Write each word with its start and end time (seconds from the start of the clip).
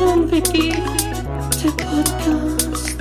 und 0.00 0.32
Vicky, 0.32 0.72
der 1.62 1.70
Podcast. 1.76 2.96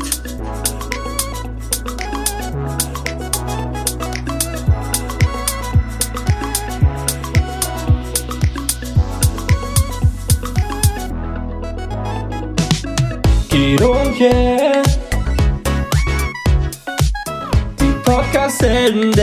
Guido 13.50 13.92
und 13.92 14.20
yeah. 14.20 14.84
Die 17.80 17.94
Podcast-Helden 18.04 19.14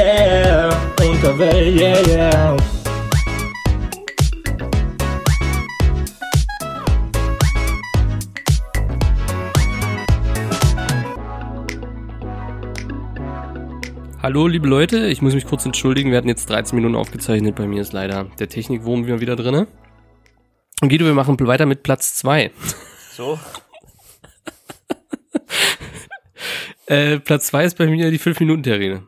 Hallo, 14.26 14.48
liebe 14.48 14.66
Leute, 14.66 15.07
ich 15.07 15.22
muss 15.22 15.35
mich 15.35 15.46
kurz 15.46 15.64
entschuldigen. 15.66 16.11
Wir 16.11 16.18
hatten 16.18 16.26
jetzt 16.26 16.50
13 16.50 16.75
Minuten 16.75 16.96
aufgezeichnet. 16.96 17.54
Bei 17.54 17.68
mir 17.68 17.80
ist 17.80 17.93
leider 17.93 18.25
der 18.40 18.48
Technikwurm 18.48 19.07
wieder 19.21 19.36
drinne. 19.36 19.68
Und 20.82 20.89
Guido, 20.89 21.04
wir 21.04 21.14
machen 21.14 21.39
weiter 21.39 21.64
mit 21.64 21.84
Platz 21.84 22.17
2. 22.17 22.50
So, 23.12 23.39
Äh, 26.86 27.20
Platz 27.20 27.46
2 27.46 27.67
ist 27.67 27.79
bei 27.79 27.86
mir 27.86 28.11
die 28.11 28.18
5-Minuten-Terrine. 28.18 29.07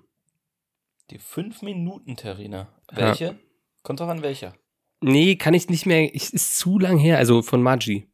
die 1.10 1.18
5-Minuten-Terrine. 1.18 2.68
Welche? 2.92 3.40
Kommt 3.82 3.98
doch 3.98 4.06
an 4.06 4.22
welcher. 4.22 4.54
Nee, 5.00 5.34
kann 5.34 5.52
ich 5.52 5.68
nicht 5.68 5.84
mehr. 5.84 6.14
Ich, 6.14 6.32
ist 6.32 6.60
zu 6.60 6.78
lang 6.78 6.96
her. 6.96 7.18
Also 7.18 7.42
von 7.42 7.60
Magi. 7.60 8.06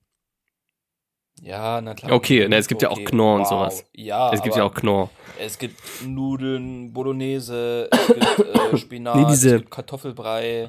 Ja, 1.45 1.81
na 1.81 1.93
klar. 1.95 2.13
Okay, 2.13 2.47
na, 2.49 2.57
es 2.57 2.67
gibt 2.69 2.81
ja 2.83 2.89
auch 2.91 3.05
Knorr 3.05 3.35
und 3.37 3.41
wow. 3.43 3.49
sowas. 3.49 3.85
Ja, 3.95 4.33
es 4.33 4.43
gibt 4.43 4.57
ja 4.57 4.65
auch 4.65 4.73
Knorr. 4.75 5.11
Es 5.39 5.59
gibt 5.59 5.79
Nudeln, 6.07 6.93
Bolognese, 6.93 7.89
es 7.91 8.07
gibt 8.07 8.57
äh, 8.73 8.77
Spinat, 8.79 9.17
Nee, 9.17 9.27
diese- 9.29 9.57
es 9.57 9.61
gibt 9.61 9.71
Kartoffelbrei. 9.71 10.69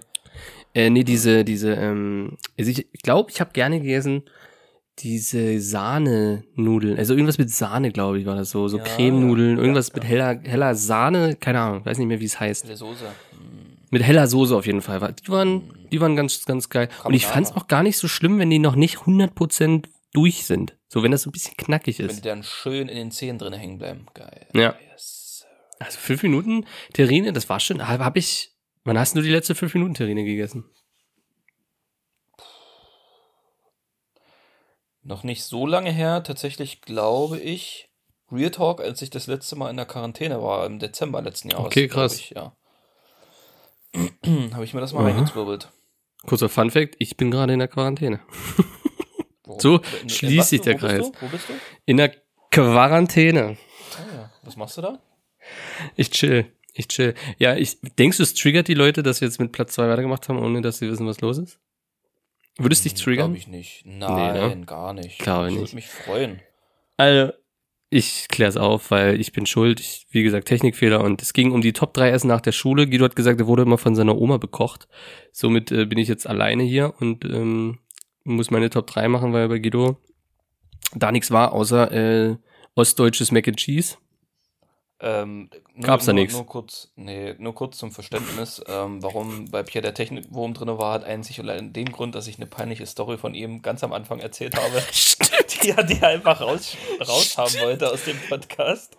Äh, 0.73 0.89
nee, 0.89 1.03
diese, 1.05 1.45
diese, 1.45 1.73
ähm, 1.73 2.37
also 2.59 2.69
ich 2.71 2.85
glaube, 3.01 3.31
ich 3.31 3.39
habe 3.39 3.51
gerne 3.53 3.79
gegessen 3.79 4.23
diese 4.99 5.59
Sahne-Nudeln. 5.59 6.97
Also 6.97 7.13
irgendwas 7.13 7.37
mit 7.37 7.49
Sahne, 7.51 7.91
glaube 7.91 8.19
ich, 8.19 8.25
war 8.25 8.35
das 8.35 8.49
so. 8.49 8.67
So 8.69 8.77
Ja, 8.77 8.83
Cremenudeln, 8.83 9.57
irgendwas 9.57 9.89
ja, 9.89 9.93
mit 9.95 10.03
ja. 10.03 10.09
heller, 10.09 10.39
heller 10.43 10.75
Sahne, 10.75 11.35
keine 11.35 11.59
Ahnung, 11.59 11.85
weiß 11.85 11.97
nicht 11.97 12.07
mehr, 12.07 12.19
wie 12.21 12.25
es 12.25 12.39
heißt. 12.39 12.67
Der 12.69 12.77
Soße. 12.77 13.03
Hm. 13.05 13.77
Mit 13.91 14.03
heller 14.03 14.27
Soße 14.27 14.55
auf 14.55 14.65
jeden 14.65 14.81
Fall. 14.81 15.13
Die 15.25 15.29
waren, 15.31 15.63
die 15.91 15.99
waren 16.01 16.15
ganz, 16.15 16.45
ganz 16.45 16.69
geil. 16.69 16.87
Und 17.03 17.13
ich 17.13 17.25
fand's 17.25 17.49
Carbonara. 17.49 17.65
auch 17.65 17.67
gar 17.67 17.83
nicht 17.83 17.97
so 17.97 18.07
schlimm, 18.07 18.39
wenn 18.39 18.49
die 18.49 18.59
noch 18.59 18.75
nicht 18.75 18.97
100% 18.99 19.85
durch 20.15 20.45
sind. 20.45 20.77
So, 20.87 21.03
wenn 21.03 21.11
das 21.11 21.23
so 21.23 21.29
ein 21.29 21.33
bisschen 21.33 21.57
knackig 21.57 21.99
Wenn 21.99 22.07
die 22.07 22.13
ist. 22.13 22.25
dann 22.25 22.43
schön 22.43 22.87
in 22.87 22.95
den 22.95 23.11
Zähnen 23.11 23.37
drin 23.37 23.53
hängen 23.53 23.77
bleiben. 23.77 24.05
Geil. 24.13 24.47
Ja. 24.53 24.75
Yes. 24.91 25.45
Also 25.79 25.99
fünf 25.99 26.23
Minuten 26.23 26.65
Terrine, 26.93 27.33
das 27.33 27.49
war 27.49 27.59
schon, 27.59 27.85
hab, 27.87 27.99
hab 27.99 28.15
ich, 28.15 28.51
wann 28.83 28.97
hast 28.97 29.15
du 29.15 29.21
die 29.21 29.29
letzte 29.29 29.55
fünf 29.55 29.73
Minuten 29.73 29.93
Terrine 29.93 30.23
gegessen? 30.23 30.65
Noch 35.03 35.23
nicht 35.23 35.43
so 35.43 35.67
lange 35.67 35.91
her, 35.91 36.23
tatsächlich 36.23 36.81
glaube 36.81 37.37
ich, 37.37 37.89
Real 38.31 38.49
Talk, 38.49 38.81
als 38.81 39.01
ich 39.01 39.11
das 39.11 39.27
letzte 39.27 39.55
Mal 39.55 39.69
in 39.69 39.77
der 39.77 39.85
Quarantäne 39.85 40.41
war, 40.41 40.65
im 40.65 40.79
Dezember 40.79 41.21
letzten 41.21 41.49
Jahres. 41.49 41.67
Okay, 41.67 41.87
krass. 41.87 42.15
Ich, 42.15 42.31
ja. 42.31 42.55
Habe 44.53 44.63
ich 44.63 44.73
mir 44.73 44.81
das 44.81 44.93
mal 44.93 45.01
Aha. 45.01 45.09
reingezwirbelt. 45.09 45.71
Kurzer 46.25 46.49
Fun 46.49 46.71
Fact, 46.71 46.95
ich 46.97 47.17
bin 47.17 47.29
gerade 47.29 47.53
in 47.53 47.59
der 47.59 47.67
Quarantäne. 47.67 48.19
So 49.59 49.81
schließt 50.07 50.49
sich 50.49 50.61
du- 50.61 50.65
der 50.65 50.75
Kreis. 50.75 51.11
Du? 51.11 51.17
Wo 51.21 51.27
bist 51.27 51.49
du? 51.49 51.53
In 51.85 51.97
der 51.97 52.11
Quarantäne. 52.51 53.57
Ah, 53.97 54.15
ja. 54.15 54.31
Was 54.43 54.55
machst 54.55 54.77
du 54.77 54.81
da? 54.81 54.99
Ich 55.95 56.09
chill. 56.11 56.45
Ich 56.73 56.87
chill. 56.87 57.13
Ja, 57.37 57.55
ich, 57.55 57.77
denkst 57.97 58.17
du, 58.17 58.23
es 58.23 58.33
triggert 58.33 58.67
die 58.67 58.73
Leute, 58.73 59.03
dass 59.03 59.21
wir 59.21 59.27
jetzt 59.27 59.39
mit 59.39 59.51
Platz 59.51 59.73
zwei 59.73 59.87
weitergemacht 59.87 60.27
haben, 60.29 60.39
ohne 60.39 60.61
dass 60.61 60.79
sie 60.79 60.89
wissen, 60.89 61.07
was 61.07 61.21
los 61.21 61.37
ist? 61.37 61.59
Würdest 62.57 62.85
dich 62.85 62.93
triggern? 62.93 63.27
Glaube 63.27 63.37
ich 63.37 63.47
nicht. 63.47 63.83
Nein, 63.85 64.59
ne? 64.59 64.65
gar 64.65 64.93
nicht. 64.93 65.19
Glaube 65.19 65.47
ich 65.47 65.53
ich 65.55 65.59
nicht. 65.59 65.69
würde 65.69 65.75
mich 65.75 65.87
freuen. 65.89 66.41
Also, 66.97 67.33
ich 67.89 68.27
klär's 68.29 68.57
auf, 68.57 68.91
weil 68.91 69.19
ich 69.19 69.31
bin 69.33 69.45
schuld. 69.45 69.79
Ich, 69.79 70.07
wie 70.11 70.23
gesagt, 70.23 70.47
Technikfehler. 70.47 71.01
Und 71.01 71.21
es 71.21 71.33
ging 71.33 71.51
um 71.51 71.61
die 71.61 71.73
Top 71.73 71.93
3 71.93 72.09
Essen 72.09 72.27
nach 72.27 72.41
der 72.41 72.51
Schule. 72.53 72.87
Guido 72.87 73.05
hat 73.05 73.15
gesagt, 73.15 73.39
er 73.39 73.47
wurde 73.47 73.63
immer 73.63 73.77
von 73.77 73.95
seiner 73.95 74.17
Oma 74.17 74.37
bekocht. 74.37 74.87
Somit 75.31 75.71
äh, 75.71 75.85
bin 75.85 75.97
ich 75.97 76.07
jetzt 76.07 76.27
alleine 76.27 76.63
hier 76.63 76.93
und 76.99 77.25
ähm, 77.25 77.79
muss 78.25 78.51
meine 78.51 78.69
Top 78.69 78.87
3 78.87 79.07
machen, 79.07 79.31
weil 79.31 79.47
bei 79.47 79.59
Guido 79.59 79.97
da 80.93 81.11
nichts 81.11 81.31
war, 81.31 81.53
außer 81.53 81.91
äh, 81.91 82.35
ostdeutsches 82.75 83.31
Mac 83.31 83.47
and 83.47 83.57
Cheese. 83.57 83.95
Ähm, 84.99 85.49
nur, 85.73 85.85
Gab's 85.85 86.05
da 86.05 86.13
nix? 86.13 86.33
Nur 86.33 86.45
kurz, 86.45 86.91
nee, 86.95 87.35
nur 87.37 87.53
kurz 87.53 87.77
zum 87.77 87.91
Verständnis, 87.91 88.63
ähm, 88.67 89.03
warum 89.03 89.45
bei 89.51 89.61
Pierre 89.61 89.83
der 89.83 89.93
Technikwurm 89.93 90.53
drin 90.53 90.69
war, 90.69 90.93
hat 90.93 91.03
einzig 91.03 91.39
und 91.39 91.49
allein 91.49 91.73
den 91.73 91.91
Grund, 91.91 92.15
dass 92.15 92.27
ich 92.27 92.37
eine 92.37 92.45
peinliche 92.45 92.85
Story 92.85 93.17
von 93.17 93.35
ihm 93.35 93.61
ganz 93.61 93.83
am 93.83 93.91
Anfang 93.91 94.19
erzählt 94.19 94.55
habe, 94.59 94.81
die 95.61 95.69
er 95.69 95.83
die 95.83 96.01
einfach 96.01 96.39
raus, 96.39 96.77
raushaben 96.99 97.59
wollte 97.61 97.91
aus 97.91 98.05
dem 98.05 98.17
Podcast. 98.29 98.97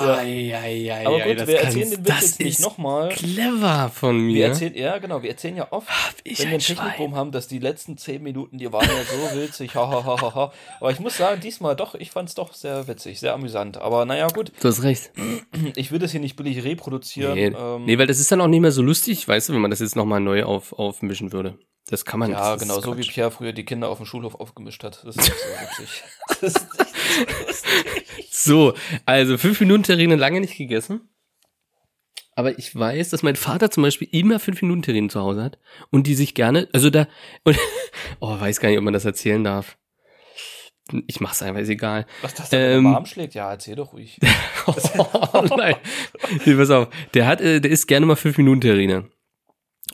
Ai, 0.00 0.54
ai, 0.54 1.06
Aber 1.06 1.20
gut, 1.20 1.40
das 1.40 1.48
wir 1.48 1.60
erzählen 1.60 1.90
den 1.90 2.06
Witz 2.06 2.20
jetzt 2.20 2.40
nicht 2.40 2.60
nochmal. 2.60 3.08
Clever 3.10 3.90
von 3.94 4.18
mir. 4.18 4.34
Wir 4.34 4.46
erzählen, 4.46 4.74
ja, 4.74 4.98
genau, 4.98 5.22
wir 5.22 5.30
erzählen 5.30 5.56
ja 5.56 5.68
oft, 5.70 5.88
ich 6.24 6.38
wenn 6.38 6.46
wir 6.46 6.48
ein 6.48 6.52
einen 6.54 6.60
Technikwurm 6.60 7.14
haben, 7.14 7.32
dass 7.32 7.48
die 7.48 7.58
letzten 7.58 7.96
zehn 7.96 8.22
Minuten, 8.22 8.58
die 8.58 8.72
waren 8.72 8.86
ja 8.88 9.04
so 9.04 9.40
witzig, 9.40 9.74
ha, 9.74 9.88
ha, 9.88 10.04
ha, 10.04 10.20
ha, 10.20 10.34
ha. 10.34 10.52
Aber 10.80 10.90
ich 10.90 11.00
muss 11.00 11.16
sagen, 11.16 11.40
diesmal 11.40 11.76
doch, 11.76 11.94
ich 11.94 12.10
fand 12.10 12.28
es 12.28 12.34
doch 12.34 12.54
sehr 12.54 12.88
witzig, 12.88 13.20
sehr 13.20 13.34
amüsant. 13.34 13.78
Aber 13.78 14.04
naja, 14.04 14.28
gut, 14.28 14.52
Du 14.60 14.68
hast 14.68 14.82
recht. 14.82 15.10
ich 15.76 15.92
will 15.92 15.98
das 15.98 16.10
hier 16.12 16.20
nicht 16.20 16.36
billig 16.36 16.64
reproduzieren. 16.64 17.34
Nee, 17.34 17.46
ähm, 17.46 17.84
nee, 17.84 17.98
weil 17.98 18.06
das 18.06 18.20
ist 18.20 18.30
dann 18.30 18.40
auch 18.40 18.48
nicht 18.48 18.60
mehr 18.60 18.72
so 18.72 18.82
lustig, 18.82 19.26
weißt 19.26 19.48
du, 19.48 19.52
wenn 19.54 19.60
man 19.60 19.70
das 19.70 19.80
jetzt 19.80 19.96
nochmal 19.96 20.20
neu 20.20 20.44
auf, 20.44 20.72
aufmischen 20.72 21.32
würde. 21.32 21.58
Das 21.90 22.04
kann 22.04 22.20
man 22.20 22.30
Ja, 22.30 22.56
genau, 22.56 22.80
so 22.80 22.96
wie. 22.98 23.02
Pierre 23.02 23.30
früher 23.30 23.52
die 23.52 23.64
Kinder 23.64 23.88
auf 23.88 23.98
dem 23.98 24.06
Schulhof 24.06 24.34
aufgemischt 24.34 24.84
hat. 24.84 25.02
Das 25.04 25.16
ist 25.16 25.24
so 25.24 25.32
witzig. 25.32 26.04
Das 26.40 26.52
ist 26.52 27.66
nicht 28.16 28.34
so 28.34 28.74
also 29.06 29.38
fünf 29.38 29.58
Minuten 29.60 29.82
Terrine 29.82 30.14
lange 30.14 30.40
nicht 30.40 30.56
gegessen. 30.56 31.08
Aber 32.36 32.56
ich 32.56 32.76
weiß, 32.76 33.08
dass 33.08 33.24
mein 33.24 33.34
Vater 33.34 33.70
zum 33.70 33.82
Beispiel 33.82 34.08
immer 34.12 34.38
fünf 34.38 34.62
Minuten 34.62 34.82
Terrine 34.82 35.08
zu 35.08 35.20
Hause 35.20 35.42
hat 35.42 35.58
und 35.90 36.06
die 36.06 36.14
sich 36.14 36.34
gerne, 36.34 36.68
also 36.72 36.90
da, 36.90 37.08
und, 37.42 37.58
oh, 38.20 38.38
weiß 38.38 38.60
gar 38.60 38.68
nicht, 38.68 38.78
ob 38.78 38.84
man 38.84 38.92
das 38.92 39.04
erzählen 39.04 39.42
darf. 39.42 39.76
Ich 41.06 41.20
mach's 41.20 41.42
einfach, 41.42 41.60
ist 41.60 41.68
egal. 41.68 42.06
Was 42.22 42.34
das 42.34 42.50
da 42.50 42.58
Ähm, 42.58 42.86
ähm, 42.86 42.92
warm 42.92 43.06
schlägt? 43.06 43.34
Ja, 43.34 43.50
erzähl 43.50 43.74
doch 43.74 43.92
ruhig. 43.92 44.18
Oh 45.32 45.46
nein. 45.56 45.76
Nee, 46.44 46.54
pass 46.54 46.70
auf. 46.70 46.88
Der 47.14 47.26
hat, 47.26 47.40
äh, 47.40 47.58
der 47.60 47.70
isst 47.70 47.88
gerne 47.88 48.04
mal 48.04 48.16
fünf 48.16 48.36
Minuten 48.36 48.60
Terrine. 48.60 49.08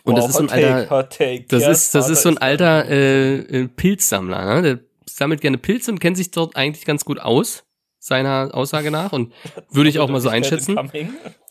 Und 0.02 0.16
das 0.16 0.28
ist 0.28 0.34
so 0.34 0.42
ein 0.42 0.48
Take, 0.48 0.74
alter, 0.74 1.08
Take. 1.08 1.44
Das 1.48 1.66
ist, 1.66 1.94
das 1.94 2.10
ist 2.10 2.22
so 2.22 2.28
ein 2.28 2.38
alter 2.38 2.88
äh, 2.88 3.36
äh, 3.36 3.68
Pilzsammler. 3.68 4.54
Ne? 4.56 4.62
Der 4.62 4.80
sammelt 5.08 5.40
gerne 5.40 5.58
Pilze 5.58 5.90
und 5.90 6.00
kennt 6.00 6.16
sich 6.16 6.30
dort 6.30 6.56
eigentlich 6.56 6.84
ganz 6.84 7.04
gut 7.04 7.20
aus, 7.20 7.64
seiner 7.98 8.50
Aussage 8.52 8.90
nach. 8.90 9.12
Und 9.12 9.32
würde 9.70 9.88
ich 9.88 9.98
auch 10.00 10.08
mal 10.08 10.20
so 10.20 10.28
einschätzen. 10.28 10.78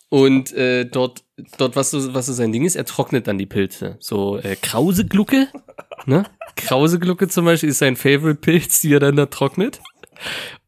Und 0.10 0.54
äh, 0.54 0.86
dort, 0.86 1.24
dort 1.58 1.76
was, 1.76 1.90
so, 1.90 2.14
was 2.14 2.28
so 2.28 2.34
sein 2.34 2.52
Ding 2.52 2.66
ist, 2.66 2.76
er 2.76 2.86
trocknet 2.86 3.28
dann 3.28 3.40
die 3.40 3.48
Pilze. 3.48 3.98
So 4.00 4.38
äh, 4.38 4.56
Krauseglucke, 4.56 5.48
ne? 6.06 6.26
Krauseglucke 6.56 7.28
zum 7.30 7.46
Beispiel 7.46 7.70
ist 7.70 7.80
sein 7.80 7.96
Favorite-Pilz, 7.96 8.82
die 8.82 8.94
er 8.94 9.00
dann 9.00 9.16
da 9.16 9.26
trocknet. 9.26 9.82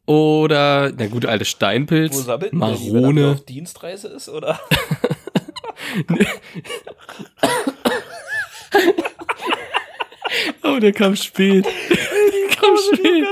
Oder, 0.07 0.91
na 0.97 1.07
gut, 1.07 1.25
alte 1.25 1.45
Wo 1.45 1.49
Steinpilz, 1.49 2.25
der 2.25 2.37
die, 2.37 2.51
wenn 2.51 2.57
Marone. 2.57 3.31
auf 3.31 3.45
Dienstreise 3.45 4.07
ist, 4.07 4.29
oder? 4.29 4.59
Oh, 10.63 10.79
der 10.79 10.91
kam 10.91 11.15
spät. 11.15 11.65
Der 11.65 12.55
kam 12.57 12.75
spät. 12.77 13.25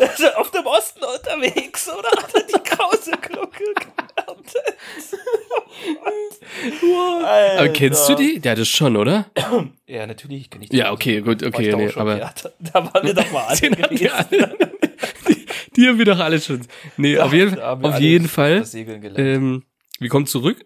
Also 0.00 0.26
auf 0.36 0.50
dem 0.50 0.66
Osten 0.66 1.00
unterwegs, 1.04 1.88
oder? 1.88 2.10
Hat 2.10 2.34
er 2.34 2.42
die 2.42 2.62
krause 2.64 3.12
Glucke 3.20 3.64
geerntet? 3.74 4.74
Aber 7.22 7.68
kennst 7.68 8.08
du 8.08 8.14
die? 8.14 8.40
Der 8.40 8.52
hat 8.52 8.58
es 8.58 8.68
schon, 8.68 8.96
oder? 8.96 9.26
Ja, 9.86 10.06
natürlich 10.06 10.50
kenne 10.50 10.64
ich 10.64 10.70
die. 10.70 10.76
Ja, 10.78 10.92
okay, 10.92 11.20
gut, 11.20 11.42
okay, 11.42 11.74
nee, 11.76 11.90
aber- 11.94 12.18
ja, 12.18 12.32
da, 12.42 12.50
da 12.58 12.92
waren 12.92 13.06
wir 13.06 13.14
doch 13.14 13.30
mal 13.30 13.44
alle 13.44 13.60
gewesen. 13.70 14.08
alle. 14.10 14.56
Die, 15.28 15.46
die 15.76 15.88
haben 15.88 15.98
wir 15.98 16.04
doch 16.06 16.18
alle 16.18 16.40
schon. 16.40 16.66
Nee, 16.96 17.18
auf 17.18 17.32
jeden, 17.32 17.60
auf 17.60 17.98
jeden 18.00 18.28
Fall. 18.28 18.64
Ähm, 19.16 19.62
wir 20.00 20.08
kommen 20.08 20.26
zurück 20.26 20.64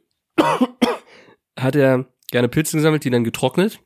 hat 1.58 1.76
er 1.76 2.06
gerne 2.30 2.48
Pilze 2.48 2.76
gesammelt, 2.76 3.04
die 3.04 3.10
dann 3.10 3.24
getrocknet 3.24 3.80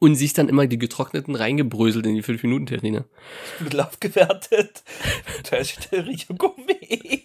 und 0.00 0.14
sich 0.14 0.32
dann 0.32 0.48
immer 0.48 0.66
die 0.66 0.78
getrockneten 0.78 1.36
reingebröselt 1.36 2.06
in 2.06 2.14
die 2.14 2.24
5-Minuten-Terrine. 2.24 3.04
Mit 3.60 3.74
Lauf 3.74 4.00
gewertet. 4.00 4.82
Rio 5.92 6.34
Gummi. 6.36 7.24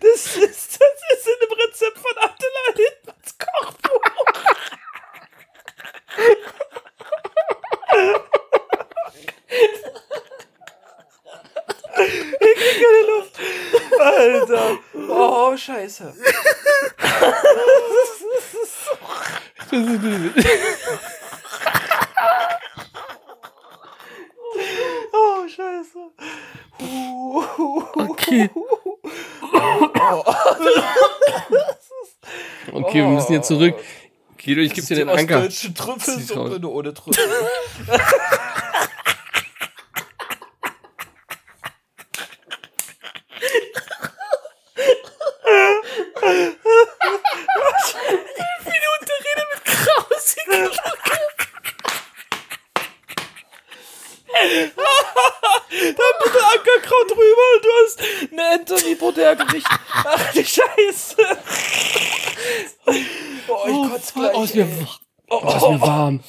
Das 0.00 0.36
ist, 0.36 0.36
das 0.36 1.00
ist 1.12 1.26
in 1.26 1.38
dem 1.40 1.52
Rezept 1.52 1.98
von 1.98 2.12
Attila 2.20 2.64
Hildmanns 2.76 3.38
Kochbuch 3.38 4.04
keine 12.72 13.02
Luft. 13.08 13.38
Alter. 14.00 14.78
Oh, 15.08 15.56
scheiße. 15.56 16.14
Das 18.14 18.20
ist 18.40 18.84
so. 18.84 18.92
oh, 25.12 25.48
scheiße. 25.48 25.98
Okay. 27.94 28.50
Okay, 32.72 32.94
wir 33.02 33.08
müssen 33.08 33.32
jetzt 33.32 33.50
oh. 33.50 33.54
zurück. 33.54 33.74
Guido, 34.42 34.60
ich 34.60 34.74
gebe 34.74 34.86
dir 34.86 34.96
den 34.96 35.08
Anker. 35.08 35.38
Ostdeutsche 35.38 35.74
Trüffelsuppe, 35.74 36.60
nur 36.60 36.72
ohne 36.72 36.92
Trüffel. 36.92 37.24
Dann 55.70 55.94
bitte 56.22 56.46
Ankerkraut 56.46 57.10
drüber 57.10 57.46
und 57.54 57.64
du 57.64 57.68
hast 57.82 58.00
ein 58.32 58.40
Anthony 58.60 58.94
Bourdain 58.94 59.38
Gericht. 59.38 59.66
Ach 59.92 60.32
die 60.32 60.44
Scheiße. 60.44 61.16
Oh, 63.48 63.64
ich 63.66 63.90
kotze 63.90 64.12
gleich. 64.14 64.34
Oh, 64.34 64.42
ist 64.44 64.54
mir, 64.54 64.62
ey. 64.64 64.86
oh, 65.30 65.48
ist 65.48 65.68
mir 65.68 65.80
warm. 65.80 66.20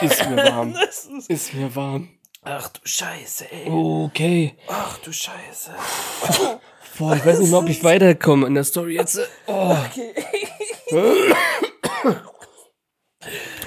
Ist 0.00 0.28
mir 0.28 0.36
warm. 0.44 0.74
Ist- 0.76 1.08
Ist 1.28 1.54
mir 1.54 1.74
warm. 1.76 2.08
Ach 2.42 2.68
du 2.68 2.80
Scheiße, 2.84 3.50
ey. 3.50 3.68
Okay. 3.70 4.56
Ach 4.68 4.98
du 4.98 5.12
Scheiße. 5.12 5.74
Boah, 6.98 7.14
ich 7.16 7.24
weiß 7.24 7.38
nicht 7.38 7.50
mehr, 7.50 7.58
ob 7.60 7.68
ich 7.68 7.84
weiterkomme 7.84 8.46
in 8.46 8.54
der 8.54 8.64
Story 8.64 8.94
jetzt. 8.94 9.20
Oh. 9.46 9.76
Okay. 9.90 10.14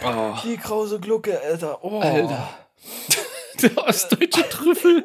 oh. 0.03 0.33
Die 0.43 0.57
krause 0.57 0.99
Glucke, 0.99 1.39
Alter. 1.41 1.83
Oh. 1.83 1.99
Alter. 1.99 2.49
Der 3.61 3.77
ostdeutsche 3.77 4.47
Trüffel. 4.49 5.03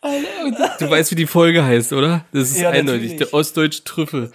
Alter, 0.00 0.44
und 0.44 0.56
Du 0.80 0.90
weißt, 0.90 1.10
wie 1.10 1.16
die 1.16 1.26
Folge 1.26 1.64
heißt, 1.64 1.92
oder? 1.92 2.24
Das 2.32 2.50
ist 2.50 2.58
Ja, 2.58 2.70
eindeutig. 2.70 3.02
natürlich. 3.12 3.16
Der 3.30 3.34
ostdeutsche 3.34 3.84
Trüffel. 3.84 4.32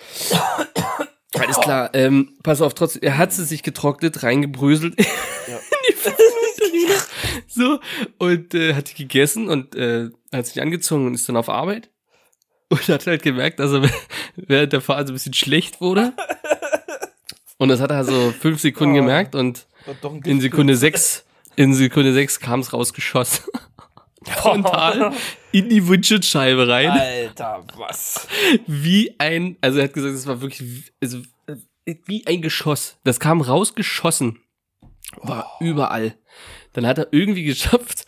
Alles 1.40 1.60
klar. 1.60 1.90
Ähm, 1.94 2.38
pass 2.44 2.62
auf, 2.62 2.74
trotzdem. 2.76 3.02
Er 3.04 3.18
hat 3.18 3.34
sie 3.34 3.44
sich 3.46 3.64
getrocknet, 3.64 4.24
reingebröselt 4.24 4.96
Ja. 5.00 5.06
in 5.48 5.60
die 5.90 5.94
Pfannenterine. 5.94 6.94
So. 7.48 7.80
Und 8.18 8.54
äh, 8.54 8.74
hat 8.76 8.90
die 8.92 8.96
gegessen 8.96 9.50
und 9.50 9.76
äh, 9.76 10.10
hat 10.34 10.48
sich 10.48 10.62
angezogen 10.62 11.08
und 11.08 11.14
ist 11.14 11.28
dann 11.30 11.38
auf 11.38 11.50
Arbeit. 11.50 11.90
Und 12.70 12.88
hat 12.88 13.06
halt 13.08 13.22
gemerkt, 13.24 13.60
dass 13.60 13.72
er 13.72 13.90
während 14.36 14.74
der 14.74 14.82
Fahrt 14.82 15.08
so 15.08 15.14
ein 15.14 15.16
bisschen 15.16 15.34
schlecht 15.34 15.82
wurde. 15.82 16.14
Und 17.58 17.70
das 17.70 17.80
hat 17.80 17.92
er 17.92 18.04
so 18.04 18.32
fünf 18.32 18.60
Sekunden 18.60 18.94
Oh. 18.96 18.98
gemerkt 18.98 19.36
und 19.36 19.68
in 20.26 20.42
Sekunde 20.42 20.76
sechs, 20.76 21.26
in 21.56 21.74
Sekunde 21.74 22.14
sechs 22.14 22.40
kam 22.40 22.62
es 22.62 22.74
rausgeschossen. 22.74 23.46
Frontal 24.26 25.14
in 25.52 25.70
die 25.70 25.88
Windschutzscheibe 25.88 26.68
rein. 26.68 26.90
Alter, 26.92 27.66
was? 27.76 28.28
Wie 28.66 29.14
ein, 29.20 29.58
also 29.62 29.80
er 29.80 29.86
hat 29.86 29.94
gesagt, 29.94 30.16
es 30.16 30.26
war 30.26 30.42
wirklich 30.42 30.94
also, 31.02 31.20
äh, 31.86 31.96
wie 32.06 32.26
ein 32.26 32.42
Geschoss. 32.42 32.98
Das 33.04 33.20
kam 33.20 33.42
rausgeschossen. 33.42 34.40
War 35.18 35.58
überall. 35.60 36.16
Dann 36.74 36.86
hat 36.88 36.98
er 36.98 37.08
irgendwie 37.12 37.44
geschafft, 37.44 38.06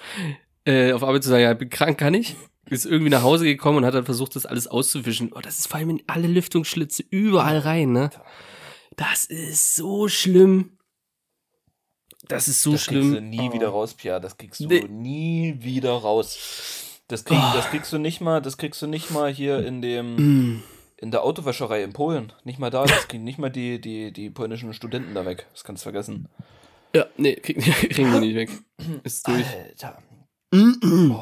äh, 0.66 0.92
auf 0.94 1.04
Arbeit 1.04 1.24
zu 1.24 1.30
sagen, 1.30 1.44
ja, 1.44 1.52
ich 1.52 1.58
bin 1.58 1.70
krank, 1.70 1.98
kann 1.98 2.14
ich. 2.14 2.36
Ist 2.68 2.86
irgendwie 2.88 3.12
nach 3.12 3.22
Hause 3.22 3.46
gekommen 3.46 3.78
und 3.80 3.86
hat 3.86 3.94
dann 3.94 4.06
versucht, 4.06 4.36
das 4.36 4.48
alles 4.48 4.68
auszuwischen. 4.68 5.32
Oh, 5.36 5.40
das 5.40 5.60
ist 5.60 5.68
vor 5.68 5.78
allem 5.78 5.92
in 5.92 6.02
alle 6.08 6.28
Lüftungsschlitze 6.28 7.04
überall 7.12 7.60
rein, 7.60 7.92
ne? 7.92 8.10
Das 8.96 9.26
ist 9.26 9.76
so 9.76 10.08
schlimm. 10.08 10.72
Das 12.28 12.48
ist 12.48 12.64
so 12.64 12.72
das 12.72 12.84
schlimm. 12.86 13.12
kriegst 13.12 13.18
du 13.18 13.22
nie 13.22 13.50
Oh. 13.50 13.54
wieder 13.54 13.68
raus, 13.70 13.94
Pia. 13.94 14.20
Das 14.20 14.38
kriegst 14.38 14.60
du 14.62 14.68
Nee. 14.68 14.86
nie 14.90 15.58
wieder 15.60 15.92
raus. 15.92 17.02
Das, 17.08 17.24
krieg, 17.24 17.38
das 17.54 17.70
kriegst 17.70 17.94
du 17.94 18.00
nicht 18.00 18.20
mal, 18.20 18.42
das 18.42 18.58
kriegst 18.58 18.82
du 18.82 18.88
nicht 18.88 19.12
mal 19.12 19.32
hier 19.32 19.64
in 19.64 19.84
dem, 19.84 20.16
Mm. 20.56 20.64
in 20.98 21.12
der 21.12 21.22
Autowäscherei 21.22 21.84
in 21.84 21.94
Polen. 21.94 22.34
Nicht 22.46 22.58
mal 22.58 22.72
da. 22.72 22.86
Das 22.86 23.08
kriegen 23.08 23.24
nicht 23.24 23.38
mal 23.38 23.52
die, 23.52 23.80
die, 23.80 24.12
die 24.12 24.32
polnischen 24.32 24.74
Studenten 24.74 25.14
da 25.14 25.24
weg. 25.24 25.46
Das 25.54 25.64
kannst 25.64 25.84
du 25.84 25.92
vergessen. 25.92 26.30
Ja, 26.96 27.06
nee, 27.18 27.36
krieg, 27.36 27.58
kriegen 27.90 28.14
wir 28.14 28.20
nicht 28.22 28.36
weg. 28.36 28.50
Ist 29.04 29.28
durch. 29.28 29.46
Alter. 29.46 30.02
Oh. 30.54 31.22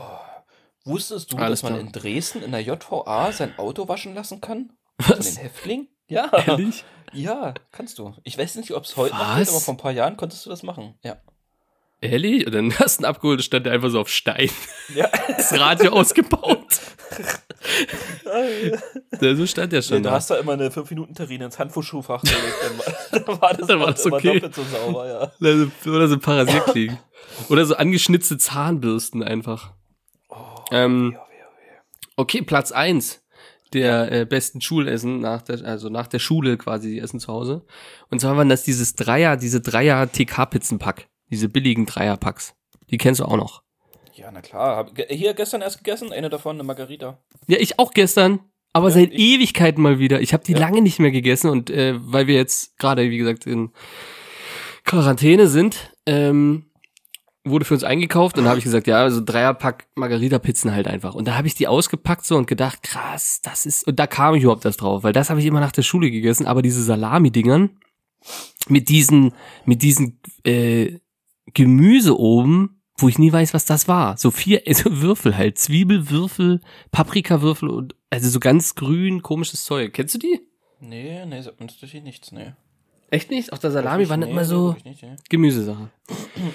Wusstest 0.86 1.32
du, 1.34 1.38
Alles 1.38 1.62
dass 1.62 1.70
man 1.72 1.80
klar. 1.80 1.86
in 1.88 1.92
Dresden 1.92 2.44
in 2.44 2.52
der 2.52 2.62
JVA 2.62 3.32
sein 3.32 3.58
Auto 3.58 3.88
waschen 3.88 4.14
lassen 4.14 4.40
kann? 4.40 4.72
Von 5.00 5.18
Was? 5.18 5.34
den 5.34 5.42
Häftlingen? 5.44 5.88
Ja. 6.08 6.30
Ehrlich? 6.46 6.84
Ja, 7.14 7.54
kannst 7.72 7.98
du. 7.98 8.14
Ich 8.24 8.38
weiß 8.38 8.56
nicht, 8.56 8.72
ob 8.72 8.84
es 8.84 8.98
heute 8.98 9.16
noch 9.16 9.38
geht, 9.38 9.50
aber 9.50 9.60
vor 9.62 9.74
ein 9.74 9.78
paar 9.78 9.92
Jahren 9.92 10.16
konntest 10.18 10.46
du 10.46 10.50
das 10.52 10.62
machen. 10.62 10.94
Ja. 11.04 11.18
Ehrlich? 12.02 12.46
Und 12.46 12.54
dann 12.54 12.78
hast 12.80 13.00
du 13.00 13.04
ihn 13.04 13.06
abgeholt 13.06 13.40
und 13.40 13.44
stand 13.44 13.66
der 13.66 13.74
einfach 13.74 13.90
so 13.90 14.00
auf 14.02 14.10
Stein. 14.10 14.50
Ja. 14.94 15.10
Das 15.28 15.58
Radio 15.58 15.92
ausgebaut. 15.94 16.80
So 19.20 19.46
stand 19.46 19.72
der 19.72 19.80
Nee, 19.80 19.84
schon 19.84 19.98
du 19.98 20.10
da. 20.10 20.12
hast 20.12 20.30
da 20.30 20.36
immer 20.36 20.54
eine 20.54 20.70
5-Minuten-Terrine 20.70 21.46
ins 21.46 21.60
Handfußschuhfach 21.60 22.22
gelegt. 22.22 22.42
Dann 22.64 22.78
war, 22.78 22.94
dann 23.12 23.42
war 23.42 23.54
das, 23.54 23.68
Dann 23.68 23.80
war 23.80 23.92
das 23.92 24.06
okay. 24.06 24.34
doppelt 24.40 24.56
so 24.56 24.64
sauber, 24.64 25.08
ja. 25.08 25.32
Oder 25.92 26.08
so, 26.08 26.20
Parasitfliegen. 26.20 27.00
Oder 27.50 27.66
so 27.66 27.76
angeschnitzte 27.76 28.38
Zahnbürsten 28.38 29.24
einfach. 29.24 29.74
Oh, 30.30 30.36
Ähm. 30.72 31.18
Okay, 32.16 32.42
Platz 32.44 32.72
eins 32.72 33.22
der 33.74 34.12
äh, 34.12 34.26
besten 34.26 34.62
Schulessen 34.62 35.20
nach 35.20 35.42
der, 35.42 35.66
also 35.66 35.90
nach 35.90 36.06
der 36.08 36.20
Schule 36.20 36.58
quasi 36.58 36.90
die 36.92 37.00
Essen 37.00 37.20
zu 37.20 37.34
Hause. 37.34 37.66
Und 38.12 38.20
zwar 38.22 38.38
waren 38.38 38.50
das 38.50 38.62
dieses 38.62 38.94
Dreier, 38.96 39.36
diese 39.36 39.62
Dreier 39.62 40.06
TK-Pizzenpack. 40.12 41.08
Diese 41.32 41.50
billigen 41.50 41.88
Dreierpacks. 41.88 42.54
Die 42.92 42.98
kennst 43.00 43.20
du 43.20 43.26
auch 43.26 43.38
noch. 43.38 43.64
Ja, 44.16 44.32
na 44.32 44.42
klar. 44.42 44.76
Hab, 44.78 44.96
ge- 44.96 45.08
hier 45.10 45.34
gestern 45.34 45.62
erst 45.62 45.80
gegessen, 45.80 46.12
eine 46.12 46.30
davon, 46.30 46.56
eine 46.56 46.64
Margarita. 46.64 47.18
Ja, 47.48 47.58
ich 47.60 47.80
auch 47.80 47.92
gestern. 47.94 48.40
Aber 48.74 48.88
Ja, 48.90 48.96
seit 48.96 49.12
Ewigkeiten 49.12 49.82
mal 49.84 50.00
wieder. 50.00 50.22
Ich 50.22 50.34
habe 50.34 50.44
die 50.44 50.54
Ja. 50.54 50.60
lange 50.60 50.82
nicht 50.82 51.00
mehr 51.00 51.12
gegessen 51.12 51.50
und 51.50 51.70
äh, 51.70 51.94
weil 52.00 52.28
wir 52.28 52.36
jetzt 52.36 52.78
gerade, 52.80 53.10
wie 53.10 53.18
gesagt, 53.18 53.46
in 53.46 53.72
Quarantäne 54.84 55.48
sind, 55.48 55.92
ähm, 56.06 56.66
wurde 57.46 57.66
für 57.66 57.74
uns 57.74 57.84
eingekauft 57.84 58.38
und 58.38 58.46
da 58.46 58.50
habe 58.52 58.60
ich 58.60 58.64
gesagt, 58.64 58.88
ja, 58.88 59.02
also 59.02 59.22
Dreierpack 59.24 59.88
Margarita-Pizzen 59.96 60.72
halt 60.74 60.88
einfach. 60.88 61.14
Und 61.14 61.28
da 61.28 61.36
habe 61.36 61.48
ich 61.48 61.56
die 61.56 61.68
ausgepackt 61.68 62.26
so 62.26 62.38
und 62.38 62.48
gedacht, 62.48 62.84
krass, 62.84 63.42
das 63.44 63.66
ist, 63.66 63.86
und 63.86 64.00
da 64.00 64.08
kam 64.08 64.36
ich 64.36 64.44
überhaupt 64.44 64.66
erst 64.66 64.82
drauf, 64.82 65.04
weil 65.04 65.14
das 65.14 65.30
habe 65.30 65.40
ich 65.40 65.46
immer 65.46 65.60
nach 65.60 65.72
der 65.74 65.82
Schule 65.84 66.10
gegessen, 66.10 66.46
aber 66.48 66.62
diese 66.62 66.82
Salami-Dingern 66.84 67.78
mit 68.70 68.88
diesen, 68.90 69.34
mit 69.66 69.82
diesen 69.82 70.20
äh, 70.46 71.00
Gemüse 71.54 72.18
oben, 72.18 72.73
wo 72.98 73.08
ich 73.10 73.18
nie 73.18 73.32
weiß, 73.34 73.54
was 73.54 73.66
das 73.66 73.88
war. 73.88 74.18
So 74.18 74.32
vier 74.32 74.64
also 74.68 75.02
Würfel 75.02 75.38
halt, 75.38 75.58
Zwiebelwürfel, 75.58 76.62
Paprikawürfel 76.92 77.70
und 77.70 77.96
also 78.10 78.30
so 78.30 78.40
ganz 78.40 78.76
grün, 78.76 79.22
komisches 79.22 79.64
Zeug. 79.64 79.94
Kennst 79.94 80.16
du 80.16 80.20
die? 80.20 80.40
Nee, 80.80 81.26
nee, 81.26 81.42
sagt 81.42 81.60
mir 81.60 81.66
natürlich 81.68 81.94
nichts, 82.04 82.32
nee. 82.32 82.54
Echt 83.10 83.30
nicht? 83.30 83.54
Auch 83.54 83.60
der 83.60 83.72
Salami 83.72 84.10
war 84.10 84.18
nicht 84.18 84.26
Nee, 84.28 84.32
immer 84.32 84.42
nee, 84.42 84.48
so 84.48 84.68
wirklich 84.70 84.86
Nicht, 84.86 85.04
nee. 85.04 85.16
Gemüsesache. 85.30 85.90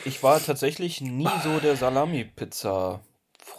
Ich 0.04 0.22
war 0.24 0.42
tatsächlich 0.44 1.00
nie 1.00 1.28
so 1.44 1.60
der 1.60 1.76
Salami-Pizza-Freund. 1.76 3.00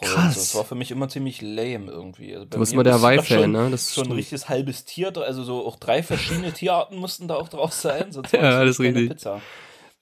Krass. 0.02 0.36
Das 0.36 0.56
war 0.56 0.66
für 0.66 0.76
mich 0.76 0.92
immer 0.92 1.08
ziemlich 1.10 1.42
lame 1.42 1.90
irgendwie. 1.92 2.34
Also 2.34 2.46
Du 2.46 2.60
bist 2.60 2.72
mir 2.74 2.76
immer 2.76 2.84
der 2.84 2.96
Hawaii-Fan, 2.96 3.52
ne? 3.52 3.70
Das 3.72 3.84
ist 3.84 3.96
schon 3.96 4.08
ein 4.08 4.12
richtiges 4.12 4.50
halbes 4.50 4.86
Tier, 4.86 5.16
also 5.18 5.44
so 5.44 5.66
auch 5.66 5.78
drei 5.78 6.04
verschiedene 6.04 6.52
Tierarten 6.54 6.98
mussten 6.98 7.28
da 7.28 7.36
auch 7.36 7.48
drauf 7.50 7.74
sein, 7.74 8.12
sonst 8.12 8.32
Ja, 8.34 8.64
das 8.64 8.78
keine 8.78 8.90
richtig. 8.90 9.10
Pizza. 9.10 9.42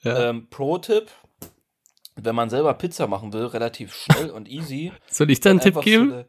Ja. 0.01 0.29
Ähm, 0.29 0.47
Pro-Tipp, 0.49 1.09
wenn 2.17 2.35
man 2.35 2.49
selber 2.49 2.73
Pizza 2.73 3.07
machen 3.07 3.31
will, 3.33 3.45
relativ 3.45 3.93
schnell 3.93 4.29
und 4.29 4.49
easy. 4.49 4.91
Soll 5.09 5.29
ich 5.31 5.39
da 5.39 5.51
einen 5.51 5.59
Tipp 5.59 5.77
einfach 5.77 5.81
so 5.83 5.89
geben? 5.89 6.11
eine- 6.13 6.25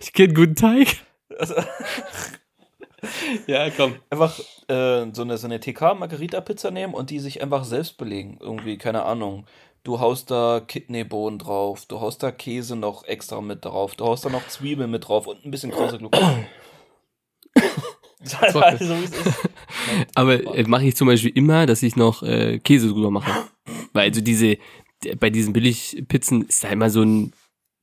Ich 0.00 0.12
kenne 0.12 0.32
guten 0.34 0.54
Teig. 0.56 0.96
also, 1.38 1.54
Ja, 3.46 3.70
komm. 3.70 3.96
einfach 4.10 4.38
äh, 4.68 5.06
so 5.12 5.22
eine, 5.22 5.36
so 5.38 5.46
eine 5.46 5.60
TK-Margarita-Pizza 5.60 6.70
nehmen 6.70 6.94
und 6.94 7.10
die 7.10 7.20
sich 7.20 7.42
einfach 7.42 7.64
selbst 7.64 7.98
belegen. 7.98 8.38
Irgendwie, 8.40 8.78
keine 8.78 9.04
Ahnung. 9.04 9.46
Du 9.84 10.00
haust 10.00 10.32
da 10.32 10.60
Kidneybohnen 10.66 11.38
drauf, 11.38 11.86
du 11.86 12.00
haust 12.00 12.22
da 12.22 12.32
Käse 12.32 12.74
noch 12.74 13.04
extra 13.04 13.40
mit 13.40 13.64
drauf, 13.64 13.94
du 13.94 14.04
haust 14.04 14.24
da 14.24 14.30
noch 14.30 14.48
Zwiebeln 14.48 14.90
mit 14.90 15.06
drauf 15.06 15.28
und 15.28 15.44
ein 15.44 15.52
bisschen 15.52 15.70
krause 15.70 15.98
Glucose. 15.98 16.46
es 18.20 18.80
ist. 18.80 19.14
Aber 20.16 20.56
äh, 20.56 20.64
mache 20.64 20.86
ich 20.86 20.96
zum 20.96 21.06
Beispiel 21.06 21.30
immer, 21.36 21.66
dass 21.66 21.84
ich 21.84 21.94
noch 21.94 22.24
äh, 22.24 22.58
Käse 22.58 22.88
drüber 22.88 23.12
mache. 23.12 23.30
Weil 23.96 24.08
also 24.08 24.20
diese, 24.20 24.58
bei 25.18 25.30
diesen 25.30 25.52
Billigpizzen 25.52 26.46
ist 26.48 26.62
da 26.62 26.68
immer 26.68 26.88
so 26.90 27.02
ein, 27.02 27.32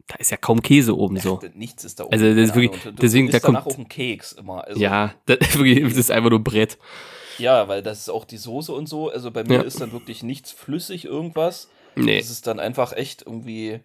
da 0.07 0.15
ist 0.15 0.31
ja 0.31 0.37
kaum 0.37 0.61
Käse 0.61 0.97
oben 0.97 1.17
so. 1.19 1.39
Nichts 1.55 1.83
ist 1.83 1.99
da 1.99 2.05
oben. 2.05 2.13
Also 2.13 2.25
das 2.33 2.49
ist 2.49 2.55
wirklich- 2.55 2.81
Ahnung. 2.81 2.95
Du, 2.95 3.01
deswegen, 3.01 3.27
du 3.27 3.31
da 3.33 3.39
kommt- 3.39 3.57
auch 3.65 3.77
ein 3.77 3.87
Keks 3.89 4.31
immer. 4.33 4.63
Also, 4.65 4.79
Ja, 4.79 5.13
das, 5.25 5.37
das 5.39 5.55
ist 5.57 6.11
einfach 6.11 6.29
nur 6.29 6.43
Brett. 6.43 6.77
ja, 7.37 7.67
weil 7.67 7.81
das 7.83 7.99
ist 7.99 8.09
auch 8.09 8.25
die 8.25 8.37
Soße 8.37 8.71
und 8.73 8.87
so. 8.89 9.09
Also 9.09 9.31
bei 9.31 9.43
mir 9.43 9.55
Ja. 9.55 9.61
ist 9.61 9.81
dann 9.81 9.91
wirklich 9.91 10.23
nichts 10.23 10.51
flüssig, 10.51 11.05
irgendwas. 11.05 11.69
Nee. 11.95 12.17
Das 12.19 12.29
ist 12.29 12.47
dann 12.47 12.59
einfach 12.59 12.93
echt 12.93 13.21
irgendwie 13.25 13.79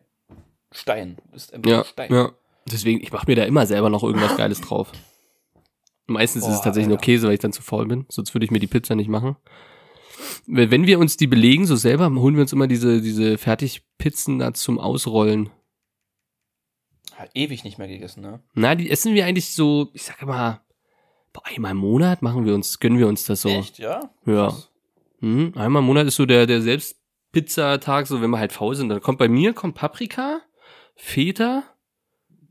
Stein. 0.72 1.16
Du 1.26 1.32
bist 1.32 1.52
einfach 1.54 1.70
Ja, 1.70 1.84
Stein. 1.84 2.12
ja. 2.12 2.32
Deswegen, 2.70 3.02
ich 3.02 3.12
mache 3.12 3.26
mir 3.26 3.36
da 3.36 3.44
immer 3.44 3.66
selber 3.66 3.88
noch 3.90 4.02
irgendwas 4.02 4.36
Geiles 4.36 4.60
drauf. 4.60 4.90
Meistens 6.06 6.46
ist 6.46 6.54
es 6.54 6.60
tatsächlich 6.62 6.88
nur 6.88 6.96
Alter. 6.98 7.04
Käse, 7.04 7.26
weil 7.26 7.34
ich 7.34 7.40
dann 7.40 7.52
zu 7.52 7.62
faul 7.62 7.86
bin. 7.86 8.06
Sonst 8.08 8.34
würde 8.34 8.44
ich 8.44 8.50
mir 8.50 8.60
die 8.60 8.66
Pizza 8.66 8.94
nicht 8.94 9.08
machen. 9.08 9.36
Wenn 10.50 10.86
wir 10.86 10.98
uns 10.98 11.18
die 11.18 11.26
belegen, 11.26 11.66
so 11.66 11.76
selber, 11.76 12.06
holen 12.06 12.36
wir 12.36 12.42
uns 12.42 12.54
immer 12.54 12.66
diese, 12.66 13.02
diese 13.02 13.36
Fertigpizzen 13.36 14.38
da 14.38 14.54
zum 14.54 14.78
Ausrollen. 14.78 15.50
Ja, 17.18 17.26
ewig 17.34 17.64
nicht 17.64 17.76
mehr 17.76 17.86
gegessen, 17.86 18.22
ne? 18.22 18.40
Na, 18.54 18.74
die 18.74 18.90
essen 18.90 19.14
wir 19.14 19.26
eigentlich 19.26 19.52
so, 19.52 19.90
ich 19.92 20.04
sag 20.04 20.22
mal, 20.22 20.62
boah, 21.34 21.42
einmal 21.44 21.72
im 21.72 21.76
Monat 21.76 22.22
machen 22.22 22.46
wir 22.46 22.54
uns, 22.54 22.80
gönnen 22.80 22.98
wir 22.98 23.08
uns 23.08 23.24
das 23.24 23.42
so. 23.42 23.50
Echt, 23.50 23.78
ja? 23.78 24.10
Ja. 24.24 24.56
Mhm. 25.20 25.52
Einmal 25.54 25.82
im 25.82 25.86
Monat 25.86 26.06
ist 26.06 26.16
so 26.16 26.24
der, 26.24 26.46
der 26.46 26.62
Selbstpizzatag, 26.62 28.06
so 28.06 28.22
wenn 28.22 28.30
wir 28.30 28.38
halt 28.38 28.52
faul 28.52 28.74
sind. 28.74 28.88
Dann 28.88 29.02
kommt 29.02 29.18
bei 29.18 29.28
mir 29.28 29.52
kommt 29.52 29.74
Paprika, 29.74 30.40
Feta, 30.94 31.64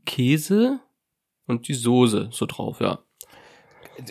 Käse 0.06 0.78
und 1.46 1.66
die 1.66 1.74
Soße 1.74 2.28
so 2.30 2.46
drauf, 2.46 2.80
ja. 2.80 3.00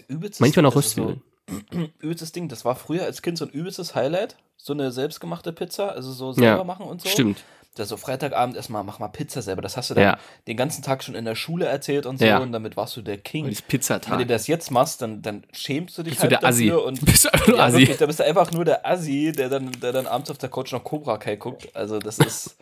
Übelstes, 0.09 0.41
Manchmal 0.41 0.63
noch 0.63 0.75
Röstzwiebeln. 0.75 1.21
übelstes 1.99 2.31
Ding. 2.31 2.47
Das 2.49 2.65
war 2.65 2.75
früher 2.75 3.03
als 3.03 3.21
Kind 3.21 3.37
so 3.37 3.45
ein 3.45 3.51
übelstes 3.51 3.95
Highlight. 3.95 4.35
So 4.57 4.73
eine 4.73 4.91
selbstgemachte 4.91 5.53
Pizza, 5.53 5.89
also 5.89 6.11
so 6.11 6.33
selber 6.33 6.57
Ja, 6.57 6.63
machen 6.63 6.85
und 6.87 7.01
so. 7.01 7.09
Stimmt. 7.09 7.43
So 7.79 7.95
Freitagabend 7.95 8.55
erstmal, 8.55 8.83
mach 8.83 8.97
mal 8.97 9.07
Pizza 9.07 9.43
selber. 9.43 9.61
Das 9.61 9.77
hast 9.77 9.91
du 9.91 9.93
dann 9.93 10.03
Ja. 10.03 10.17
den 10.47 10.57
ganzen 10.57 10.81
Tag 10.81 11.03
schon 11.03 11.13
in 11.13 11.25
der 11.25 11.35
Schule 11.35 11.67
erzählt 11.67 12.07
und 12.07 12.17
so. 12.17 12.25
Ja. 12.25 12.39
Und 12.39 12.51
damit 12.51 12.75
warst 12.75 12.97
du 12.97 13.03
der 13.03 13.19
King. 13.19 13.45
Und 13.45 13.51
das 13.51 13.59
Wenn 13.61 13.65
du 13.67 13.69
Pizzatag. 13.77 14.27
das 14.27 14.47
jetzt 14.47 14.71
machst, 14.71 15.03
dann, 15.03 15.21
dann 15.21 15.43
schämst 15.53 15.95
du 15.95 16.01
dich 16.01 16.13
Bist 16.13 16.23
du 16.23 16.29
halt 16.31 16.31
der 16.41 16.43
Assi. 16.49 16.65
dafür 16.69 16.85
und 16.85 16.99
Bist 17.05 17.25
du 17.25 17.29
einfach 17.33 17.47
nur 17.47 17.57
ja, 17.57 17.65
Assi. 17.65 17.77
wirklich, 17.77 17.97
da 17.97 18.05
bist 18.07 18.19
du 18.19 18.23
einfach 18.25 18.51
nur 18.51 18.65
der 18.65 18.83
Assi, 18.83 19.31
der 19.31 19.49
dann, 19.49 19.71
der 19.79 19.91
dann 19.91 20.07
abends 20.07 20.31
auf 20.31 20.39
der 20.39 20.49
Couch 20.49 20.71
noch 20.71 20.83
Cobra 20.83 21.17
Kai 21.19 21.35
guckt. 21.35 21.69
Also 21.75 21.99
das 21.99 22.17
ist 22.17 22.57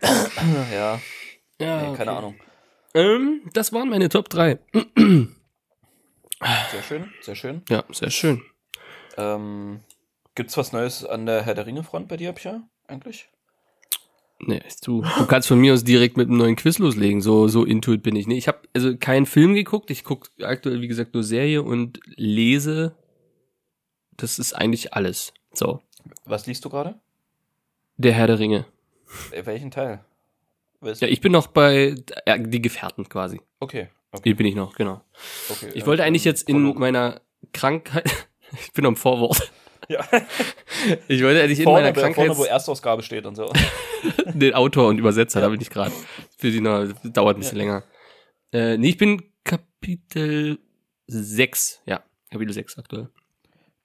ja, 0.72 1.00
Ja, 1.60 1.80
nee, 1.90 1.96
keine 1.96 2.10
okay. 2.12 2.18
Ahnung. 2.18 2.34
Ähm, 2.94 3.40
das 3.52 3.72
waren 3.72 3.88
meine 3.88 4.08
Top 4.08 4.28
3. 4.28 4.58
Sehr 6.40 6.82
schön, 6.82 7.12
sehr 7.20 7.34
schön. 7.34 7.62
Ja, 7.68 7.84
sehr 7.90 8.10
schön. 8.10 8.42
Ähm, 9.16 9.80
gibt's 10.34 10.56
was 10.56 10.72
Neues 10.72 11.04
an 11.04 11.26
der 11.26 11.42
Herr 11.42 11.54
der 11.54 11.66
Ringe 11.66 11.82
Front 11.82 12.08
bei 12.08 12.16
dir, 12.16 12.32
Pia? 12.32 12.62
Eigentlich? 12.86 13.28
Nee, 14.38 14.62
du, 14.84 15.00
du 15.02 15.26
kannst 15.26 15.48
von 15.48 15.58
mir 15.58 15.72
aus 15.72 15.82
direkt 15.82 16.18
mit 16.18 16.28
einem 16.28 16.36
neuen 16.36 16.56
Quiz 16.56 16.78
loslegen. 16.78 17.22
So, 17.22 17.48
so 17.48 17.64
intuit 17.64 18.02
bin 18.02 18.16
ich. 18.16 18.26
Nee, 18.26 18.36
ich 18.36 18.48
habe 18.48 18.60
also 18.74 18.94
keinen 18.96 19.24
Film 19.24 19.54
geguckt. 19.54 19.90
Ich 19.90 20.04
gucke 20.04 20.28
aktuell, 20.44 20.82
wie 20.82 20.88
gesagt, 20.88 21.14
nur 21.14 21.22
Serie 21.22 21.62
und 21.62 22.00
lese. 22.16 22.94
Das 24.18 24.38
ist 24.38 24.52
eigentlich 24.52 24.92
alles. 24.92 25.32
So. 25.54 25.80
Was 26.26 26.46
liest 26.46 26.64
du 26.66 26.68
gerade? 26.68 27.00
Der 27.96 28.12
Herr 28.12 28.26
der 28.26 28.38
Ringe. 28.38 28.66
Äh, 29.30 29.46
Welchen 29.46 29.70
Teil? 29.70 30.04
Weißt 30.80 31.00
Ja, 31.00 31.08
ich 31.08 31.22
bin 31.22 31.32
noch 31.32 31.46
bei 31.46 31.94
ja, 32.26 32.36
die 32.36 32.60
Gefährten 32.60 33.08
quasi. 33.08 33.40
Okay, 33.58 33.88
okay, 34.12 34.22
Hier 34.24 34.36
bin 34.36 34.46
ich 34.46 34.54
noch, 34.54 34.74
genau. 34.74 35.00
okay. 35.48 35.70
Ich 35.74 35.84
äh, 35.84 35.86
wollte 35.86 36.04
eigentlich 36.04 36.26
ähm, 36.26 36.30
jetzt 36.30 36.48
in 36.48 36.56
Prolog. 36.56 36.78
meiner 36.78 37.20
Krankheit. 37.52 38.10
Ich 38.62 38.72
bin 38.72 38.86
am 38.86 38.94
Vorwort. 38.94 39.50
Ja. 39.88 40.06
Ich 41.08 41.22
wollte 41.22 41.42
eigentlich 41.42 41.58
in 41.58 41.64
vorne, 41.64 41.86
meiner 41.86 41.96
wo- 41.96 42.00
vorne, 42.00 42.14
Krankheit 42.14 42.36
wo 42.38 42.44
Erstausgabe 42.44 43.02
steht 43.02 43.26
und 43.26 43.34
so. 43.34 43.52
den 44.34 44.54
Autor 44.54 44.88
und 44.88 44.98
Übersetzer, 44.98 45.40
da 45.40 45.48
bin 45.48 45.60
ich 45.60 45.68
gerade. 45.70 45.92
Für 46.38 46.50
die 46.50 46.60
noch, 46.60 46.86
dauert 47.02 47.36
ein 47.36 47.40
bisschen 47.40 47.58
länger. 47.58 47.82
Äh, 48.52 48.76
nee, 48.78 48.90
ich 48.90 48.98
bin 48.98 49.22
Kapitel 49.42 50.58
6. 51.08 51.82
Ja, 51.86 52.02
Kapitel 52.30 52.52
6 52.52 52.78
aktuell. 52.78 53.08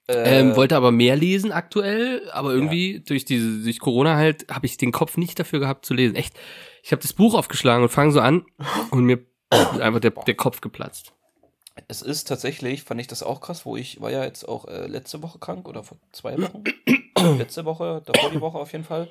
Ähm, 0.07 0.55
wollte 0.55 0.75
aber 0.75 0.91
mehr 0.91 1.15
lesen 1.15 1.51
aktuell, 1.51 2.29
aber 2.31 2.51
irgendwie 2.53 2.99
durch 2.99 3.23
diese 3.25 3.63
durch 3.63 3.79
Corona 3.79 4.15
halt 4.15 4.45
habe 4.51 4.65
ich 4.65 4.77
den 4.77 4.91
Kopf 4.91 5.17
nicht 5.17 5.39
dafür 5.39 5.59
gehabt 5.59 5.85
zu 5.85 5.93
lesen. 5.93 6.15
Echt, 6.15 6.35
ich 6.83 6.91
habe 6.91 7.01
das 7.01 7.13
Buch 7.13 7.33
aufgeschlagen 7.33 7.83
und 7.83 7.89
fange 7.89 8.11
so 8.11 8.19
an 8.19 8.45
und 8.91 9.05
mir 9.05 9.19
einfach 9.51 9.99
der, 9.99 10.11
der 10.11 10.35
Kopf 10.35 10.61
geplatzt. 10.61 11.13
Es 11.87 12.01
ist 12.01 12.27
tatsächlich, 12.27 12.83
fand 12.83 12.99
ich 13.01 13.07
das 13.07 13.23
auch 13.23 13.39
krass, 13.41 13.65
wo 13.65 13.77
ich 13.77 14.01
war 14.01 14.11
ja 14.11 14.23
jetzt 14.23 14.47
auch 14.47 14.67
äh, 14.67 14.87
letzte 14.87 15.21
Woche 15.23 15.39
krank 15.39 15.67
oder 15.67 15.83
vor 15.83 15.97
zwei 16.11 16.37
Wochen. 16.37 16.63
letzte 17.37 17.65
Woche, 17.65 18.01
davor 18.05 18.29
die 18.29 18.41
Woche 18.41 18.57
auf 18.57 18.71
jeden 18.73 18.83
Fall. 18.83 19.09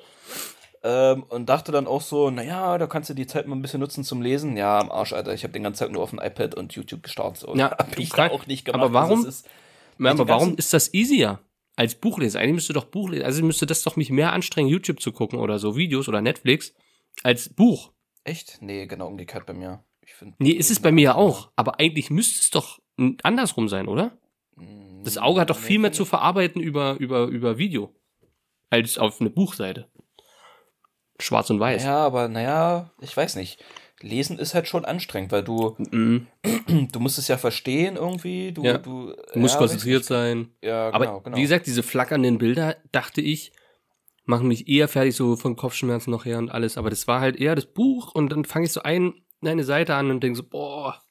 Ähm, 0.83 1.23
und 1.23 1.47
dachte 1.47 1.71
dann 1.71 1.85
auch 1.87 2.01
so, 2.01 2.29
naja, 2.31 2.77
da 2.77 2.87
kannst 2.87 3.09
du 3.09 3.13
die 3.13 3.27
Zeit 3.27 3.47
mal 3.47 3.55
ein 3.55 3.61
bisschen 3.61 3.79
nutzen 3.79 4.03
zum 4.03 4.21
Lesen. 4.21 4.57
Ja, 4.57 4.79
am 4.79 4.91
Arsch, 4.91 5.13
Alter. 5.13 5.33
Ich 5.33 5.43
habe 5.43 5.53
den 5.53 5.63
ganzen 5.63 5.79
Tag 5.83 5.91
nur 5.91 6.01
auf 6.01 6.09
dem 6.11 6.19
iPad 6.19 6.55
und 6.55 6.73
YouTube 6.73 7.03
gestartet. 7.03 7.37
So. 7.41 7.55
Ja, 7.55 7.71
hab 7.71 7.97
ich 7.99 8.09
da 8.09 8.29
auch 8.31 8.47
nicht 8.47 8.65
gemacht. 8.65 8.81
Aber 8.83 8.93
warum- 8.93 9.19
Also 9.25 9.27
ist, 9.27 9.47
aber 9.99 10.27
warum 10.27 10.55
ist 10.55 10.73
das 10.73 10.93
easier 10.93 11.39
als 11.75 11.93
Buchlesen? 11.95 12.39
Eigentlich 12.39 12.55
müsste 12.55 12.73
doch 12.73 12.85
Buchlesen, 12.85 13.25
also 13.25 13.43
müsste 13.43 13.65
das 13.67 13.83
doch 13.83 13.95
mich 13.95 14.09
mehr 14.09 14.33
anstrengen, 14.33 14.69
YouTube 14.69 15.01
zu 15.01 15.11
gucken 15.11 15.39
oder 15.39 15.59
so 15.59 15.75
Videos 15.75 16.07
oder 16.07 16.21
Netflix 16.21 16.73
als 17.23 17.49
Buch. 17.49 17.91
echt? 18.23 18.57
Nee, 18.61 18.87
genau 18.87 19.07
umgekehrt 19.07 19.45
bei 19.45 19.53
mir. 19.53 19.83
Ich 20.21 20.27
find, 20.27 20.39
Nee, 20.39 20.51
ist 20.51 20.71
es 20.71 20.79
bei 20.79 20.91
mir 20.91 21.01
ja 21.03 21.15
auch. 21.15 21.51
Aber 21.55 21.79
eigentlich 21.79 22.09
müsste 22.09 22.39
es 22.39 22.49
doch 22.51 22.79
mm, 22.97 23.11
andersrum 23.23 23.67
sein, 23.67 23.87
oder? 23.87 24.17
Mm, 24.55 25.03
Das 25.03 25.17
Auge 25.17 25.41
hat 25.41 25.49
doch 25.49 25.57
viel 25.57 25.79
mehr 25.79 25.91
zu 25.91 26.05
verarbeiten 26.05 26.61
über, 26.61 26.95
über, 26.99 27.25
über 27.25 27.57
Video. 27.57 27.93
Als 28.69 28.97
auf 28.97 29.19
eine 29.19 29.29
Buchseite. 29.29 29.89
Schwarz 31.19 31.49
und 31.49 31.59
weiß. 31.59 31.83
Ja, 31.83 32.05
aber 32.05 32.27
naja, 32.27 32.91
ich 33.01 33.15
weiß 33.15 33.35
nicht. 33.35 33.63
Lesen 33.99 34.39
ist 34.39 34.55
halt 34.55 34.67
schon 34.67 34.85
anstrengend, 34.85 35.31
weil 35.31 35.43
du, 35.43 35.75
Mhm. 35.91 36.27
du 36.91 36.99
musst 36.99 37.19
es 37.19 37.27
ja 37.27 37.37
verstehen 37.37 37.95
irgendwie. 37.97 38.51
Du, 38.51 38.63
Ja. 38.63 38.77
du, 38.79 39.13
Du 39.33 39.39
musst 39.39 39.55
ja, 39.55 39.59
konzentriert 39.59 40.03
sein. 40.05 40.49
Ja, 40.63 40.89
Aber 40.89 41.05
genau, 41.05 41.19
genau. 41.21 41.37
wie 41.37 41.41
gesagt, 41.41 41.67
diese 41.67 41.83
flackernden 41.83 42.37
Bilder, 42.39 42.77
dachte 42.91 43.21
ich, 43.21 43.51
machen 44.25 44.47
mich 44.47 44.67
eher 44.67 44.87
fertig, 44.87 45.15
so 45.15 45.35
von 45.35 45.55
Kopfschmerzen 45.55 46.09
noch 46.11 46.25
her 46.25 46.37
und 46.39 46.49
alles. 46.49 46.77
Aber 46.77 46.89
das 46.89 47.07
war 47.07 47.21
halt 47.21 47.35
eher 47.35 47.53
das 47.55 47.65
Buch 47.67 48.13
und 48.15 48.29
dann 48.31 48.45
fange 48.45 48.65
ich 48.65 48.71
so 48.71 48.81
ein, 48.81 49.13
eine 49.49 49.63
Seite 49.63 49.95
an 49.95 50.11
und 50.11 50.21
denke 50.21 50.37
so, 50.37 50.43
boah, 50.43 51.01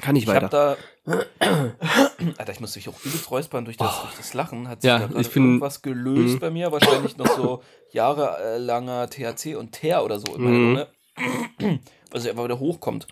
kann 0.00 0.16
ich 0.16 0.24
ich 0.24 0.28
weiter. 0.28 0.42
hab 0.42 0.50
da. 0.50 0.76
Alter, 2.38 2.52
ich 2.52 2.60
muss 2.60 2.74
mich 2.74 2.88
auch 2.88 2.98
übelst 3.04 3.30
räuspern 3.30 3.64
durch 3.64 3.76
das, 3.76 4.00
durch 4.02 4.14
das 4.16 4.34
Lachen. 4.34 4.68
Hat 4.68 4.82
sich 4.82 4.88
Ja, 4.88 4.98
da 4.98 5.06
gerade 5.06 5.20
ich 5.20 5.30
bin- 5.32 5.44
irgendwas 5.44 5.82
gelöst 5.82 6.34
Mhm. 6.36 6.38
bei 6.40 6.50
mir. 6.50 6.72
Wahrscheinlich 6.72 7.16
noch 7.16 7.26
so 7.36 7.62
jahrelanger 7.92 9.08
THC 9.10 9.56
und 9.56 9.72
Teer 9.72 10.04
oder 10.04 10.18
so. 10.18 10.34
Immer, 10.34 10.50
Mhm. 10.50 10.72
ne? 10.72 11.80
Was 12.10 12.26
einfach 12.26 12.44
wieder 12.44 12.58
hochkommt. 12.58 13.06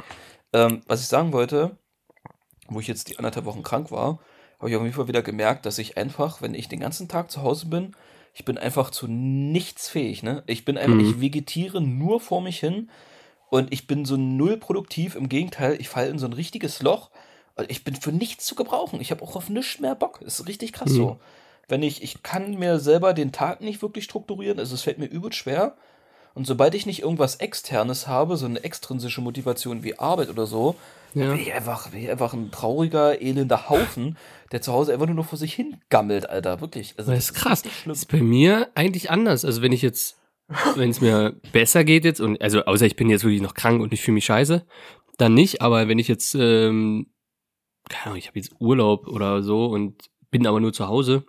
Ähm, 0.52 0.82
was 0.86 1.00
ich 1.00 1.06
sagen 1.08 1.32
wollte, 1.32 1.76
wo 2.68 2.78
ich 2.80 2.86
jetzt 2.86 3.08
die 3.08 3.18
anderthalb 3.18 3.46
Wochen 3.46 3.62
krank 3.62 3.90
war, 3.90 4.18
habe 4.58 4.70
ich 4.70 4.76
auf 4.76 4.82
jeden 4.82 4.94
Fall 4.94 5.08
wieder 5.08 5.22
gemerkt, 5.22 5.66
dass 5.66 5.78
ich 5.78 5.96
einfach, 5.96 6.40
wenn 6.42 6.54
ich 6.54 6.68
den 6.68 6.78
ganzen 6.80 7.08
Tag 7.08 7.30
zu 7.30 7.42
Hause 7.42 7.66
bin, 7.66 7.96
ich 8.34 8.44
bin 8.44 8.58
einfach 8.58 8.90
zu 8.90 9.08
nichts 9.08 9.88
fähig, 9.88 10.22
ne? 10.22 10.42
Ich 10.46 10.64
bin 10.64 10.78
einfach, 10.78 10.94
Mhm. 10.96 11.00
ich 11.00 11.20
vegetiere 11.20 11.80
nur 11.80 12.20
vor 12.20 12.40
mich 12.42 12.60
hin 12.60 12.90
und 13.52 13.70
ich 13.70 13.86
bin 13.86 14.06
so 14.06 14.16
null 14.16 14.56
produktiv. 14.56 15.14
Im 15.14 15.28
Gegenteil, 15.28 15.76
ich 15.78 15.90
falle 15.90 16.08
in 16.08 16.18
so 16.18 16.24
ein 16.26 16.32
richtiges 16.32 16.80
Loch. 16.82 17.10
Ich 17.68 17.84
bin 17.84 17.94
für 17.94 18.10
nichts 18.10 18.46
zu 18.46 18.54
gebrauchen. 18.54 18.98
Ich 19.02 19.10
habe 19.10 19.22
auch 19.22 19.36
auf 19.36 19.50
nichts 19.50 19.78
mehr 19.78 19.94
Bock. 19.94 20.20
Das 20.24 20.40
ist 20.40 20.48
richtig 20.48 20.72
krass 20.72 20.90
Mhm. 20.92 20.96
so. 20.96 21.20
Wenn 21.68 21.82
ich, 21.82 22.02
ich 22.02 22.22
kann 22.22 22.58
mir 22.58 22.78
selber 22.80 23.12
den 23.12 23.30
Tag 23.30 23.60
nicht 23.60 23.82
wirklich 23.82 24.04
strukturieren, 24.04 24.58
also 24.58 24.74
es 24.74 24.80
fällt 24.82 24.98
mir 24.98 25.04
übel 25.04 25.34
schwer. 25.34 25.74
Und 26.34 26.46
sobald 26.46 26.74
ich 26.74 26.86
nicht 26.86 27.02
irgendwas 27.02 27.36
Externes 27.36 28.06
habe, 28.06 28.38
so 28.38 28.46
eine 28.46 28.64
extrinsische 28.64 29.20
Motivation 29.20 29.82
wie 29.84 29.98
Arbeit 29.98 30.30
oder 30.30 30.46
so, 30.46 30.76
Ja. 31.12 31.32
bin 31.32 31.40
ich 31.42 31.52
einfach, 31.52 31.90
bin 31.90 32.02
ich 32.04 32.10
einfach 32.10 32.32
ein 32.32 32.50
trauriger, 32.50 33.20
elender 33.20 33.68
Haufen, 33.68 34.16
der 34.50 34.62
zu 34.62 34.72
Hause 34.72 34.94
einfach 34.94 35.04
nur 35.04 35.14
noch 35.14 35.26
vor 35.26 35.36
sich 35.38 35.52
hin 35.52 35.76
gammelt, 35.90 36.30
Alter. 36.30 36.62
Wirklich. 36.62 36.94
Also, 36.96 37.10
Das 37.10 37.24
ist 37.24 37.34
krass. 37.34 37.62
schlimm. 37.82 37.92
ist 37.92 38.08
bei 38.10 38.22
mir 38.22 38.68
eigentlich 38.74 39.10
anders. 39.10 39.44
Also 39.44 39.60
wenn 39.60 39.72
ich 39.72 39.82
jetzt, 39.82 40.16
wenn 40.76 40.90
es 40.90 41.00
mir 41.00 41.40
besser 41.52 41.84
geht 41.84 42.04
jetzt 42.04 42.20
und 42.20 42.40
also 42.40 42.64
außer 42.64 42.86
ich 42.86 42.96
bin 42.96 43.10
jetzt 43.10 43.24
wirklich 43.24 43.42
noch 43.42 43.54
krank 43.54 43.80
und 43.80 43.92
ich 43.92 44.02
fühle 44.02 44.14
mich 44.14 44.24
scheiße, 44.24 44.66
dann 45.18 45.34
nicht. 45.34 45.62
Aber 45.62 45.88
wenn 45.88 45.98
ich 45.98 46.08
jetzt, 46.08 46.34
ähm, 46.34 47.06
keine 47.88 48.06
Ahnung, 48.06 48.18
ich 48.18 48.28
habe 48.28 48.38
jetzt 48.38 48.54
Urlaub 48.58 49.08
oder 49.08 49.42
so 49.42 49.66
und 49.66 50.10
bin 50.30 50.46
aber 50.46 50.60
nur 50.60 50.72
zu 50.72 50.88
Hause 50.88 51.24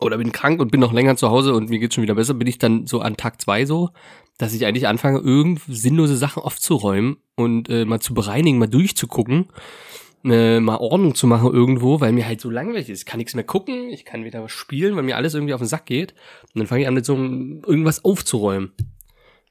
oder 0.00 0.18
bin 0.18 0.32
krank 0.32 0.60
und 0.60 0.70
bin 0.70 0.80
noch 0.80 0.92
länger 0.92 1.16
zu 1.16 1.30
Hause 1.30 1.54
und 1.54 1.70
mir 1.70 1.78
geht's 1.78 1.94
schon 1.94 2.02
wieder 2.02 2.14
besser, 2.14 2.34
bin 2.34 2.48
ich 2.48 2.58
dann 2.58 2.86
so 2.86 3.00
an 3.00 3.16
Tag 3.16 3.40
zwei 3.40 3.64
so, 3.64 3.90
dass 4.38 4.52
ich 4.52 4.66
eigentlich 4.66 4.88
anfange, 4.88 5.20
irgend 5.20 5.62
sinnlose 5.66 6.16
Sachen 6.16 6.42
aufzuräumen 6.42 7.16
und 7.34 7.68
äh, 7.68 7.84
mal 7.84 8.00
zu 8.00 8.12
bereinigen, 8.14 8.58
mal 8.58 8.66
durchzugucken 8.66 9.48
äh, 10.30 10.60
mal 10.60 10.76
Ordnung 10.78 11.14
zu 11.14 11.26
machen 11.26 11.52
irgendwo, 11.52 12.00
weil 12.00 12.12
mir 12.12 12.26
halt 12.26 12.40
so 12.40 12.50
langweilig 12.50 12.88
ist. 12.88 13.00
Ich 13.00 13.06
kann 13.06 13.18
nichts 13.18 13.34
mehr 13.34 13.44
gucken, 13.44 13.88
ich 13.90 14.04
kann 14.04 14.24
wieder 14.24 14.42
was 14.42 14.52
spielen, 14.52 14.96
weil 14.96 15.02
mir 15.02 15.16
alles 15.16 15.34
irgendwie 15.34 15.54
auf 15.54 15.60
den 15.60 15.68
Sack 15.68 15.86
geht. 15.86 16.12
Und 16.54 16.58
dann 16.60 16.66
fange 16.66 16.82
ich 16.82 16.88
an, 16.88 16.94
mit 16.94 17.04
so 17.06 17.14
einem, 17.14 17.62
irgendwas 17.66 18.04
aufzuräumen. 18.04 18.72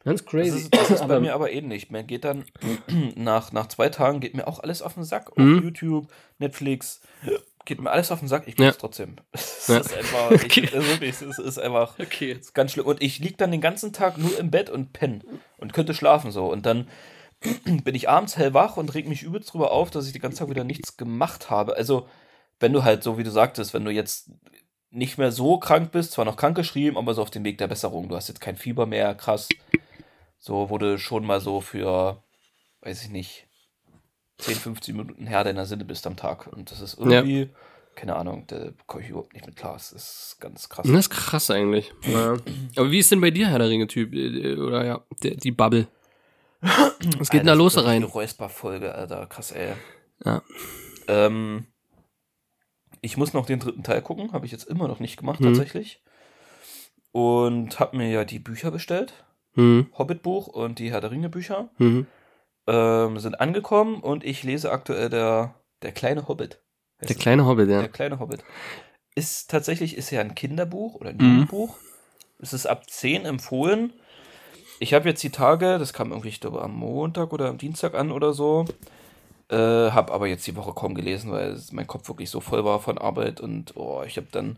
Ganz 0.03 0.21
Das 0.23 0.29
crazy. 0.31 0.57
ist, 0.59 0.75
das 0.75 0.91
ist 0.91 1.07
bei 1.07 1.19
mir 1.19 1.33
aber 1.33 1.51
ähnlich. 1.51 1.89
Mir 1.89 2.03
geht 2.03 2.23
dann 2.25 2.43
nach, 3.15 3.51
nach 3.51 3.67
zwei 3.67 3.89
Tagen 3.89 4.19
geht 4.19 4.35
mir 4.35 4.47
auch 4.47 4.59
alles 4.59 4.81
auf 4.83 4.93
den 4.93 5.03
Sack. 5.03 5.31
Auf 5.31 5.37
Mhm. 5.39 5.63
YouTube, 5.63 6.07
Netflix, 6.37 7.01
geht 7.65 7.81
mir 7.81 7.89
alles 7.89 8.11
auf 8.11 8.19
den 8.19 8.27
Sack. 8.27 8.43
Ich 8.47 8.59
Ja. 8.59 8.65
mach's 8.67 8.77
trotzdem. 8.77 9.15
Es 9.33 9.67
Ja. 9.67 9.77
ist 9.79 9.95
einfach, 9.97 10.31
ich, 10.31 10.43
Okay. 10.45 10.69
wirklich, 10.73 11.09
es 11.21 11.39
ist, 11.39 11.57
einfach 11.57 11.97
Okay. 11.99 12.33
ist 12.33 12.53
ganz 12.53 12.73
schlimm. 12.73 12.85
Und 12.85 13.01
ich 13.01 13.17
lieg 13.17 13.39
dann 13.39 13.49
den 13.49 13.61
ganzen 13.61 13.93
Tag 13.93 14.19
nur 14.19 14.37
im 14.37 14.51
Bett 14.51 14.69
und 14.69 14.93
penne 14.93 15.21
und 15.57 15.73
könnte 15.73 15.95
schlafen 15.95 16.29
so. 16.29 16.51
Und 16.51 16.67
dann 16.67 16.87
bin 17.83 17.95
ich 17.95 18.09
abends 18.09 18.37
hellwach 18.37 18.77
und 18.77 18.93
reg 18.93 19.07
mich 19.07 19.23
übelst 19.23 19.53
drüber 19.53 19.71
auf, 19.71 19.91
dass 19.91 20.07
ich 20.07 20.13
den 20.13 20.21
ganzen 20.21 20.39
Tag 20.39 20.49
wieder 20.49 20.63
nichts 20.63 20.97
gemacht 20.97 21.49
habe. 21.49 21.75
Also, 21.75 22.07
wenn 22.59 22.73
du 22.73 22.83
halt, 22.83 23.03
so 23.03 23.17
wie 23.17 23.23
du 23.23 23.31
sagtest, 23.31 23.73
wenn 23.73 23.85
du 23.85 23.91
jetzt 23.91 24.31
nicht 24.91 25.17
mehr 25.17 25.31
so 25.31 25.57
krank 25.59 25.91
bist, 25.91 26.13
zwar 26.13 26.25
noch 26.25 26.37
krankgeschrieben, 26.37 26.97
aber 26.97 27.13
so 27.13 27.21
auf 27.21 27.29
dem 27.29 27.43
Weg 27.43 27.57
der 27.57 27.67
Besserung. 27.67 28.07
Du 28.07 28.15
hast 28.15 28.29
jetzt 28.29 28.39
kein 28.39 28.55
Fieber 28.55 28.85
mehr, 28.85 29.13
krass. 29.13 29.49
So 30.39 30.69
wurde 30.69 30.97
schon 30.97 31.25
mal 31.25 31.41
so 31.41 31.59
für, 31.59 32.23
weiß 32.81 33.03
ich 33.03 33.09
nicht, 33.09 33.47
10, 34.37 34.55
15 34.55 34.95
Minuten 34.95 35.27
Herr 35.27 35.43
deiner 35.43 35.65
Sinne 35.65 35.85
bist 35.85 36.07
am 36.07 36.15
Tag. 36.15 36.47
Und 36.47 36.71
das 36.71 36.79
ist 36.79 36.97
irgendwie, 36.97 37.49
keine 37.95 38.15
Ahnung, 38.15 38.45
da 38.47 38.69
komme 38.85 39.03
ich 39.03 39.09
überhaupt 39.09 39.33
nicht 39.33 39.45
mit 39.45 39.55
klar. 39.55 39.73
Das 39.73 39.91
ist 39.91 40.37
ganz 40.39 40.69
krass. 40.69 40.85
Das 40.87 40.95
ist 40.95 41.09
krass 41.09 41.49
eigentlich. 41.51 41.93
Ja. 42.03 42.37
Aber 42.75 42.91
wie 42.91 42.99
ist 42.99 43.11
denn 43.11 43.21
bei 43.21 43.31
dir, 43.31 43.47
Herr 43.47 43.59
der 43.59 43.69
Ringe-Typ? 43.69 44.13
Äh, 44.13 44.55
Oder 44.57 44.85
ja, 44.85 45.03
die 45.21 45.51
Bubble? 45.51 45.87
Was 47.19 47.29
geht 47.29 47.41
denn 47.41 47.47
da 47.47 47.51
Alter, 47.53 47.55
los 47.55 47.73
das 47.73 47.83
ist 47.83 47.87
wirklich 47.87 47.95
rein? 47.95 48.03
Eine 48.03 48.11
Räusper-Folge, 48.11 48.95
Alter, 48.95 49.25
krass, 49.27 49.51
ey. 49.51 49.73
Ja. 50.23 50.41
Ähm, 51.07 51.67
ich 53.01 53.17
muss 53.17 53.33
noch 53.33 53.45
den 53.45 53.59
dritten 53.59 53.83
Teil 53.83 54.01
gucken, 54.01 54.31
habe 54.33 54.45
ich 54.45 54.51
jetzt 54.51 54.63
immer 54.67 54.87
noch 54.87 54.99
nicht 54.99 55.17
gemacht, 55.17 55.39
Mhm. 55.39 55.45
tatsächlich. 55.45 56.01
Und 57.11 57.79
habe 57.79 57.97
mir 57.97 58.09
ja 58.09 58.25
die 58.25 58.39
Bücher 58.39 58.71
bestellt. 58.71 59.13
Hm, 59.53 59.87
Hobbit-Buch 59.97 60.47
und 60.47 60.79
die 60.79 60.91
Herr 60.91 61.01
der 61.01 61.11
Ringe-Bücher. 61.11 61.69
hm. 61.77 62.07
Ähm, 62.67 63.19
sind 63.19 63.39
angekommen 63.39 64.01
und 64.01 64.23
ich 64.25 64.41
lese 64.41 64.71
aktuell 64.71 65.09
der, 65.09 65.53
der 65.83 65.91
kleine 65.91 66.27
Hobbit. 66.27 66.61
Der 67.01 67.11
es. 67.11 67.17
kleine 67.19 67.45
Hobbit, 67.45 67.69
ja. 67.69 67.79
Der 67.81 67.89
kleine 67.89 68.19
Hobbit. 68.19 68.43
Ist 69.13 69.51
tatsächlich, 69.51 69.95
ist 69.95 70.09
ja 70.09 70.19
ein 70.19 70.33
Kinderbuch 70.33 70.95
oder 70.95 71.11
ein 71.11 71.17
Mhm. 71.17 71.21
Jugendbuch. 71.31 71.77
Es 72.39 72.53
ist 72.53 72.65
ab 72.65 72.89
10 72.89 73.23
empfohlen. 73.25 73.93
Ich 74.79 74.93
habe 74.93 75.07
jetzt 75.09 75.23
die 75.23 75.29
Tage, 75.29 75.77
das 75.79 75.93
kam 75.93 76.11
irgendwie, 76.11 76.29
ich 76.29 76.41
glaube, 76.41 76.61
am 76.61 76.73
Montag 76.75 77.31
oder 77.33 77.47
am 77.49 77.57
Dienstag 77.57 77.95
an 77.95 78.11
oder 78.11 78.33
so. 78.33 78.65
Äh, 79.47 79.55
habe 79.55 80.11
aber 80.11 80.27
jetzt 80.27 80.45
die 80.47 80.55
Woche 80.55 80.73
kaum 80.73 80.95
gelesen, 80.95 81.31
weil 81.31 81.57
mein 81.71 81.85
Kopf 81.87 82.07
wirklich 82.07 82.29
so 82.29 82.39
voll 82.41 82.65
war 82.65 82.79
von 82.79 82.97
Arbeit 82.97 83.39
und 83.41 83.75
oh, 83.77 84.01
ich 84.05 84.17
habe 84.17 84.27
dann 84.31 84.55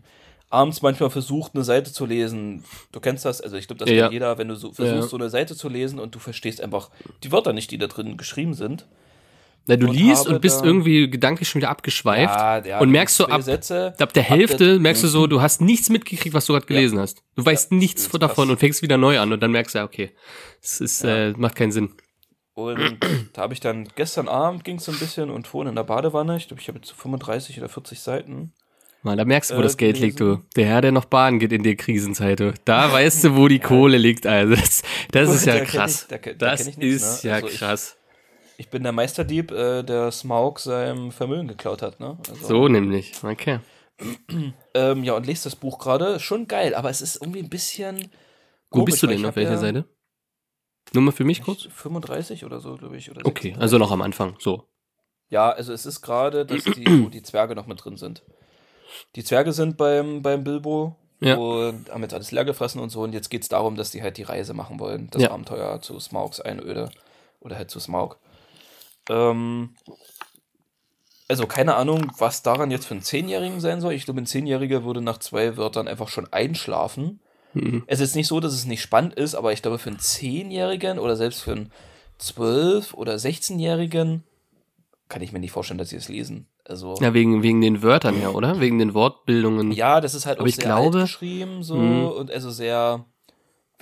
abends 0.50 0.80
manchmal 0.80 1.10
versucht, 1.10 1.54
eine 1.54 1.62
Seite 1.62 1.92
zu 1.92 2.06
lesen. 2.06 2.64
Du 2.90 3.00
kennst 3.00 3.26
das, 3.26 3.42
also 3.42 3.56
ich 3.56 3.66
glaube, 3.66 3.80
das 3.80 3.90
Ja. 3.90 4.04
kennt 4.04 4.14
jeder, 4.14 4.38
wenn 4.38 4.48
du 4.48 4.54
so 4.54 4.72
versuchst, 4.72 5.02
Ja. 5.02 5.08
so 5.08 5.16
eine 5.18 5.28
Seite 5.28 5.54
zu 5.54 5.68
lesen 5.68 5.98
und 5.98 6.14
du 6.14 6.18
verstehst 6.18 6.62
einfach 6.62 6.88
die 7.22 7.30
Wörter 7.32 7.52
nicht, 7.52 7.70
die 7.70 7.76
da 7.76 7.86
drin 7.86 8.16
geschrieben 8.16 8.54
sind. 8.54 8.86
Na, 9.68 9.76
du 9.76 9.86
Und 9.88 9.94
liest 9.94 10.26
und 10.26 10.40
bist 10.40 10.64
irgendwie 10.64 11.08
gedanklich 11.10 11.48
schon 11.48 11.60
wieder 11.60 11.70
abgeschweift. 11.70 12.34
Ja, 12.34 12.64
ja, 12.64 12.78
und 12.80 12.90
merkst 12.90 13.16
so 13.16 13.26
ab, 13.26 13.42
Sätze, 13.42 13.94
ab 13.98 14.12
der 14.14 14.22
ab 14.24 14.28
Hälfte 14.30 14.78
merkst 14.78 15.02
du 15.04 15.08
so, 15.08 15.26
du 15.26 15.40
hast 15.42 15.60
nichts 15.60 15.90
mitgekriegt, 15.90 16.34
was 16.34 16.46
du 16.46 16.54
gerade 16.54 16.66
gelesen 16.66 16.98
hast. 16.98 17.22
Du 17.36 17.44
weißt 17.44 17.70
nichts 17.72 18.08
davon 18.08 18.50
und 18.50 18.58
fängst 18.58 18.82
wieder 18.82 18.96
neu 18.96 19.20
an 19.20 19.32
und 19.32 19.40
dann 19.42 19.52
merkst 19.52 19.74
du, 19.74 19.78
ja, 19.80 19.84
okay, 19.84 20.10
es 20.62 20.80
ist, 20.80 21.04
Ja. 21.04 21.28
äh, 21.28 21.34
macht 21.36 21.54
keinen 21.54 21.70
Sinn. 21.72 21.90
Und 22.54 22.98
da 23.34 23.42
habe 23.42 23.54
ich 23.54 23.60
dann 23.60 23.88
gestern 23.94 24.26
Abend 24.26 24.64
ging 24.64 24.76
es 24.78 24.86
so 24.86 24.92
ein 24.92 24.98
bisschen 24.98 25.30
und 25.30 25.46
vorhin 25.46 25.68
in 25.68 25.76
der 25.76 25.84
Badewanne, 25.84 26.36
ich 26.36 26.48
glaube, 26.48 26.60
ich 26.60 26.68
habe 26.68 26.78
jetzt 26.78 26.88
so 26.88 26.94
35 26.96 27.58
oder 27.58 27.68
40 27.68 28.00
Seiten. 28.00 28.52
Mal, 29.04 29.16
da 29.16 29.24
merkst 29.24 29.50
du, 29.52 29.54
wo 29.54 29.60
Äh, 29.60 29.62
das 29.62 29.76
Geld 29.76 30.00
liegt, 30.00 30.18
du. 30.18 30.24
gelesen. 30.24 30.46
Der 30.56 30.66
Herr, 30.66 30.80
der 30.80 30.90
noch 30.92 31.04
baden 31.04 31.38
geht 31.38 31.52
in 31.52 31.62
der 31.62 31.76
Krisenzeit, 31.76 32.40
du. 32.40 32.52
Da 32.64 32.90
weißt 32.92 33.22
du, 33.22 33.36
wo 33.36 33.46
die 33.46 33.60
Kohle 33.60 33.96
liegt, 33.98 34.26
also. 34.26 34.56
Das, 34.56 34.82
das 35.12 35.28
ist 35.34 35.46
ja 35.46 35.58
Da 35.58 35.64
krass. 35.64 36.02
ich- 36.02 36.08
da 36.08 36.32
da 36.32 36.50
das 36.50 36.66
ich 36.66 36.76
nix, 36.78 37.02
ist 37.04 37.24
ne? 37.24 37.30
ja 37.30 37.36
Also 37.36 37.48
krass. 37.48 37.94
Ich 37.94 37.97
bin 38.70 38.82
der 38.82 38.92
Meisterdieb, 38.92 39.52
äh, 39.52 39.82
der 39.84 40.10
Smaug 40.10 40.58
seinem 40.58 41.12
Vermögen 41.12 41.46
geklaut 41.48 41.80
hat, 41.80 42.00
ne? 42.00 42.18
Also, 42.28 42.46
So 42.46 42.68
nämlich. 42.68 43.12
Okay. 43.22 43.60
Ähm, 44.74 45.02
ja, 45.02 45.14
und 45.14 45.26
lest 45.26 45.44
das 45.46 45.56
Buch 45.56 45.78
gerade. 45.78 46.20
Schon 46.20 46.46
geil, 46.46 46.74
aber 46.74 46.88
es 46.90 47.00
ist 47.02 47.20
irgendwie 47.20 47.40
ein 47.40 47.48
bisschen. 47.48 47.96
Wo 48.70 48.80
komisch, 48.80 48.92
bist 48.92 49.02
du 49.02 49.06
denn? 49.08 49.18
ich 49.20 49.26
Auf 49.26 49.34
welcher 49.36 49.52
ja 49.52 49.58
Seite? 49.58 49.84
Nur 50.92 51.02
mal 51.02 51.12
für 51.12 51.24
mich 51.24 51.42
kurz? 51.42 51.62
35 51.74 52.44
oder 52.44 52.60
so, 52.60 52.76
glaube 52.76 52.96
ich. 52.96 53.10
Oder 53.10 53.20
Okay, 53.26 53.48
36. 53.54 53.60
also 53.62 53.78
noch 53.78 53.90
am 53.90 54.02
Anfang. 54.02 54.36
So. 54.38 54.68
Ja, 55.30 55.50
also 55.50 55.72
es 55.72 55.84
ist 55.84 56.00
gerade, 56.00 56.46
dass 56.46 56.62
die, 56.64 56.86
wo 57.04 57.08
die 57.08 57.22
Zwerge 57.22 57.54
noch 57.56 57.66
mit 57.66 57.84
drin 57.84 57.96
sind. 57.96 58.22
Die 59.16 59.24
Zwerge 59.24 59.52
sind 59.52 59.76
beim, 59.76 60.22
beim 60.22 60.44
Bilbo 60.44 60.96
Ja. 61.20 61.36
und 61.36 61.90
haben 61.90 62.02
jetzt 62.02 62.14
alles 62.14 62.30
leer 62.30 62.44
gefressen 62.44 62.80
und 62.80 62.90
so. 62.90 63.02
Und 63.02 63.12
jetzt 63.14 63.28
geht 63.30 63.42
es 63.42 63.48
darum, 63.48 63.74
dass 63.74 63.90
die 63.90 64.02
halt 64.02 64.16
die 64.16 64.22
Reise 64.22 64.54
machen 64.54 64.78
wollen. 64.78 65.08
Das 65.10 65.22
Ja. 65.22 65.32
Abenteuer 65.32 65.80
zu 65.82 65.98
Smaugs 65.98 66.40
Einöde. 66.40 66.90
Oder 67.40 67.56
halt 67.56 67.70
zu 67.70 67.80
Smaug. 67.80 68.18
Ähm, 69.08 69.74
also 71.28 71.46
keine 71.46 71.74
Ahnung, 71.76 72.10
was 72.18 72.42
daran 72.42 72.70
jetzt 72.70 72.86
für 72.86 72.94
einen 72.94 73.02
Zehnjährigen 73.02 73.60
sein 73.60 73.80
soll. 73.80 73.92
Ich 73.92 74.04
glaube, 74.06 74.20
ein 74.20 74.26
Zehnjähriger 74.26 74.84
würde 74.84 75.00
nach 75.02 75.18
zwei 75.18 75.56
Wörtern 75.56 75.86
einfach 75.88 76.08
schon 76.08 76.32
einschlafen. 76.32 77.20
Mhm. 77.54 77.82
Es 77.86 78.00
ist 78.00 78.14
nicht 78.16 78.26
so, 78.28 78.40
dass 78.40 78.54
es 78.54 78.64
nicht 78.64 78.80
spannend 78.82 79.14
ist, 79.14 79.34
aber 79.34 79.52
ich 79.52 79.60
glaube, 79.62 79.78
für 79.78 79.90
einen 79.90 79.98
Zehnjährigen 79.98 80.98
oder 80.98 81.16
selbst 81.16 81.42
für 81.42 81.52
einen 81.52 81.72
Zwölf- 82.18 82.94
oder 82.94 83.14
16-Jährigen 83.14 84.24
kann 85.08 85.22
ich 85.22 85.32
mir 85.32 85.38
nicht 85.38 85.52
vorstellen, 85.52 85.78
dass 85.78 85.90
sie 85.90 85.96
es 85.96 86.08
lesen. 86.08 86.46
Also, 86.64 86.96
ja, 86.96 87.04
Ja, 87.08 87.14
wegen, 87.14 87.42
wegen 87.42 87.60
den 87.60 87.82
Wörtern 87.82 88.16
her, 88.16 88.34
oder? 88.34 88.60
Wegen 88.60 88.78
den 88.78 88.92
Wortbildungen. 88.92 89.74
das 89.74 90.14
ist 90.14 90.26
halt 90.26 90.38
Aber 90.38 90.44
auch 90.44 90.48
ich 90.48 90.56
sehr 90.56 90.64
glaube- 90.64 91.00
geschrieben, 91.00 91.62
so, 91.62 91.76
Mhm. 91.76 92.06
und 92.08 92.30
also 92.30 92.50
sehr, 92.50 93.04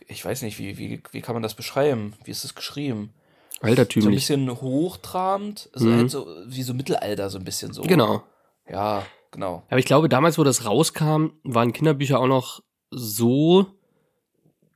ich 0.06 0.24
weiß 0.24 0.42
nicht, 0.42 0.58
wie, 0.58 0.78
wie, 0.78 1.02
wie 1.10 1.20
kann 1.22 1.34
man 1.34 1.42
das 1.42 1.54
beschreiben? 1.54 2.12
Wie 2.24 2.30
ist 2.30 2.44
es 2.44 2.54
geschrieben? 2.54 3.12
So 3.60 3.62
ein 3.62 3.70
Altertümlich. 3.70 4.14
bisschen 4.14 4.50
hochtrabend, 4.50 5.70
also 5.72 5.86
Mhm. 5.86 5.96
halt 5.96 6.10
so, 6.10 6.26
wie 6.46 6.62
so 6.62 6.74
Mittelalter, 6.74 7.30
so 7.30 7.38
ein 7.38 7.44
bisschen 7.44 7.72
so. 7.72 7.82
Genau. 7.82 8.22
Ja, 8.68 9.04
genau. 9.30 9.62
Aber 9.68 9.78
ich 9.78 9.86
glaube, 9.86 10.08
damals, 10.08 10.38
wo 10.38 10.44
das 10.44 10.64
rauskam, 10.66 11.28
waren 11.42 11.72
Kinderbücher 11.72 12.18
auch 12.20 12.26
noch 12.26 12.62
so. 12.90 13.66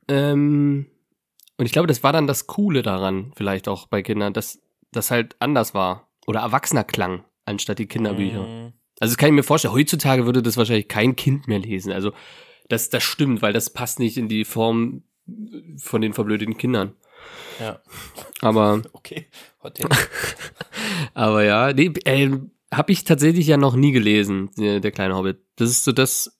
Ähm, 0.07 0.87
und 1.57 1.65
ich 1.65 1.71
glaube, 1.71 1.87
das 1.87 2.03
war 2.03 2.11
dann 2.13 2.27
das 2.27 2.47
Coole 2.47 2.81
daran, 2.81 3.31
vielleicht 3.35 3.67
auch 3.67 3.87
bei 3.87 4.01
Kindern, 4.01 4.33
dass 4.33 4.59
das 4.91 5.11
halt 5.11 5.35
anders 5.39 5.73
war. 5.73 6.07
Oder 6.27 6.41
erwachsener 6.41 6.83
klang, 6.83 7.23
anstatt 7.45 7.79
die 7.79 7.87
Kinderbücher. 7.87 8.43
Mhm. 8.47 8.73
Also 8.99 9.13
das 9.13 9.17
kann 9.17 9.29
ich 9.29 9.35
mir 9.35 9.43
vorstellen, 9.43 9.73
heutzutage 9.73 10.25
würde 10.25 10.41
das 10.43 10.57
wahrscheinlich 10.57 10.87
kein 10.87 11.15
Kind 11.15 11.47
mehr 11.47 11.59
lesen. 11.59 11.91
Also 11.91 12.11
das, 12.69 12.89
das 12.89 13.03
stimmt, 13.03 13.41
weil 13.41 13.53
das 13.53 13.71
passt 13.71 13.99
nicht 13.99 14.17
in 14.17 14.27
die 14.27 14.45
Form 14.45 15.03
von 15.77 16.01
den 16.01 16.13
verblödeten 16.13 16.57
Kindern. 16.57 16.93
Ja, 17.59 17.79
Aber, 18.41 18.81
okay. 18.93 19.27
Aber 21.13 21.43
ja, 21.43 21.73
nee, 21.73 21.91
äh, 22.05 22.31
habe 22.73 22.91
ich 22.91 23.03
tatsächlich 23.03 23.47
ja 23.47 23.57
noch 23.57 23.75
nie 23.75 23.91
gelesen, 23.91 24.49
der, 24.57 24.91
kleine 24.91 25.15
Hobbit. 25.15 25.39
Das 25.57 25.69
ist 25.69 25.83
so 25.83 25.91
das, 25.91 26.39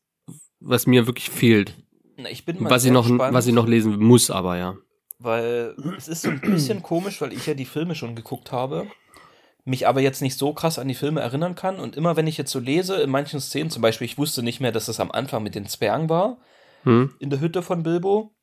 was 0.60 0.88
mir 0.88 1.08
wirklich 1.08 1.30
fehlt. 1.30 1.76
Na, 2.18 2.30
ich 2.30 2.46
bin 2.46 2.62
mal 2.62 2.70
Was 2.70 2.86
ich, 2.86 2.92
noch, 2.92 3.10
was 3.10 3.48
ich 3.48 3.54
noch 3.54 3.68
lesen 3.68 3.98
muss, 4.00 4.32
aber 4.32 4.58
ja. 4.58 4.76
Weil 5.20 5.76
es 5.98 6.08
ist 6.08 6.24
so 6.24 6.30
ein 6.30 6.42
bisschen 6.42 6.82
komisch, 6.82 7.22
weil 7.22 7.34
ich 7.34 7.46
ja 7.46 7.54
die 7.54 7.66
Filme 7.66 7.94
schon 7.96 8.16
geguckt 8.16 8.52
habe, 8.52 8.88
mich 9.66 9.88
aber 9.88 10.02
jetzt 10.02 10.22
nicht 10.22 10.38
so 10.38 10.54
krass 10.54 10.80
an 10.80 10.88
die 10.88 10.96
Filme 10.96 11.22
erinnern 11.22 11.54
kann. 11.56 11.80
Und 11.80 11.96
immer 11.96 12.16
wenn 12.16 12.28
ich 12.28 12.38
jetzt 12.38 12.52
so 12.52 12.60
lese, 12.60 12.96
in 13.02 13.10
manchen 13.12 13.40
Szenen, 13.40 13.70
zum 13.70 13.82
Beispiel, 13.82 14.06
ich 14.06 14.18
wusste 14.18 14.42
nicht 14.42 14.60
mehr, 14.62 14.72
dass 14.72 14.88
das 14.88 15.00
am 15.00 15.12
Anfang 15.12 15.44
mit 15.44 15.54
den 15.54 15.68
Zwergen 15.68 16.10
war, 16.10 16.38
Hm? 16.84 17.14
in 17.20 17.30
der 17.30 17.40
Hütte 17.40 17.62
von 17.62 17.84
Bilbo. 17.84 18.34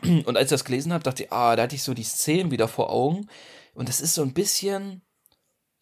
Und 0.00 0.36
als 0.36 0.46
ich 0.46 0.50
das 0.50 0.64
gelesen 0.64 0.92
habe, 0.92 1.04
dachte 1.04 1.24
ich, 1.24 1.32
ah, 1.32 1.54
da 1.56 1.62
hatte 1.64 1.74
ich 1.74 1.82
so 1.82 1.92
die 1.94 2.02
Szenen 2.02 2.50
wieder 2.50 2.68
vor 2.68 2.90
Augen. 2.90 3.28
Und 3.74 3.88
das 3.88 4.00
ist 4.00 4.14
so 4.14 4.22
ein 4.22 4.32
bisschen, 4.32 5.02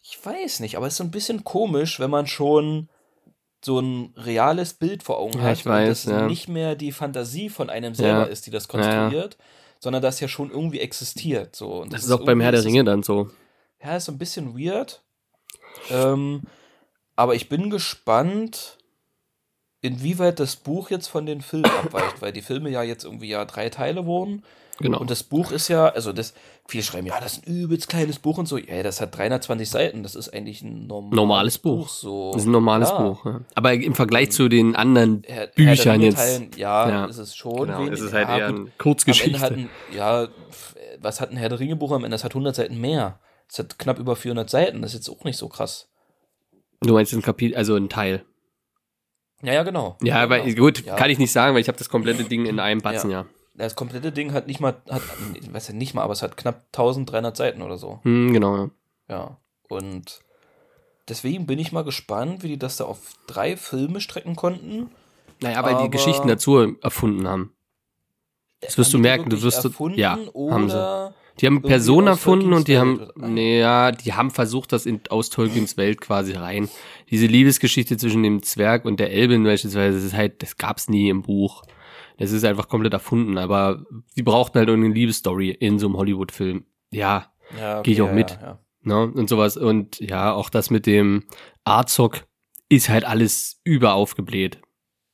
ich 0.01 0.23
weiß 0.23 0.59
nicht, 0.59 0.75
aber 0.75 0.87
es 0.87 0.93
ist 0.93 0.97
so 0.97 1.03
ein 1.03 1.11
bisschen 1.11 1.43
komisch, 1.43 1.99
wenn 1.99 2.09
man 2.09 2.27
schon 2.27 2.89
so 3.63 3.79
ein 3.79 4.13
reales 4.17 4.73
Bild 4.73 5.01
vor 5.01 5.17
Augen 5.17 5.39
Ja, 5.39 5.45
hat 5.45 5.57
ich 5.57 5.65
weiß, 5.65 6.05
und 6.05 6.11
das 6.11 6.21
ja. 6.21 6.27
nicht 6.27 6.47
mehr 6.49 6.75
die 6.75 6.91
Fantasie 6.91 7.49
von 7.49 7.69
einem 7.69 7.95
selber 7.95 8.21
Ja. 8.21 8.25
ist, 8.25 8.45
die 8.45 8.51
das 8.51 8.67
konstruiert, 8.67 9.37
sondern 9.79 10.01
das 10.01 10.19
ja 10.19 10.27
schon 10.27 10.51
irgendwie 10.51 10.81
existiert. 10.81 11.55
So. 11.55 11.81
Und 11.81 11.93
Das 11.93 12.03
ist 12.03 12.11
auch 12.11 12.23
beim 12.25 12.41
Herr 12.41 12.51
der 12.51 12.59
das 12.61 12.65
Ringe 12.65 12.83
dann 12.83 13.01
so. 13.01 13.29
Ja, 13.81 13.95
ist 13.95 14.05
so 14.05 14.11
ein 14.11 14.17
bisschen 14.17 14.57
weird. 14.57 15.03
Ähm, 15.89 16.43
aber 17.15 17.35
ich 17.35 17.49
bin 17.49 17.69
gespannt, 17.69 18.77
inwieweit 19.85 20.39
das 20.39 20.55
Buch 20.55 20.89
jetzt 20.89 21.07
von 21.07 21.25
den 21.25 21.41
Filmen 21.41 21.65
abweicht, 21.65 22.21
weil 22.21 22.31
die 22.33 22.41
Filme 22.41 22.69
ja 22.69 22.83
jetzt 22.83 23.05
irgendwie 23.05 23.29
ja 23.29 23.45
drei 23.45 23.69
Teile 23.69 24.05
wurden. 24.05 24.43
Genau. 24.79 24.99
Und 24.99 25.09
das 25.09 25.23
Buch 25.23 25.51
ist 25.51 25.69
ja, 25.69 25.87
also 25.87 26.11
das, 26.11 26.33
viele 26.67 26.83
schreiben, 26.83 27.07
ja, 27.07 27.17
das 27.21 27.37
ist 27.37 27.47
ein 27.47 27.53
übelst 27.55 27.87
kleines 27.87 28.19
Buch 28.19 28.37
und 28.37 28.45
so. 28.45 28.57
Ja, 28.57 28.83
das 28.83 28.99
hat 28.99 29.17
320 29.17 29.69
Seiten. 29.69 30.03
Das 30.03 30.15
ist 30.15 30.33
eigentlich 30.33 30.61
ein 30.63 30.85
normales, 30.87 31.15
Normales 31.15 31.57
Buch. 31.59 31.87
so. 31.87 32.31
Das 32.33 32.41
ist 32.41 32.47
ein 32.49 32.51
normales 32.51 32.89
Ja. 32.89 33.01
Buch. 33.01 33.25
Ja. 33.25 33.39
Aber 33.55 33.71
im 33.73 33.95
Vergleich 33.95 34.31
zu 34.31 34.49
den 34.49 34.75
anderen 34.75 35.23
Herr, 35.25 35.35
Herr 35.35 35.47
Büchern 35.47 36.01
der 36.01 36.09
jetzt. 36.09 36.19
Ringe-Teilen, 36.19 36.51
Ja, 36.57 36.89
Ja. 36.89 37.05
ist 37.05 37.19
es 37.19 37.33
schon. 37.37 37.67
Genau, 37.67 37.79
wenig. 37.79 37.93
es 37.93 38.01
ist 38.01 38.11
halt 38.13 38.27
ja, 38.27 38.37
eher 38.37 38.47
eine 38.47 38.65
Kurzgeschichte. 38.77 39.39
hat 39.39 39.53
ein, 39.53 39.69
ja, 39.95 40.27
was 40.99 41.21
hat 41.21 41.31
ein 41.31 41.37
Herr 41.37 41.47
der 41.49 41.59
Ringe 41.61 41.77
Buch 41.77 41.91
am 41.93 42.03
Ende? 42.03 42.15
Das 42.15 42.25
hat 42.25 42.31
100 42.35 42.53
Seiten 42.55 42.77
mehr. 42.81 43.19
Es 43.49 43.59
hat 43.59 43.79
knapp 43.79 43.97
über 43.97 44.17
400 44.17 44.49
Seiten. 44.49 44.81
Das 44.81 44.93
ist 44.93 45.07
jetzt 45.07 45.09
auch 45.09 45.23
nicht 45.23 45.37
so 45.37 45.47
krass. 45.47 45.87
Du 46.81 46.93
meinst 46.93 47.13
ein 47.13 47.21
Kapitel, 47.21 47.55
also 47.55 47.75
ein 47.75 47.87
Teil. 47.87 48.25
Ja, 49.45 49.53
ja, 49.53 49.63
genau. 49.63 49.97
Ja, 50.01 50.21
aber 50.23 50.39
genau. 50.39 50.55
gut, 50.65 50.83
Ja. 50.85 50.95
kann 50.95 51.09
ich 51.09 51.17
nicht 51.19 51.31
sagen, 51.31 51.53
weil 51.53 51.61
ich 51.61 51.67
habe 51.67 51.77
das 51.77 51.89
komplette 51.89 52.23
Ding 52.23 52.45
in 52.45 52.59
einem 52.59 52.81
Batzen, 52.81 53.09
ja. 53.11 53.25
Das 53.53 53.75
komplette 53.75 54.11
Ding 54.11 54.33
hat 54.33 54.47
nicht 54.47 54.59
mal, 54.59 54.75
hat, 54.89 55.01
ich 55.33 55.53
weiß 55.53 55.69
ja 55.69 55.73
nicht 55.73 55.93
mal, 55.93 56.01
aber 56.03 56.13
es 56.13 56.21
hat 56.21 56.35
knapp 56.35 56.65
1300 56.73 57.37
Seiten 57.37 57.61
oder 57.61 57.77
so. 57.77 57.99
Hm, 58.03 58.33
genau, 58.33 58.55
ja. 58.57 58.69
Ja. 59.07 59.37
Und 59.69 60.19
deswegen 61.07 61.45
bin 61.45 61.59
ich 61.59 61.71
mal 61.71 61.83
gespannt, 61.83 62.43
wie 62.43 62.49
die 62.49 62.59
das 62.59 62.77
da 62.77 62.85
auf 62.85 63.13
drei 63.27 63.55
Filme 63.55 64.01
strecken 64.01 64.35
konnten. 64.35 64.89
Naja, 65.41 65.63
weil 65.63 65.75
Aber- 65.75 65.83
die 65.83 65.89
Geschichten 65.89 66.27
dazu 66.27 66.75
erfunden 66.81 67.27
haben. 67.27 67.51
Das 68.61 68.77
wirst 68.77 68.93
Haben 68.93 69.01
du 69.03 69.07
merken, 69.07 69.29
du 69.29 69.41
wirst, 69.41 69.63
erfunden 69.63 69.99
ja, 69.99 70.17
haben 70.33 70.69
sie. 70.69 71.13
Die 71.41 71.47
haben 71.47 71.61
Personen 71.61 72.07
aus 72.07 72.17
erfunden 72.17 72.53
und 72.53 72.67
die 72.67 72.77
haben? 72.77 73.01
Ah. 73.19 73.27
nee, 73.27 73.59
ja, 73.59 73.91
die 73.91 74.13
haben 74.13 74.31
versucht, 74.31 74.71
das 74.71 74.85
in, 74.85 75.01
aus 75.09 75.29
Tolkiens 75.29 75.75
Welt 75.77 75.99
quasi 75.99 76.33
rein. 76.33 76.69
Diese 77.09 77.25
Liebesgeschichte 77.25 77.97
zwischen 77.97 78.23
dem 78.23 78.41
Zwerg 78.41 78.85
und 78.85 78.99
der 78.99 79.11
Elbin 79.11 79.43
beispielsweise, 79.43 79.97
das 79.97 80.05
ist 80.05 80.13
halt, 80.13 80.41
das 80.41 80.57
gab's 80.57 80.87
nie 80.89 81.09
im 81.09 81.23
Buch. 81.23 81.63
Das 82.17 82.31
ist 82.31 82.45
einfach 82.45 82.69
komplett 82.69 82.93
erfunden, 82.93 83.37
aber 83.37 83.85
die 84.15 84.23
brauchten 84.23 84.57
halt 84.57 84.69
irgendeine 84.69 84.93
Liebesstory 84.93 85.49
in 85.49 85.79
so 85.79 85.87
einem 85.87 85.97
Hollywood-Film. 85.97 86.65
Ja, 86.91 87.33
Ja, 87.59 87.81
Geh 87.81 87.91
ich 87.91 88.01
auch 88.01 88.07
ja, 88.07 88.13
mit. 88.13 88.31
Ja, 88.41 88.59
ne? 88.83 89.11
Und 89.11 89.29
sowas. 89.29 89.57
Und 89.57 89.99
ja, 89.99 90.33
auch 90.33 90.49
das 90.49 90.69
mit 90.69 90.85
dem 90.85 91.25
Arzog 91.65 92.25
ist 92.69 92.89
halt 92.89 93.03
alles 93.03 93.59
überaufgebläht. 93.65 94.61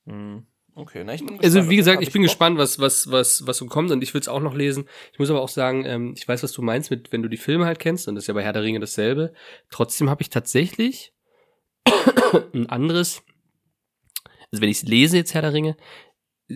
Hm. 0.05 0.45
Okay, 0.81 1.03
na, 1.03 1.13
ich 1.13 1.23
bin 1.25 1.39
Also 1.39 1.59
gespannt. 1.59 1.69
wie 1.69 1.75
gesagt, 1.75 2.01
ich 2.01 2.11
bin 2.11 2.21
Bock. 2.23 2.29
gespannt, 2.29 2.57
was 2.57 2.79
was 2.79 3.11
was 3.11 3.45
was 3.45 3.57
so 3.57 3.67
kommt 3.67 3.91
und 3.91 4.01
ich 4.01 4.13
will 4.13 4.21
es 4.21 4.27
auch 4.27 4.39
noch 4.39 4.55
lesen. 4.55 4.85
Ich 5.13 5.19
muss 5.19 5.29
aber 5.29 5.41
auch 5.41 5.49
sagen, 5.49 5.85
ähm, 5.85 6.13
ich 6.17 6.27
weiß, 6.27 6.41
was 6.43 6.53
du 6.53 6.61
meinst 6.61 6.89
mit, 6.89 7.11
wenn 7.11 7.21
du 7.21 7.29
die 7.29 7.37
Filme 7.37 7.65
halt 7.65 7.79
kennst 7.79 8.07
und 8.07 8.15
das 8.15 8.23
ist 8.23 8.27
ja 8.27 8.33
bei 8.33 8.43
Herr 8.43 8.53
der 8.53 8.63
Ringe 8.63 8.79
dasselbe. 8.79 9.33
Trotzdem 9.69 10.09
habe 10.09 10.21
ich 10.23 10.29
tatsächlich 10.29 11.13
ein 12.53 12.67
anderes. 12.69 13.21
Also 14.51 14.61
wenn 14.61 14.69
ich 14.69 14.81
lese 14.83 15.17
jetzt 15.17 15.33
Herr 15.33 15.41
der 15.43 15.53
Ringe, 15.53 15.77
äh, 16.49 16.55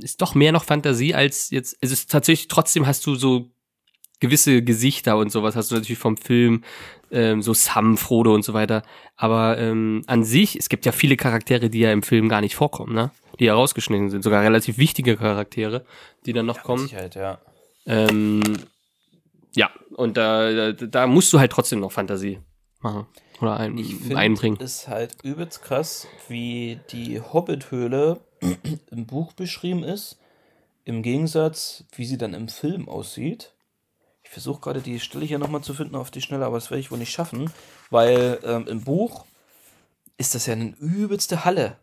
ist 0.00 0.20
doch 0.20 0.34
mehr 0.34 0.52
noch 0.52 0.64
Fantasie 0.64 1.14
als 1.14 1.50
jetzt. 1.50 1.76
Es 1.80 1.92
ist 1.92 2.10
tatsächlich 2.10 2.48
trotzdem 2.48 2.86
hast 2.86 3.06
du 3.06 3.14
so 3.14 3.50
gewisse 4.20 4.62
Gesichter 4.62 5.16
und 5.18 5.30
sowas 5.30 5.56
hast 5.56 5.70
du 5.70 5.74
natürlich 5.74 5.98
vom 5.98 6.16
Film, 6.16 6.64
ähm, 7.10 7.42
so 7.42 7.52
Sam, 7.54 7.96
Frodo 7.96 8.34
und 8.34 8.44
so 8.44 8.54
weiter. 8.54 8.82
Aber 9.16 9.58
ähm, 9.58 10.02
an 10.06 10.24
sich, 10.24 10.56
es 10.58 10.68
gibt 10.68 10.86
ja 10.86 10.92
viele 10.92 11.16
Charaktere, 11.16 11.70
die 11.70 11.80
ja 11.80 11.92
im 11.92 12.02
Film 12.02 12.28
gar 12.28 12.40
nicht 12.40 12.56
vorkommen, 12.56 12.94
ne? 12.94 13.10
Die 13.38 13.44
ja 13.44 13.54
rausgeschnitten 13.54 14.08
sind, 14.10 14.22
sogar 14.22 14.42
relativ 14.42 14.78
wichtige 14.78 15.16
Charaktere, 15.16 15.84
die 16.24 16.32
dann 16.32 16.46
noch 16.46 16.56
Mit 16.56 16.64
kommen. 16.64 16.82
Sicherheit, 16.88 17.14
ja. 17.14 17.38
Ähm, 17.86 18.42
ja, 19.54 19.70
und 19.94 20.16
da, 20.16 20.72
da, 20.72 20.86
da 20.86 21.06
musst 21.06 21.32
du 21.32 21.38
halt 21.38 21.52
trotzdem 21.52 21.80
noch 21.80 21.92
Fantasie 21.92 22.40
machen 22.80 23.06
oder 23.40 23.58
ein, 23.58 23.76
Ich 23.78 23.94
finde 23.94 24.16
einbringen. 24.16 24.56
ist 24.58 24.88
halt 24.88 25.16
übelst 25.22 25.62
krass, 25.62 26.06
wie 26.28 26.80
die 26.90 27.20
Hobbit-Höhle 27.20 28.20
im 28.90 29.06
Buch 29.06 29.32
beschrieben 29.34 29.82
ist, 29.84 30.18
im 30.84 31.02
Gegensatz, 31.02 31.84
wie 31.94 32.06
sie 32.06 32.18
dann 32.18 32.34
im 32.34 32.48
Film 32.48 32.88
aussieht. 32.88 33.52
Ich 34.26 34.30
versuche 34.32 34.60
gerade 34.60 34.80
die 34.80 34.98
Stelle 35.00 35.24
hier 35.24 35.38
nochmal 35.38 35.62
zu 35.62 35.72
finden 35.72 35.94
auf 35.94 36.10
die 36.10 36.20
Schnelle, 36.20 36.44
aber 36.44 36.56
das 36.56 36.70
werde 36.70 36.80
ich 36.80 36.90
wohl 36.90 36.98
nicht 36.98 37.12
schaffen, 37.12 37.50
weil 37.90 38.38
ähm, 38.44 38.66
im 38.66 38.82
Buch 38.82 39.24
ist 40.18 40.34
das 40.34 40.46
ja 40.46 40.52
eine 40.54 40.74
übelste 40.80 41.44
Halle. 41.44 41.78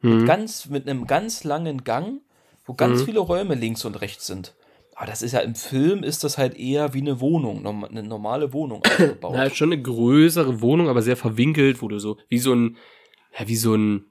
Mhm. 0.00 0.24
Ganz, 0.26 0.66
mit 0.66 0.88
einem 0.88 1.06
ganz 1.06 1.44
langen 1.44 1.84
Gang, 1.84 2.20
wo 2.64 2.72
ganz 2.74 3.02
Mhm. 3.02 3.04
viele 3.04 3.20
Räume 3.20 3.54
links 3.54 3.84
und 3.84 4.00
rechts 4.00 4.26
sind. 4.26 4.54
Aber 4.96 5.06
das 5.06 5.22
ist 5.22 5.32
ja 5.32 5.40
im 5.40 5.54
Film 5.54 6.02
ist 6.02 6.24
das 6.24 6.38
halt 6.38 6.56
eher 6.56 6.94
wie 6.94 7.00
eine 7.00 7.20
Wohnung, 7.20 7.66
eine 7.84 8.02
normale 8.02 8.52
Wohnung 8.52 8.82
aufgebaut. 8.86 9.34
Ja, 9.34 9.50
schon 9.50 9.72
eine 9.72 9.82
größere 9.82 10.60
Wohnung, 10.62 10.88
aber 10.88 11.02
sehr 11.02 11.16
verwinkelt, 11.16 11.82
wo 11.82 11.88
du 11.88 11.98
so, 11.98 12.16
wie 12.28 12.38
so 12.38 12.54
ein, 12.54 12.76
ja, 13.38 13.46
wie 13.46 13.56
so 13.56 13.74
ein, 13.74 14.06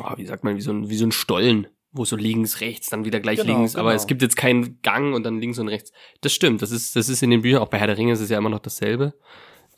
oh, 0.00 0.16
wie 0.16 0.26
sagt 0.26 0.44
man, 0.44 0.56
wie 0.56 0.60
so 0.60 0.72
ein, 0.72 0.90
wie 0.90 0.96
so 0.96 1.06
ein 1.06 1.12
Stollen, 1.12 1.66
wo 1.94 2.04
so 2.04 2.16
links, 2.16 2.60
rechts, 2.60 2.88
dann 2.90 3.04
wieder 3.04 3.20
gleich 3.20 3.38
Genau, 3.40 3.56
links, 3.58 3.76
aber 3.76 3.90
genau. 3.90 4.00
es 4.02 4.06
gibt 4.06 4.20
jetzt 4.20 4.36
keinen 4.36 4.80
Gang 4.82 5.14
und 5.14 5.22
dann 5.22 5.40
links 5.40 5.58
und 5.58 5.68
rechts. 5.68 5.92
Das 6.20 6.32
stimmt, 6.32 6.60
das 6.60 6.70
ist, 6.70 6.94
das 6.96 7.08
ist 7.08 7.22
in 7.22 7.30
den 7.30 7.42
Büchern, 7.42 7.62
auch 7.62 7.68
bei 7.68 7.78
Herr 7.78 7.86
der 7.86 7.96
Ringe 7.96 8.12
ist 8.12 8.20
es 8.20 8.28
ja 8.30 8.36
immer 8.38 8.50
noch 8.50 8.58
dasselbe, 8.58 9.14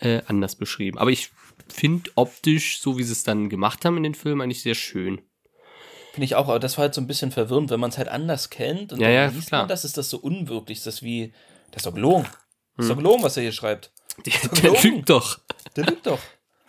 äh, 0.00 0.22
anders 0.26 0.56
beschrieben. 0.56 0.98
Aber 0.98 1.10
ich 1.10 1.30
finde 1.68 2.10
optisch, 2.16 2.80
so 2.80 2.98
wie 2.98 3.02
sie 3.04 3.12
es 3.12 3.22
dann 3.22 3.48
gemacht 3.48 3.84
haben 3.84 3.96
in 3.98 4.02
den 4.02 4.14
Filmen, 4.14 4.40
eigentlich 4.40 4.62
sehr 4.62 4.74
schön. 4.74 5.20
Finde 6.12 6.24
ich 6.24 6.34
auch, 6.34 6.48
aber 6.48 6.58
das 6.58 6.78
war 6.78 6.82
halt 6.82 6.94
so 6.94 7.00
ein 7.02 7.06
bisschen 7.06 7.30
verwirrend, 7.30 7.68
wenn 7.70 7.80
man 7.80 7.90
es 7.90 7.98
halt 7.98 8.08
anders 8.08 8.48
kennt 8.48 8.92
und 8.94 9.00
Ja, 9.00 9.06
dann 9.08 9.14
ja, 9.14 9.26
liest 9.26 9.48
klar. 9.48 9.62
man 9.62 9.68
das, 9.68 9.84
ist 9.84 9.98
das 9.98 10.08
so 10.08 10.16
unwirklich, 10.18 10.82
das 10.82 10.96
ist 10.96 11.02
wie, 11.02 11.32
das 11.72 11.80
ist 11.82 11.86
doch 11.86 11.94
gelogen. 11.94 12.24
Das 12.76 12.86
ist 12.86 12.90
Hm. 12.90 12.96
doch 12.96 13.02
gelogen, 13.02 13.22
was 13.22 13.36
er 13.36 13.42
hier 13.42 13.52
schreibt. 13.52 13.92
Der, 14.24 14.32
der 14.72 14.82
lügt 14.82 15.10
doch. 15.10 15.38
Der 15.76 15.84
lügt 15.84 16.06
doch. 16.06 16.18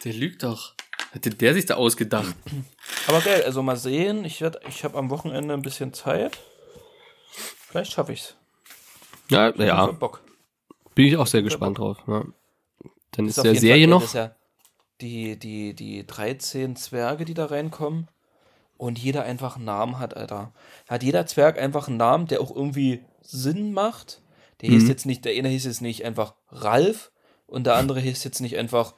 Der 0.04 0.12
lügt 0.14 0.44
doch. 0.44 0.74
Hätte 1.12 1.30
der 1.32 1.54
sich 1.54 1.66
da 1.66 1.76
ausgedacht? 1.76 2.36
Aber 3.08 3.22
geil, 3.22 3.44
also 3.44 3.64
mal 3.64 3.78
sehen, 3.78 4.26
ich, 4.26 4.42
werd- 4.42 4.60
ich 4.68 4.84
habe 4.84 4.98
am 4.98 5.10
Wochenende 5.10 5.54
ein 5.54 5.62
bisschen 5.62 5.94
Zeit. 5.94 6.38
Vielleicht 7.32 7.92
schaffe 7.94 8.14
ich's. 8.14 8.36
Ja, 9.30 9.50
Ich 9.50 9.56
hab 9.60 9.66
ja, 9.68 9.86
Bock. 9.88 10.22
bin 10.96 11.06
ich 11.06 11.18
auch 11.18 11.28
sehr 11.28 11.42
gespannt 11.42 11.80
drauf. 11.80 11.98
Ja. 12.08 12.24
Dann 13.12 13.28
ist 13.28 13.40
auf 13.40 13.44
der 13.44 13.54
jeden 13.54 13.62
Serie 13.62 13.84
Fall, 13.86 13.90
noch. 13.90 14.04
Ist 14.04 14.14
ja 14.14 14.36
die, 15.02 15.38
die, 15.38 15.74
die 15.74 16.06
13 16.08 16.76
Zwerge, 16.76 17.26
die 17.26 17.34
da 17.34 17.46
reinkommen 17.46 18.08
und 18.78 19.00
jeder 19.00 19.24
einfach 19.24 19.56
einen 19.58 19.66
Namen 19.66 20.00
hat, 20.00 20.16
Alter. 20.16 20.54
Da 20.88 20.96
hat 20.96 21.04
jeder 21.04 21.26
Zwerg 21.26 21.60
einfach 21.60 21.88
einen 21.88 21.98
Namen, 21.98 22.28
der 22.28 22.42
auch 22.42 22.56
irgendwie 22.56 23.04
Sinn 23.22 23.74
macht. 23.74 24.22
Der 24.62 24.70
hieß 24.70 24.84
Mhm. 24.84 24.90
jetzt 24.90 25.06
nicht, 25.06 25.24
der 25.26 25.34
eine 25.38 25.50
hieß 25.50 25.66
jetzt 25.66 25.82
nicht 25.82 26.04
einfach 26.06 26.34
Ralf 26.50 27.12
und 27.46 27.66
der 27.66 27.76
andere 27.76 28.00
hieß 28.00 28.24
jetzt 28.24 28.40
nicht 28.40 28.58
einfach 28.58 28.94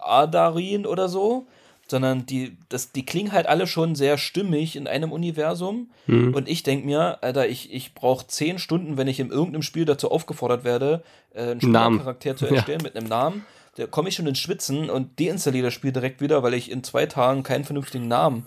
Adarin 0.00 0.86
oder 0.86 1.08
so, 1.08 1.46
sondern 1.88 2.26
die, 2.26 2.56
das, 2.68 2.90
die 2.92 3.06
klingen 3.06 3.30
halt 3.32 3.46
alle 3.46 3.66
schon 3.66 3.94
sehr 3.94 4.18
stimmig 4.18 4.74
in 4.76 4.88
einem 4.88 5.12
Universum. 5.12 5.90
Mhm. 6.06 6.34
Und 6.34 6.48
ich 6.48 6.62
denk 6.64 6.84
mir, 6.84 7.18
Alter, 7.22 7.48
ich, 7.48 7.72
ich 7.72 7.94
brauche 7.94 8.26
zehn 8.26 8.58
Stunden, 8.58 8.96
wenn 8.96 9.06
ich 9.06 9.20
in 9.20 9.30
irgendeinem 9.30 9.62
Spiel 9.62 9.84
dazu 9.84 10.10
aufgefordert 10.10 10.64
werde, 10.64 11.02
äh, 11.34 11.42
einen. 11.52 11.60
Spielercharakter 11.60 12.36
zu 12.36 12.46
Ja. 12.46 12.54
erstellen 12.56 12.80
mit 12.82 12.96
einem 12.96 13.06
Namen. 13.08 13.44
Da 13.76 13.86
komme 13.86 14.08
ich 14.08 14.14
schon 14.16 14.26
ins 14.26 14.38
Schwitzen 14.38 14.88
und 14.90 15.20
deinstalliere 15.20 15.66
das 15.66 15.74
Spiel 15.74 15.92
direkt 15.92 16.20
wieder, 16.20 16.42
weil 16.42 16.54
ich 16.54 16.70
in 16.70 16.82
zwei 16.82 17.06
Tagen 17.06 17.42
keinen 17.42 17.64
vernünftigen 17.64 18.08
Namen 18.08 18.46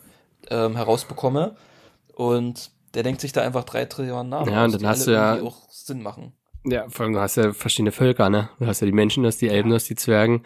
ähm, 0.49 0.75
herausbekomme. 0.75 1.55
Und 2.15 2.71
der 2.95 3.03
denkt 3.03 3.21
sich 3.21 3.31
da 3.31 3.41
einfach 3.41 3.63
drei 3.63 3.85
Trillionen 3.85 4.29
Namen 4.29 4.51
Ja, 4.51 4.65
und 4.65 4.71
dann 4.73 4.79
die 4.81 4.87
hast 4.87 5.07
alle 5.07 5.37
du 5.37 5.41
ja- 5.43 5.47
auch 5.47 5.69
Sinn 5.69 6.01
machen. 6.01 6.33
Ja, 6.65 6.89
vor 6.89 7.05
allem 7.05 7.13
du 7.13 7.21
hast 7.21 7.37
ja 7.37 7.53
verschiedene 7.53 7.93
Völker, 7.93 8.29
ne? 8.29 8.49
Du 8.59 8.67
hast 8.67 8.81
ja 8.81 8.85
die 8.85 8.91
Menschen, 8.91 9.23
du 9.23 9.27
hast 9.27 9.37
die 9.37 9.47
Elben, 9.47 9.69
du 9.69 9.75
hast 9.75 9.89
die 9.89 9.95
Zwergen, 9.95 10.43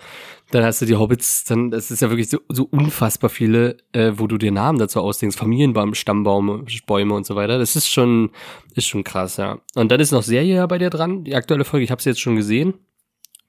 dann 0.51 0.63
hast 0.63 0.79
du 0.79 0.85
die 0.85 0.95
Hobbits, 0.95 1.43
dann 1.45 1.71
das 1.71 1.89
ist 1.89 2.03
ja 2.03 2.09
wirklich 2.09 2.29
so, 2.29 2.39
so 2.49 2.67
unfassbar 2.69 3.31
viele, 3.31 3.77
äh, 3.93 4.11
wo 4.15 4.27
du 4.27 4.37
dir 4.37 4.51
Namen 4.51 4.77
dazu 4.77 5.01
ausdenkst, 5.01 5.35
Familienbaum, 5.35 5.95
Stammbaum, 5.95 6.65
Bäume 6.85 7.15
und 7.15 7.25
so 7.25 7.35
weiter. 7.35 7.57
Das 7.57 7.75
ist 7.75 7.89
schon, 7.89 8.29
ist 8.75 8.87
schon 8.87 9.03
krass, 9.03 9.37
ja. 9.37 9.59
Und 9.73 9.91
dann 9.91 9.99
ist 9.99 10.11
noch 10.11 10.21
Serie 10.21 10.55
ja 10.55 10.67
bei 10.67 10.77
dir 10.77 10.91
dran, 10.91 11.23
die 11.23 11.35
aktuelle 11.35 11.65
Folge, 11.65 11.83
ich 11.83 11.91
habe 11.91 12.01
sie 12.01 12.09
jetzt 12.09 12.21
schon 12.21 12.35
gesehen. 12.35 12.75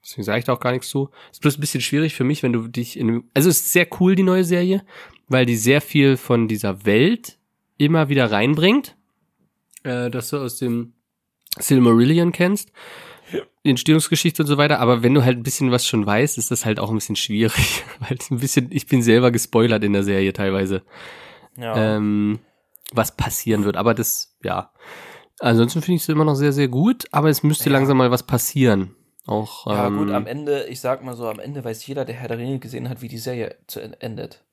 Deswegen 0.03 0.23
sage 0.23 0.39
ich 0.39 0.45
da 0.45 0.53
auch 0.53 0.59
gar 0.59 0.71
nichts 0.71 0.89
zu. 0.89 1.09
Ist 1.31 1.41
bloß 1.41 1.57
ein 1.57 1.61
bisschen 1.61 1.81
schwierig 1.81 2.15
für 2.15 2.23
mich, 2.23 2.41
wenn 2.41 2.53
du 2.53 2.67
dich 2.67 2.97
in 2.97 3.23
also 3.35 3.49
ist 3.49 3.71
sehr 3.73 3.87
cool 3.99 4.15
die 4.15 4.23
neue 4.23 4.43
Serie, 4.43 4.83
weil 5.27 5.45
die 5.45 5.57
sehr 5.57 5.81
viel 5.81 6.17
von 6.17 6.47
dieser 6.47 6.85
Welt 6.85 7.37
immer 7.77 8.09
wieder 8.09 8.31
reinbringt, 8.31 8.95
äh, 9.83 10.09
dass 10.09 10.29
du 10.29 10.37
aus 10.37 10.57
dem 10.57 10.94
Silmarillion 11.59 12.31
kennst, 12.31 12.71
die 13.65 13.69
Entstehungsgeschichte 13.71 14.43
und 14.43 14.47
so 14.47 14.57
weiter, 14.57 14.79
aber 14.79 15.01
wenn 15.03 15.13
du 15.13 15.23
halt 15.23 15.37
ein 15.37 15.43
bisschen 15.43 15.71
was 15.71 15.87
schon 15.87 16.05
weißt, 16.05 16.37
ist 16.37 16.51
das 16.51 16.65
halt 16.65 16.79
auch 16.79 16.89
ein 16.89 16.95
bisschen 16.95 17.15
schwierig, 17.15 17.83
weil 17.99 18.17
es 18.19 18.29
ein 18.31 18.39
bisschen, 18.39 18.67
ich 18.71 18.85
bin 18.87 19.01
selber 19.01 19.31
gespoilert 19.31 19.83
in 19.83 19.93
der 19.93 20.03
Serie 20.03 20.31
teilweise, 20.33 20.83
Ja. 21.57 21.95
ähm, 21.95 22.39
was 22.93 23.15
passieren 23.15 23.63
wird, 23.63 23.77
aber 23.77 23.93
das, 23.93 24.37
ja. 24.43 24.71
Ansonsten 25.39 25.81
finde 25.81 25.97
ich 25.97 26.03
es 26.03 26.09
immer 26.09 26.23
noch 26.23 26.35
sehr, 26.35 26.53
sehr 26.53 26.67
gut, 26.69 27.05
aber 27.11 27.29
es 27.29 27.43
müsste 27.43 27.69
Ja. 27.69 27.73
langsam 27.73 27.97
mal 27.97 28.11
was 28.11 28.23
passieren. 28.23 28.95
Auch, 29.27 29.65
ja, 29.67 29.87
ähm, 29.87 29.97
gut, 29.97 30.11
am 30.11 30.27
Ende, 30.27 30.67
ich 30.69 30.79
sag 30.79 31.03
mal 31.03 31.15
so, 31.15 31.27
am 31.27 31.39
Ende 31.39 31.63
weiß 31.65 31.85
jeder, 31.87 32.05
der 32.05 32.13
Herr 32.15 32.27
der 32.29 32.37
Ringe 32.37 32.59
gesehen 32.59 32.87
hat, 32.89 33.01
wie 33.01 33.07
die 33.07 33.17
Serie 33.17 33.55
zu 33.65 33.79
en- 33.81 33.93
endet. 33.93 34.44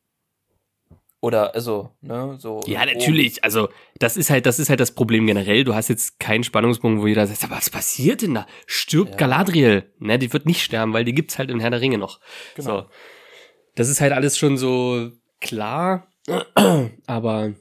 Oder, 1.22 1.54
also, 1.54 1.90
ne, 2.00 2.34
so. 2.40 2.60
Ja, 2.66 2.84
natürlich. 2.84 3.44
Also, 3.44 3.68
das 4.00 4.16
ist 4.16 4.28
halt, 4.28 4.44
das 4.44 4.58
ist 4.58 4.68
halt 4.70 4.80
das 4.80 4.90
Problem 4.90 5.24
generell. 5.24 5.62
Du 5.62 5.72
hast 5.72 5.86
jetzt 5.86 6.18
keinen 6.18 6.42
Spannungspunkt, 6.42 7.00
wo 7.00 7.06
jeder 7.06 7.28
sagt, 7.28 7.44
aber 7.44 7.56
was 7.56 7.70
passiert 7.70 8.22
denn 8.22 8.34
da? 8.34 8.46
Stirbt 8.66 9.12
Ja. 9.12 9.16
Galadriel? 9.18 9.92
Ne, 10.00 10.18
die 10.18 10.32
wird 10.32 10.46
nicht 10.46 10.62
sterben, 10.64 10.92
weil 10.92 11.04
die 11.04 11.14
gibt's 11.14 11.38
halt 11.38 11.48
in 11.48 11.60
Herr 11.60 11.70
der 11.70 11.80
Ringe 11.80 11.96
noch. 11.96 12.18
Genau. 12.56 12.80
So. 12.80 12.86
Das 13.76 13.88
ist 13.88 14.00
halt 14.00 14.12
alles 14.12 14.36
schon 14.36 14.58
so 14.58 15.12
klar, 15.40 16.08
aber 17.06 17.52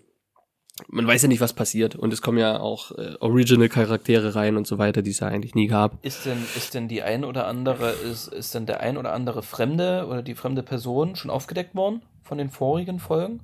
man 0.88 1.06
weiß 1.06 1.21
ja 1.21 1.28
nicht, 1.28 1.39
was 1.39 1.54
passiert. 1.54 1.95
Und 1.95 2.12
es 2.13 2.24
kommen 2.24 2.39
ja 2.39 2.60
auch 2.60 2.97
äh, 2.97 3.13
Original-Charaktere 3.19 4.34
rein 4.34 4.58
und 4.58 4.65
so 4.65 4.80
weiter, 4.80 5.04
die 5.04 5.12
es 5.12 5.19
ja 5.19 5.28
eigentlich 5.28 5.54
nie 5.54 5.67
gab. 5.67 6.04
Ist 6.04 6.26
denn, 6.26 6.43
ist 6.58 6.74
denn 6.74 6.88
die 6.88 7.04
ein 7.04 7.24
oder 7.24 7.45
andere, 7.45 7.91
ist, 7.91 8.28
ist 8.28 8.56
denn 8.56 8.65
der 8.65 8.80
ein 8.80 8.97
oder 8.97 9.13
andere 9.13 9.43
Fremde 9.43 10.08
oder 10.08 10.24
die 10.24 10.34
fremde 10.34 10.63
Person 10.63 11.15
schon 11.15 11.30
aufgedeckt 11.30 11.76
worden 11.76 12.02
von 12.24 12.39
den 12.39 12.50
vorigen 12.50 12.97
Folgen? 12.97 13.41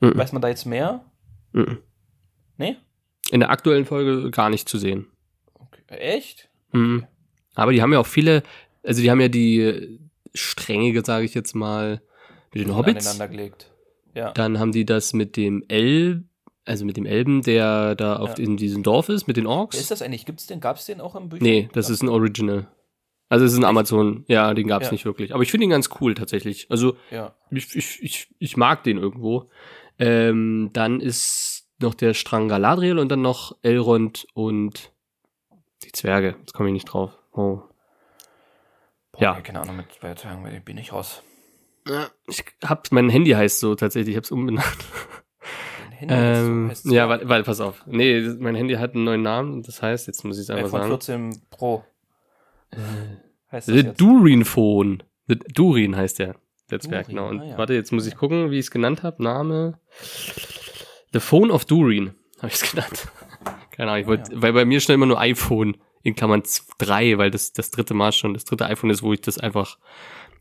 Mhm. 0.00 0.16
Weiß 0.16 0.32
man 0.32 0.42
da 0.42 0.48
jetzt 0.48 0.66
mehr? 0.66 1.04
Mhm. 1.52 1.78
Nee? 2.58 2.76
In 3.30 3.40
der 3.40 3.50
aktuellen 3.50 3.84
Folge 3.84 4.30
gar 4.30 4.50
nicht 4.50 4.68
zu 4.68 4.78
sehen. 4.78 5.06
Okay. 5.54 5.82
Echt? 5.88 6.48
Mhm. 6.72 7.06
Aber 7.54 7.72
die 7.72 7.82
haben 7.82 7.92
ja 7.92 7.98
auch 7.98 8.06
viele, 8.06 8.42
also 8.84 9.00
die 9.02 9.10
haben 9.10 9.20
ja 9.20 9.28
die 9.28 9.98
Stränge, 10.34 11.02
sage 11.04 11.24
ich 11.24 11.34
jetzt 11.34 11.54
mal, 11.54 12.02
mit 12.52 12.66
den 12.66 12.76
Hobbits. 12.76 13.18
Ja. 14.14 14.32
Dann 14.32 14.58
haben 14.58 14.72
die 14.72 14.84
das 14.84 15.12
mit 15.12 15.36
dem 15.36 15.64
El, 15.68 16.24
also 16.64 16.84
mit 16.84 16.96
dem 16.96 17.06
Elben, 17.06 17.42
der 17.42 17.94
da 17.94 18.16
auf 18.16 18.38
Ja. 18.38 18.44
in 18.44 18.56
diesem 18.56 18.82
Dorf 18.82 19.08
ist, 19.08 19.26
mit 19.26 19.36
den 19.36 19.46
Orks. 19.46 19.76
Wer 19.76 19.82
ist 19.82 19.90
das 19.90 20.02
eigentlich? 20.02 20.24
Gibt's 20.26 20.46
den? 20.46 20.60
Gab's 20.60 20.86
den 20.86 21.00
auch 21.00 21.14
im 21.16 21.28
Büchern? 21.28 21.46
Nee, 21.46 21.68
das 21.72 21.90
ist 21.90 22.02
ein 22.02 22.08
Original. 22.08 22.66
Also 23.28 23.44
es 23.44 23.52
ist 23.52 23.58
ein 23.58 23.64
Amazon, 23.64 24.24
ja, 24.28 24.54
den 24.54 24.68
gab's 24.68 24.86
Ja. 24.86 24.92
nicht 24.92 25.04
wirklich. 25.04 25.34
Aber 25.34 25.42
ich 25.42 25.50
finde 25.50 25.64
ihn 25.64 25.70
ganz 25.70 25.90
cool 26.00 26.14
tatsächlich. 26.14 26.66
Also 26.70 26.96
Ja. 27.10 27.34
ich, 27.50 27.74
ich, 27.74 28.02
ich, 28.02 28.34
ich 28.38 28.56
mag 28.56 28.84
den 28.84 28.98
irgendwo. 28.98 29.50
Ähm, 29.98 30.70
dann 30.72 31.00
ist 31.00 31.68
noch 31.80 31.94
der 31.94 32.14
Strang 32.14 32.48
Galadriel 32.48 32.98
und 32.98 33.08
dann 33.10 33.22
noch 33.22 33.56
Elrond 33.62 34.26
und 34.34 34.92
die 35.84 35.92
Zwerge. 35.92 36.36
Jetzt 36.40 36.52
komme 36.54 36.68
ich 36.68 36.72
nicht 36.74 36.84
drauf. 36.86 37.12
Oh. 37.32 37.60
Boah, 39.12 39.20
Ja. 39.20 39.40
Keine 39.40 39.60
Ahnung, 39.60 39.76
mit 39.76 39.86
bei 40.00 40.14
Tagen 40.14 40.62
bin 40.64 40.78
ich 40.78 40.92
raus. 40.92 41.22
Ja, 41.88 42.08
ich 42.26 42.44
hab, 42.64 42.90
mein 42.92 43.08
Handy 43.08 43.30
heißt 43.30 43.60
so 43.60 43.74
tatsächlich, 43.74 44.14
ich 44.14 44.16
hab's 44.16 44.30
umbenannt. 44.32 44.66
Handy 45.90 46.14
heißt 46.14 46.40
so- 46.44 46.50
Ähm, 46.50 46.68
heißt 46.70 46.82
so. 46.84 46.94
ja, 46.94 47.08
weil, 47.08 47.28
weil, 47.28 47.42
pass 47.44 47.60
auf. 47.60 47.82
Nee, 47.86 48.20
mein 48.38 48.54
Handy 48.56 48.74
hat 48.74 48.94
einen 48.94 49.04
neuen 49.04 49.22
Namen. 49.22 49.62
Das 49.62 49.80
heißt, 49.82 50.06
jetzt 50.08 50.24
muss 50.24 50.36
ich 50.36 50.42
es 50.44 50.50
einfach 50.50 50.66
iPhone 50.66 51.00
sagen. 51.00 51.32
14 51.32 51.42
Pro. 51.50 51.84
Heißt 53.52 53.68
das 53.68 53.74
The 53.74 53.80
jetzt? 53.82 54.00
Durin 54.00 54.44
Phone. 54.44 55.02
The 55.28 55.36
Durin 55.38 55.96
heißt 55.96 56.18
der. 56.18 56.34
Netzwerk, 56.70 57.08
genau. 57.08 57.28
Und 57.28 57.40
ah 57.40 57.44
ja. 57.44 57.58
warte, 57.58 57.74
jetzt 57.74 57.92
muss 57.92 58.06
ich 58.06 58.16
gucken, 58.16 58.50
wie 58.50 58.58
ich 58.58 58.66
es 58.66 58.70
genannt 58.70 59.02
habe. 59.02 59.22
Name. 59.22 59.78
The 61.12 61.20
Phone 61.20 61.50
of 61.50 61.64
Durin. 61.64 62.14
Habe 62.38 62.48
ich 62.48 62.54
es 62.54 62.70
genannt. 62.70 63.08
Keine 63.70 63.90
Ahnung, 63.90 64.02
ich 64.02 64.08
wollte, 64.08 64.32
ja. 64.32 64.42
weil 64.42 64.52
bei 64.52 64.64
mir 64.64 64.80
schnell 64.80 64.96
immer 64.96 65.06
nur 65.06 65.20
iPhone 65.20 65.76
in 66.02 66.14
Klammern 66.14 66.42
3, 66.78 67.18
weil 67.18 67.30
das 67.30 67.52
das 67.52 67.70
dritte 67.70 67.94
Mal 67.94 68.12
schon, 68.12 68.34
das 68.34 68.44
dritte 68.44 68.66
iPhone 68.66 68.90
ist, 68.90 69.02
wo 69.02 69.12
ich 69.12 69.20
das 69.20 69.38
einfach 69.38 69.78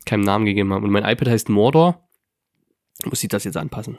keinen 0.06 0.24
Namen 0.24 0.46
gegeben 0.46 0.74
habe. 0.74 0.86
Und 0.86 0.92
mein 0.92 1.04
iPad 1.04 1.28
heißt 1.30 1.50
Mordor. 1.50 2.08
Muss 3.04 3.24
ich 3.24 3.30
das 3.30 3.44
jetzt 3.44 3.58
anpassen. 3.58 3.98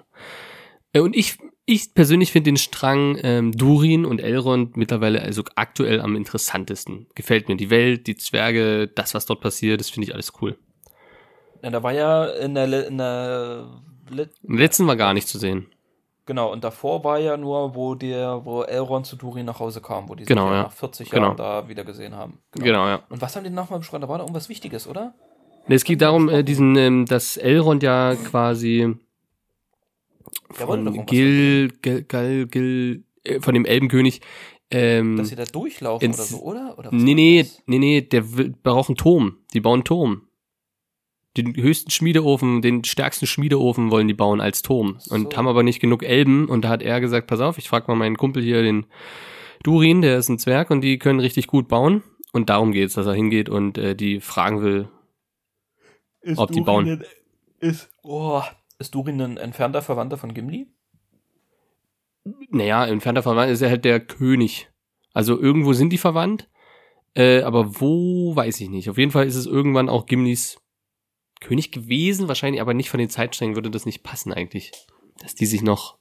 Äh, 0.92 1.00
Und 1.00 1.14
ich, 1.14 1.38
ich 1.66 1.92
persönlich 1.94 2.32
finde 2.32 2.50
den 2.50 2.56
Strang 2.56 3.18
ähm, 3.22 3.52
Durin 3.52 4.06
und 4.06 4.20
Elrond 4.20 4.76
mittlerweile 4.76 5.20
also 5.20 5.42
aktuell 5.54 6.00
am 6.00 6.16
interessantesten. 6.16 7.06
Gefällt 7.14 7.48
mir 7.48 7.56
die 7.56 7.70
Welt, 7.70 8.06
die 8.06 8.16
Zwerge, 8.16 8.88
das, 8.88 9.14
was 9.14 9.26
dort 9.26 9.40
passiert, 9.40 9.80
das 9.80 9.90
finde 9.90 10.08
ich 10.08 10.14
alles 10.14 10.32
cool. 10.40 10.58
Ja, 11.62 11.70
da 11.70 11.82
war 11.82 11.92
ja 11.92 12.26
in 12.26 12.54
der, 12.54 12.86
in 12.86 12.98
der 12.98 13.66
Le 14.10 14.28
Im 14.42 14.56
letzten 14.58 14.86
war 14.86 14.96
gar 14.96 15.14
nicht 15.14 15.26
zu 15.28 15.38
sehen. 15.38 15.66
genau, 16.26 16.52
und 16.52 16.62
davor 16.64 17.02
war 17.04 17.18
ja 17.18 17.36
nur, 17.36 17.74
wo 17.74 17.94
der, 17.94 18.44
wo 18.44 18.62
Elrond 18.62 19.06
zu 19.06 19.16
Durin 19.16 19.46
nach 19.46 19.58
Hause 19.60 19.80
kam, 19.80 20.08
wo 20.08 20.14
die 20.14 20.24
sich 20.24 20.28
Genau, 20.28 20.46
ja 20.52 20.62
nach 20.64 20.72
40 20.72 21.10
Genau. 21.10 21.26
Jahren 21.28 21.36
da 21.36 21.68
wieder 21.68 21.84
gesehen 21.84 22.14
haben. 22.14 22.38
Genau, 22.52 22.86
ja. 22.86 23.02
Und 23.08 23.20
was 23.20 23.34
haben 23.36 23.44
die 23.44 23.50
nochmal 23.50 23.78
beschrieben? 23.80 24.02
Da 24.02 24.08
war 24.08 24.18
da 24.18 24.24
irgendwas 24.24 24.48
Wichtiges, 24.48 24.86
oder? 24.86 25.14
Nee, 25.68 25.74
Es 25.74 25.84
geht 25.84 26.00
darum, 26.02 26.28
äh, 26.28 26.44
diesen, 26.44 26.76
ähm, 26.76 27.06
dass 27.06 27.36
Elrond 27.36 27.82
ja 27.82 28.14
quasi 28.14 28.94
von 30.50 31.06
Gil, 31.06 31.68
Gil, 31.82 32.02
Gil, 32.02 32.46
Gil 32.46 33.04
äh, 33.24 33.40
von 33.40 33.54
dem 33.54 33.64
Elbenkönig, 33.64 34.20
ähm, 34.70 35.16
Dass 35.16 35.28
sie 35.28 35.36
da 35.36 35.44
durchlaufen 35.44 36.04
ins- 36.06 36.18
oder 36.18 36.26
so, 36.26 36.42
oder? 36.42 36.78
oder 36.78 36.90
nee, 36.92 37.14
nee, 37.14 37.46
nee, 37.66 37.78
nee, 37.78 38.00
der 38.02 38.36
will, 38.36 38.54
braucht 38.62 38.88
einen 38.88 38.96
Turm. 38.96 39.38
Die 39.54 39.60
bauen 39.60 39.74
einen 39.74 39.84
Turm. 39.84 40.22
Den 41.37 41.55
höchsten 41.55 41.90
Schmiedeofen, 41.90 42.62
den 42.62 42.83
stärksten 42.85 43.27
Schmiedeofen 43.27 43.90
wollen 43.90 44.09
die 44.09 44.14
bauen 44.14 44.40
als 44.40 44.62
Turm. 44.62 44.99
Und 45.11 45.33
So. 45.33 45.37
haben 45.37 45.49
aber 45.49 45.62
nicht 45.62 45.81
genug 45.81 46.03
Elben. 46.03 46.49
Und 46.49 46.62
da 46.64 46.68
hat 46.70 46.83
er 46.83 47.01
gesagt, 47.01 47.27
pass 47.27 47.40
auf, 47.40 47.59
ich 47.59 47.68
frag 47.68 47.88
mal 47.88 47.94
meinen 47.94 48.16
Kumpel 48.16 48.42
hier, 48.42 48.62
den 48.62 48.87
Durin, 49.62 50.01
der 50.03 50.16
ist 50.18 50.29
ein 50.29 50.38
Zwerg 50.38 50.70
und 50.70 50.81
die 50.83 50.99
können 50.99 51.20
richtig 51.20 51.46
gut 51.46 51.68
bauen. 51.68 52.03
Und 52.33 52.49
darum 52.51 52.72
geht's, 52.72 52.94
dass 52.94 53.07
er 53.07 53.14
hingeht 53.14 53.49
und 53.49 53.77
äh, 53.79 53.94
die 53.94 54.20
fragen 54.20 54.62
will. 54.62 54.88
Ist 56.20 56.38
ob 56.38 56.49
die 56.51 56.55
Durin 56.61 56.64
bauen. 56.64 56.85
denn- 56.87 57.05
Ist, 57.59 57.90
oh, 58.03 58.42
ist 58.79 58.94
Durin 58.94 59.20
ein 59.20 59.37
entfernter 59.37 59.81
Verwandter 59.83 60.16
von 60.18 60.35
Gimli? 60.35 60.68
Naja, 62.51 62.85
entfernter 62.87 63.22
Verwandt 63.22 63.53
ist 63.53 63.62
er 63.62 63.70
halt 63.70 63.85
der 63.85 64.01
König. 64.01 64.68
Also 65.12 65.38
irgendwo 65.40 65.72
sind 65.72 65.90
die 65.90 65.99
verwandt. 65.99 66.49
Äh, 67.14 67.42
aber 67.42 67.81
wo, 67.81 68.35
weiß 68.37 68.61
ich 68.61 68.68
nicht. 68.68 68.90
Auf 68.90 68.99
jeden 68.99 69.11
Fall 69.12 69.27
ist 69.27 69.37
es 69.37 69.46
irgendwann 69.46 69.88
auch 69.88 70.07
Gimlis 70.07 70.59
König 71.46 71.70
gewesen, 71.72 72.28
wahrscheinlich, 72.28 72.61
aber 72.61 72.74
nicht 72.74 72.90
von 72.90 72.98
den 72.98 73.09
Zeitsträngen 73.11 73.54
würde 73.54 73.70
das 73.70 73.87
nicht 73.87 74.02
passen 74.02 74.32
eigentlich. 74.32 74.72
Dass 75.20 75.35
die 75.35 75.46
sich 75.46 75.62
noch, 75.62 75.98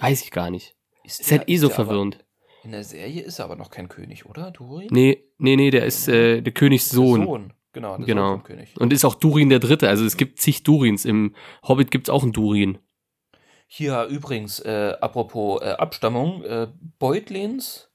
weiß 0.00 0.22
ich 0.22 0.30
gar 0.30 0.50
nicht. 0.50 0.74
Ist 1.04 1.30
der- 1.30 1.38
halt 1.38 1.48
eh 1.48 1.56
so 1.56 1.68
der 1.68 1.76
aber- 1.76 1.84
verwirrend. 1.86 2.24
In 2.64 2.72
der 2.72 2.82
Serie 2.84 3.22
ist 3.22 3.38
er 3.38 3.44
aber 3.44 3.56
noch 3.56 3.70
kein 3.70 3.88
König, 3.88 4.24
oder? 4.26 4.50
Durin? 4.50 4.88
Nee, 4.90 5.22
nee, 5.38 5.54
nee, 5.56 5.70
der 5.70 5.84
ist 5.84 6.08
äh, 6.08 6.40
der 6.40 6.52
Königssohn. 6.52 7.24
Sohn. 7.24 7.52
Genau, 7.74 7.96
der 7.98 8.06
Genau. 8.06 8.22
Sohn 8.30 8.38
vom 8.40 8.42
König. 8.44 8.74
Und 8.80 8.92
ist 8.92 9.04
auch 9.04 9.14
Durin 9.16 9.50
der 9.50 9.58
Dritte. 9.58 9.88
Also 9.88 10.04
es 10.06 10.16
gibt 10.16 10.38
zig 10.40 10.62
Durins. 10.62 11.04
Im 11.04 11.34
Hobbit 11.66 11.90
gibt's 11.90 12.08
auch 12.08 12.22
einen 12.22 12.32
Durin. 12.32 12.78
Hier 13.66 14.04
übrigens, 14.04 14.60
äh, 14.60 14.94
apropos 15.00 15.60
äh, 15.62 15.70
Abstammung, 15.72 16.42
äh, 16.44 16.68
Beutlins 16.98 17.90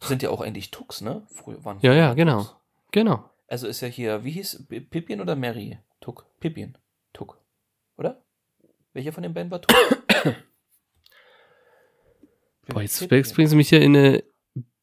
sind 0.00 0.22
ja 0.22 0.30
auch 0.30 0.40
eigentlich 0.40 0.70
Tux, 0.70 1.00
ne? 1.00 1.22
Früher 1.28 1.64
waren 1.64 1.78
Ja, 1.82 1.92
ja, 1.92 2.08
Tux. 2.08 2.16
genau. 2.16 2.46
Genau. 2.92 3.24
Also 3.48 3.66
ist 3.66 3.80
ja 3.82 3.88
hier, 3.88 4.24
wie 4.24 4.30
hieß 4.32 4.66
Pippin 4.90 5.20
oder 5.20 5.36
Mary? 5.36 5.78
Tuck. 6.02 6.26
Pippin. 6.40 6.76
Tuck. 7.14 7.38
Oder? 7.96 8.22
Welcher 8.92 9.12
von 9.12 9.22
den 9.22 9.32
beiden 9.32 9.50
war 9.50 9.62
Tuck? 9.62 9.74
Boah, 12.68 12.82
jetzt, 12.82 13.08
bringst 13.08 13.36
du 13.52 13.56
mich 13.56 13.68
hier 13.70 13.80
in 13.80 13.96
eine 13.96 14.22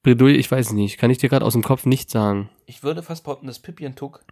Bredouille, 0.03 0.37
ich 0.37 0.49
weiß 0.49 0.71
nicht. 0.73 0.97
Kann 0.97 1.11
ich 1.11 1.17
dir 1.17 1.29
gerade 1.29 1.45
aus 1.45 1.53
dem 1.53 1.63
Kopf 1.63 1.85
nicht 1.85 2.09
sagen. 2.09 2.49
Ich 2.65 2.83
würde 2.83 3.03
fast 3.03 3.23
behaupten, 3.23 3.47
dass 3.47 3.59
Pippin 3.59 3.95
Tuck. 3.95 4.23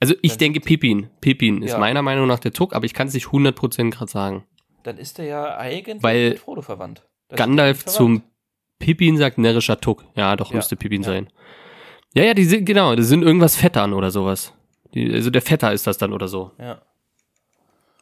Also 0.00 0.14
ich 0.22 0.38
denke 0.38 0.60
Pippin. 0.60 1.10
Pippin 1.20 1.62
ist 1.62 1.72
Ja. 1.72 1.78
meiner 1.78 2.02
Meinung 2.02 2.26
nach 2.26 2.38
der 2.38 2.52
Tuck, 2.52 2.74
aber 2.74 2.86
ich 2.86 2.94
kann 2.94 3.08
es 3.08 3.14
nicht 3.14 3.26
100% 3.26 3.90
gerade 3.90 4.10
sagen. 4.10 4.46
Dann 4.82 4.96
ist 4.96 5.18
er 5.18 5.26
ja 5.26 5.56
eigentlich 5.58 6.02
Weil 6.02 6.30
mit 6.30 6.38
Frodo 6.38 6.62
verwandt. 6.62 7.06
Das 7.28 7.36
Gandalf 7.38 7.84
nicht 7.84 7.90
zum 7.94 8.16
verwandt. 8.18 8.34
Pippin 8.78 9.16
sagt 9.18 9.36
närrischer 9.38 9.78
Tuck. 9.80 10.04
Ja, 10.16 10.34
doch, 10.36 10.50
Ja, 10.50 10.56
müsste 10.56 10.74
Pippin 10.76 11.02
ja. 11.02 11.08
sein. 11.08 11.28
Ja, 12.14 12.24
ja, 12.24 12.34
die 12.34 12.44
sind, 12.44 12.64
genau, 12.64 12.96
das 12.96 13.08
sind 13.08 13.22
irgendwas 13.22 13.56
Vettern 13.56 13.92
oder 13.92 14.10
sowas. 14.10 14.54
Die, 14.94 15.12
also 15.12 15.30
der 15.30 15.42
Vetter 15.42 15.72
ist 15.72 15.86
das 15.86 15.98
dann 15.98 16.12
oder 16.12 16.28
so. 16.28 16.52
Ja. 16.58 16.82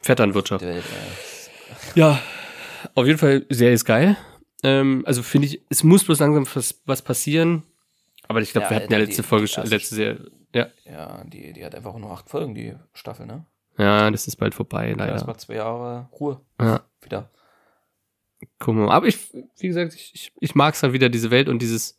Vetternwirtschaft. 0.01 0.63
Welt, 0.63 0.83
äh, 0.83 1.99
Ja, 1.99 2.19
auf 2.95 3.05
jeden 3.05 3.19
Fall, 3.19 3.45
Serie 3.49 3.73
ist 3.73 3.85
geil. 3.85 4.17
Ähm, 4.63 5.03
also 5.05 5.23
finde 5.23 5.47
ich, 5.47 5.61
es 5.69 5.83
muss 5.83 6.03
bloß 6.03 6.19
langsam 6.19 6.47
was, 6.53 6.81
was 6.85 7.01
passieren. 7.01 7.63
Aber 8.27 8.41
ich 8.41 8.51
glaube, 8.51 8.65
Ja, 8.65 8.69
wir 8.71 8.77
hatten 8.77 8.91
ja 8.91 8.99
letzte 8.99 9.21
die 9.21 9.27
Folge, 9.27 9.47
schon- 9.47 9.65
letzte 9.65 9.95
Serie. 9.95 10.31
Ja, 10.53 10.67
ja, 10.85 11.23
die, 11.25 11.53
die 11.53 11.63
hat 11.63 11.75
einfach 11.75 11.95
nur 11.97 12.11
acht 12.11 12.29
Folgen, 12.29 12.55
die 12.55 12.73
Staffel, 12.93 13.25
ne? 13.27 13.45
ja, 13.77 14.09
das 14.11 14.27
ist 14.27 14.35
bald 14.37 14.53
vorbei, 14.55 14.89
Ja. 14.89 14.95
leider. 14.97 15.13
Erstmal 15.13 15.37
zwei 15.37 15.55
Jahre 15.55 16.09
Ruhe. 16.19 16.41
Ja. 16.59 16.81
Wieder. 17.01 17.29
Wir 18.65 18.73
mal. 18.73 18.89
Aber 18.95 19.05
ich, 19.07 19.17
wie 19.59 19.67
gesagt, 19.67 19.93
ich, 19.93 20.11
ich, 20.15 20.31
ich 20.39 20.55
mag 20.55 20.73
es 20.73 20.81
halt 20.83 20.93
wieder, 20.93 21.09
diese 21.09 21.29
Welt 21.31 21.49
und 21.49 21.61
dieses, 21.61 21.98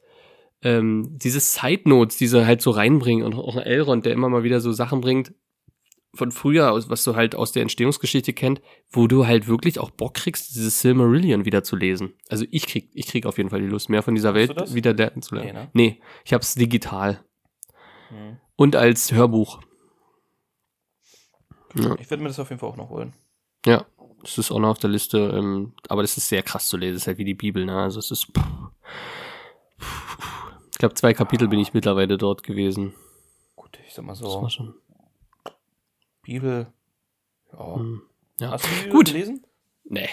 ähm, 0.63 1.17
diese 1.19 1.41
Side 1.41 1.89
Notes, 1.89 2.17
die 2.19 2.27
sie 2.27 2.47
halt 2.47 2.61
so 2.63 2.71
reinbringen 2.71 3.25
und 3.25 3.35
auch 3.35 3.57
ein 3.57 3.63
Elrond, 3.63 4.05
der 4.07 4.13
immer 4.13 4.29
mal 4.29 4.43
wieder 4.43 4.61
so 4.61 4.73
Sachen 4.73 5.01
bringt 5.01 5.33
von 6.13 6.33
früher, 6.33 6.75
was 6.89 7.05
du 7.05 7.15
halt 7.15 7.37
aus 7.37 7.53
der 7.53 7.63
Entstehungsgeschichte 7.63 8.33
kennt, 8.33 8.61
wo 8.91 9.07
du 9.07 9.27
halt 9.29 9.47
wirklich 9.47 9.79
auch 9.79 9.91
Bock 9.91 10.15
kriegst, 10.15 10.55
dieses 10.57 10.81
Silmarillion 10.81 11.45
wieder 11.45 11.63
zu 11.63 11.77
lesen. 11.77 12.15
Also 12.29 12.45
ich 12.51 12.67
krieg, 12.67 12.91
ich 12.95 13.07
krieg 13.07 13.27
auf 13.27 13.39
jeden 13.39 13.49
Fall 13.49 13.61
die 13.61 13.69
Lust, 13.69 13.89
mehr 13.89 14.03
von 14.03 14.17
dieser 14.17 14.35
Welt 14.35 14.75
wieder 14.75 14.93
lernen 14.93 15.23
zu 15.23 15.37
lernen. 15.37 15.51
Nee, 15.53 15.61
ne? 15.61 15.71
Nee, 15.73 16.01
ich 16.25 16.33
hab's 16.33 16.55
digital 16.57 17.25
Hm. 18.09 18.39
und 18.57 18.75
als 18.75 19.13
Hörbuch. 19.13 19.61
Ja, 21.77 21.95
Ich 22.01 22.11
werde 22.11 22.25
mir 22.25 22.29
das 22.29 22.41
auf 22.41 22.51
jeden 22.51 22.59
Fall 22.59 22.71
auch 22.71 22.77
noch 22.77 22.91
holen. 22.91 23.13
ja, 23.65 23.87
das 24.23 24.37
ist 24.37 24.51
auch 24.51 24.59
noch 24.59 24.71
auf 24.71 24.79
der 24.79 24.91
Liste, 24.91 25.19
ähm, 25.33 25.75
aber 25.89 26.03
das 26.03 26.17
ist 26.17 26.29
sehr 26.29 26.43
krass 26.43 26.67
zu 26.67 26.77
lesen, 26.77 26.95
das 26.95 27.03
ist 27.05 27.07
halt 27.07 27.19
wie 27.19 27.25
die 27.25 27.35
Bibel, 27.35 27.65
ne? 27.65 27.77
Also 27.81 28.01
es 28.01 28.11
ist. 28.11 28.27
Ich 29.79 29.85
glaube, 30.81 30.95
zwei 30.95 31.15
Kapitel 31.15 31.47
bin 31.49 31.59
ich 31.61 31.73
mittlerweile 31.75 32.19
dort 32.19 32.43
gewesen. 32.43 32.95
Gut, 33.57 33.79
ich 33.87 33.95
sag 33.95 34.05
mal 34.05 34.13
Das 34.13 34.19
so. 34.21 34.43
war 34.43 34.51
schon. 34.51 34.75
Bibel. 36.23 36.67
Ja. 37.53 37.75
hm, 37.77 38.03
Ja. 38.39 38.51
Hast 38.53 38.65
du 38.65 38.69
die 38.85 38.91
Gut. 38.91 39.07
gelesen? 39.07 39.47
Nee. 39.85 40.09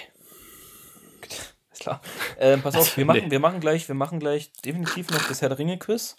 Ist 1.71 1.80
klar. 1.82 2.01
Ähm, 2.39 2.62
pass 2.62 2.75
auf, 2.75 2.95
wir 2.97 3.06
machen, 3.06 3.25
nee. 3.25 3.32
wir 3.32 3.39
machen 3.39 3.60
gleich, 3.60 3.88
wir 3.88 3.95
machen 3.95 4.19
gleich 4.19 4.51
definitiv 4.63 5.10
noch 5.12 5.27
das 5.27 5.41
Herr 5.41 5.49
der 5.49 5.60
Ringe 5.60 5.77
Quiz. 5.77 6.15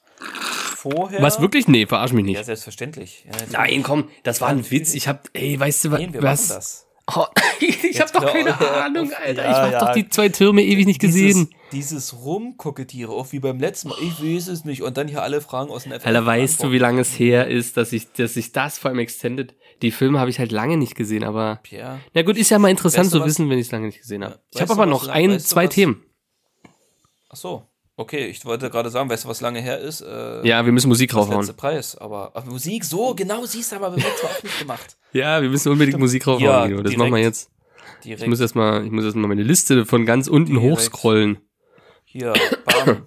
Vorher. 0.77 1.21
Was 1.23 1.41
wirklich? 1.41 1.67
Nee, 1.67 1.87
verarsch 1.87 2.13
mich 2.13 2.25
Ja, 2.27 2.33
nicht. 2.39 2.45
selbstverständlich. 2.45 3.25
Ja. 3.27 3.33
Nein, 3.51 3.83
komm, 3.83 4.09
das 4.23 4.41
war 4.41 4.49
ein 4.49 4.71
Witz. 4.71 4.95
Ich 4.95 5.09
hab, 5.09 5.29
ey, 5.33 5.59
weißt 5.59 5.85
du 5.87 5.91
was? 5.91 6.01
Nein, 6.01 6.13
wir 6.13 6.23
was? 6.23 6.49
machen 6.49 6.57
das. 6.57 6.88
Oh, 7.15 7.25
ich 7.61 8.01
hab 8.01 8.09
Jetzt 8.09 8.15
doch 8.15 8.27
keine 8.27 8.51
ja, 8.51 8.85
Ahnung, 8.85 9.11
Alter. 9.13 9.43
ja, 9.45 9.51
ich 9.51 9.57
hab 9.57 9.73
ja. 9.73 9.79
doch 9.87 9.93
die 9.95 10.09
zwei 10.11 10.29
Türme 10.29 10.63
ewig 10.63 10.87
nicht 10.87 11.01
gesehen. 11.01 11.49
Dieses, 11.73 12.15
Rumkokettiere, 12.23 13.11
auch 13.13 13.33
wie 13.33 13.41
beim 13.41 13.59
letzten 13.59 13.89
Mal. 13.89 13.99
Ich 14.03 14.23
weiß 14.23 14.49
es 14.49 14.65
nicht. 14.65 14.83
Und 14.83 14.97
dann 14.99 15.09
hier 15.09 15.23
alle 15.23 15.41
Fragen 15.41 15.71
aus 15.71 15.85
dem 15.85 15.93
FF 15.93 16.07
Alter, 16.07 16.27
weißt 16.27 16.63
du, 16.63 16.71
wie 16.73 16.79
lange 16.79 17.01
es 17.01 17.19
her 17.19 17.47
ist, 17.49 17.77
dass 17.79 17.93
ich, 17.93 18.13
dass 18.13 18.37
ich 18.37 18.53
das 18.53 18.79
vor 18.79 18.91
allem 18.91 18.99
Extended, 18.99 19.55
die 19.81 19.91
Filme 19.91 20.19
habe 20.21 20.29
ich 20.31 20.39
halt 20.39 20.53
lange 20.53 20.77
nicht 20.77 20.95
gesehen, 20.97 21.25
aber 21.25 21.61
Pierre, 21.63 22.01
na 22.13 22.23
gut, 22.23 22.37
ist 22.37 22.51
ja 22.51 22.59
mal 22.59 22.69
interessant 22.71 23.07
Weißt 23.07 23.15
du 23.15 23.19
zu 23.19 23.23
was? 23.23 23.29
wissen, 23.31 23.49
wenn 23.51 23.59
ich 23.59 23.67
es 23.67 23.73
lange 23.73 23.87
nicht 23.87 24.01
gesehen 24.01 24.25
habe. 24.25 24.35
Ja. 24.35 24.41
Ich 24.55 24.61
habe 24.61 24.73
aber 24.73 24.87
noch 24.87 25.09
ein, 25.09 25.31
weißt 25.33 25.47
du, 25.47 25.49
zwei 25.51 25.67
was- 25.67 25.75
Themen. 25.75 26.03
ach 27.31 27.37
so. 27.37 27.68
Okay, 28.01 28.27
ich 28.27 28.45
wollte 28.45 28.71
gerade 28.71 28.91
sagen, 28.91 29.11
weißt 29.11 29.25
du, 29.25 29.29
was 29.29 29.41
lange 29.41 29.61
her 29.61 29.79
ist? 29.81 30.03
Äh, 30.03 30.47
Ja, 30.47 30.65
wir 30.65 30.71
müssen 30.73 30.89
Musik 30.89 31.11
das 31.11 31.17
draufhauen. 31.17 31.39
letzte 31.41 31.53
Preis. 31.55 31.97
Aber, 31.99 32.31
aber 32.35 32.47
Musik, 32.51 32.85
so, 32.85 33.13
genau, 33.15 33.45
siehst 33.45 33.73
du, 33.73 33.77
aber 33.77 33.91
beim 33.91 33.99
letzten 33.99 34.25
Mal 34.27 34.33
auch 34.33 34.43
nicht 34.43 34.59
gemacht. 34.61 34.97
Ja, 35.13 35.43
wir 35.43 35.49
müssen 35.49 35.73
unbedingt 35.73 35.99
Musik 35.99 36.23
draufhauen, 36.23 36.45
Ja, 36.45 36.67
Guido. 36.67 36.77
Das 36.83 36.91
direkt. 36.91 36.99
machen 36.99 37.15
wir 37.15 37.23
jetzt. 37.23 37.51
Direkt 38.05 38.23
Ich 38.23 38.29
muss 38.29 38.39
erstmal, 38.41 38.85
ich 38.85 38.91
muss 38.93 39.05
erstmal 39.05 39.27
meine 39.27 39.43
Liste 39.43 39.85
von 39.85 40.07
ganz 40.07 40.29
unten 40.29 40.53
Direkt. 40.55 40.71
hochscrollen. 40.71 41.39
hier, 42.05 42.35
bam. 42.65 43.07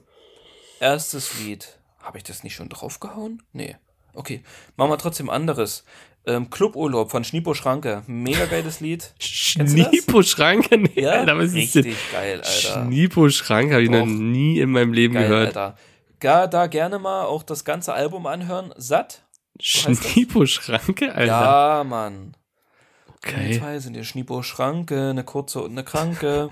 Erstes 0.79 1.39
Lied. 1.39 1.79
Habe 2.01 2.17
ich 2.17 2.23
das 2.23 2.43
nicht 2.43 2.55
schon 2.55 2.67
draufgehauen? 2.69 3.43
Nee. 3.53 3.77
Okay, 4.13 4.43
machen 4.75 4.91
wir 4.91 4.97
trotzdem 4.97 5.29
anderes. 5.29 5.83
Ähm, 6.25 6.49
Cluburlaub 6.51 7.09
von 7.09 7.23
Schnipo 7.23 7.53
Schranke. 7.55 8.03
Mega 8.05 8.45
geiles 8.45 8.79
Lied. 8.79 9.13
Das? 9.17 9.25
Schniepo 9.27 10.21
Schranke? 10.21 10.77
Nee, 10.77 11.01
Ja, 11.01 11.11
Alter, 11.13 11.37
was 11.37 11.45
ist 11.47 11.55
richtig 11.55 11.83
denn? 11.85 11.95
geil, 12.11 12.37
Alter. 12.41 12.51
Schniepo 12.85 13.29
Schranke 13.29 13.73
habe 13.73 13.83
ich 13.83 13.89
noch 13.89 14.05
nie 14.05 14.59
in 14.59 14.71
meinem 14.71 14.93
Leben 14.93 15.15
Geil, 15.15 15.23
gehört. 15.27 15.47
Alter. 15.57 15.77
Ga, 16.19 16.45
da 16.47 16.67
gerne 16.67 16.99
mal 16.99 17.25
auch 17.25 17.41
das 17.41 17.65
ganze 17.65 17.93
Album 17.93 18.27
anhören. 18.27 18.71
Satt? 18.77 19.23
das? 19.55 19.65
Schniepo 19.65 20.45
Schranke, 20.45 21.13
Alter. 21.13 21.25
Ja, 21.25 21.83
Mann. 21.83 22.37
Okay. 23.17 23.57
zwei 23.59 23.79
sind 23.79 23.93
die 23.95 24.05
Schnipo 24.05 24.41
Schranke, 24.43 25.09
eine 25.09 25.23
kurze 25.23 25.61
und 25.61 25.71
eine 25.71 25.83
kranke. 25.83 26.49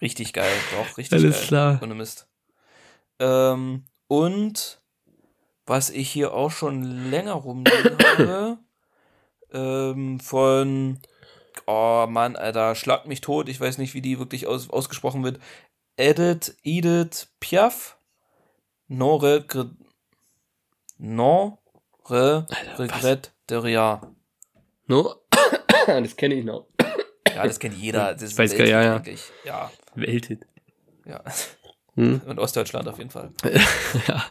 Richtig 0.00 0.32
geil, 0.34 0.52
doch, 0.76 0.98
richtig 0.98 1.18
Alles 1.22 1.38
geil. 1.38 1.46
klar. 1.48 1.80
Ohne 1.82 1.94
Mist. 1.94 2.28
Ähm, 3.18 3.84
und 4.06 4.80
was 5.66 5.90
ich 5.90 6.10
hier 6.10 6.34
auch 6.34 6.50
schon 6.50 6.82
länger 7.10 7.32
rumliegen 7.34 7.98
habe, 8.18 8.58
ähm, 9.52 10.20
von, 10.20 10.98
oh 11.66 12.06
Mann, 12.08 12.36
Alter, 12.36 12.74
schlag 12.74 13.06
mich 13.06 13.20
tot, 13.20 13.48
ich 13.48 13.60
weiß 13.60 13.78
nicht, 13.78 13.94
wie 13.94 14.02
die 14.02 14.18
wirklich 14.18 14.46
aus, 14.46 14.68
ausgesprochen 14.70 15.24
wird. 15.24 15.38
Edith, 15.96 16.56
Edith 16.64 17.28
Piaf, 17.40 17.96
Non 18.88 19.18
regret, 19.20 19.68
non 20.98 21.56
re 22.10 22.46
regret 22.78 23.32
de 23.48 23.56
rien. 23.58 24.00
No? 24.86 25.14
das 25.86 26.16
kenne 26.16 26.34
ich 26.34 26.44
noch. 26.44 26.66
Ja, 27.34 27.44
das 27.46 27.58
kennt 27.58 27.76
jeder. 27.76 28.12
Das 28.12 28.22
ist 28.22 28.38
weiß 28.38 28.56
gar- 28.56 28.66
Welthit 28.66 29.32
ja. 29.44 29.66
Ja, 29.66 29.70
Welthit. 29.94 30.46
ja. 31.06 31.22
Hm? 31.96 32.20
Und 32.26 32.38
Ostdeutschland 32.38 32.88
auf 32.88 32.98
jeden 32.98 33.10
Fall. 33.10 33.30
ja. 34.08 34.24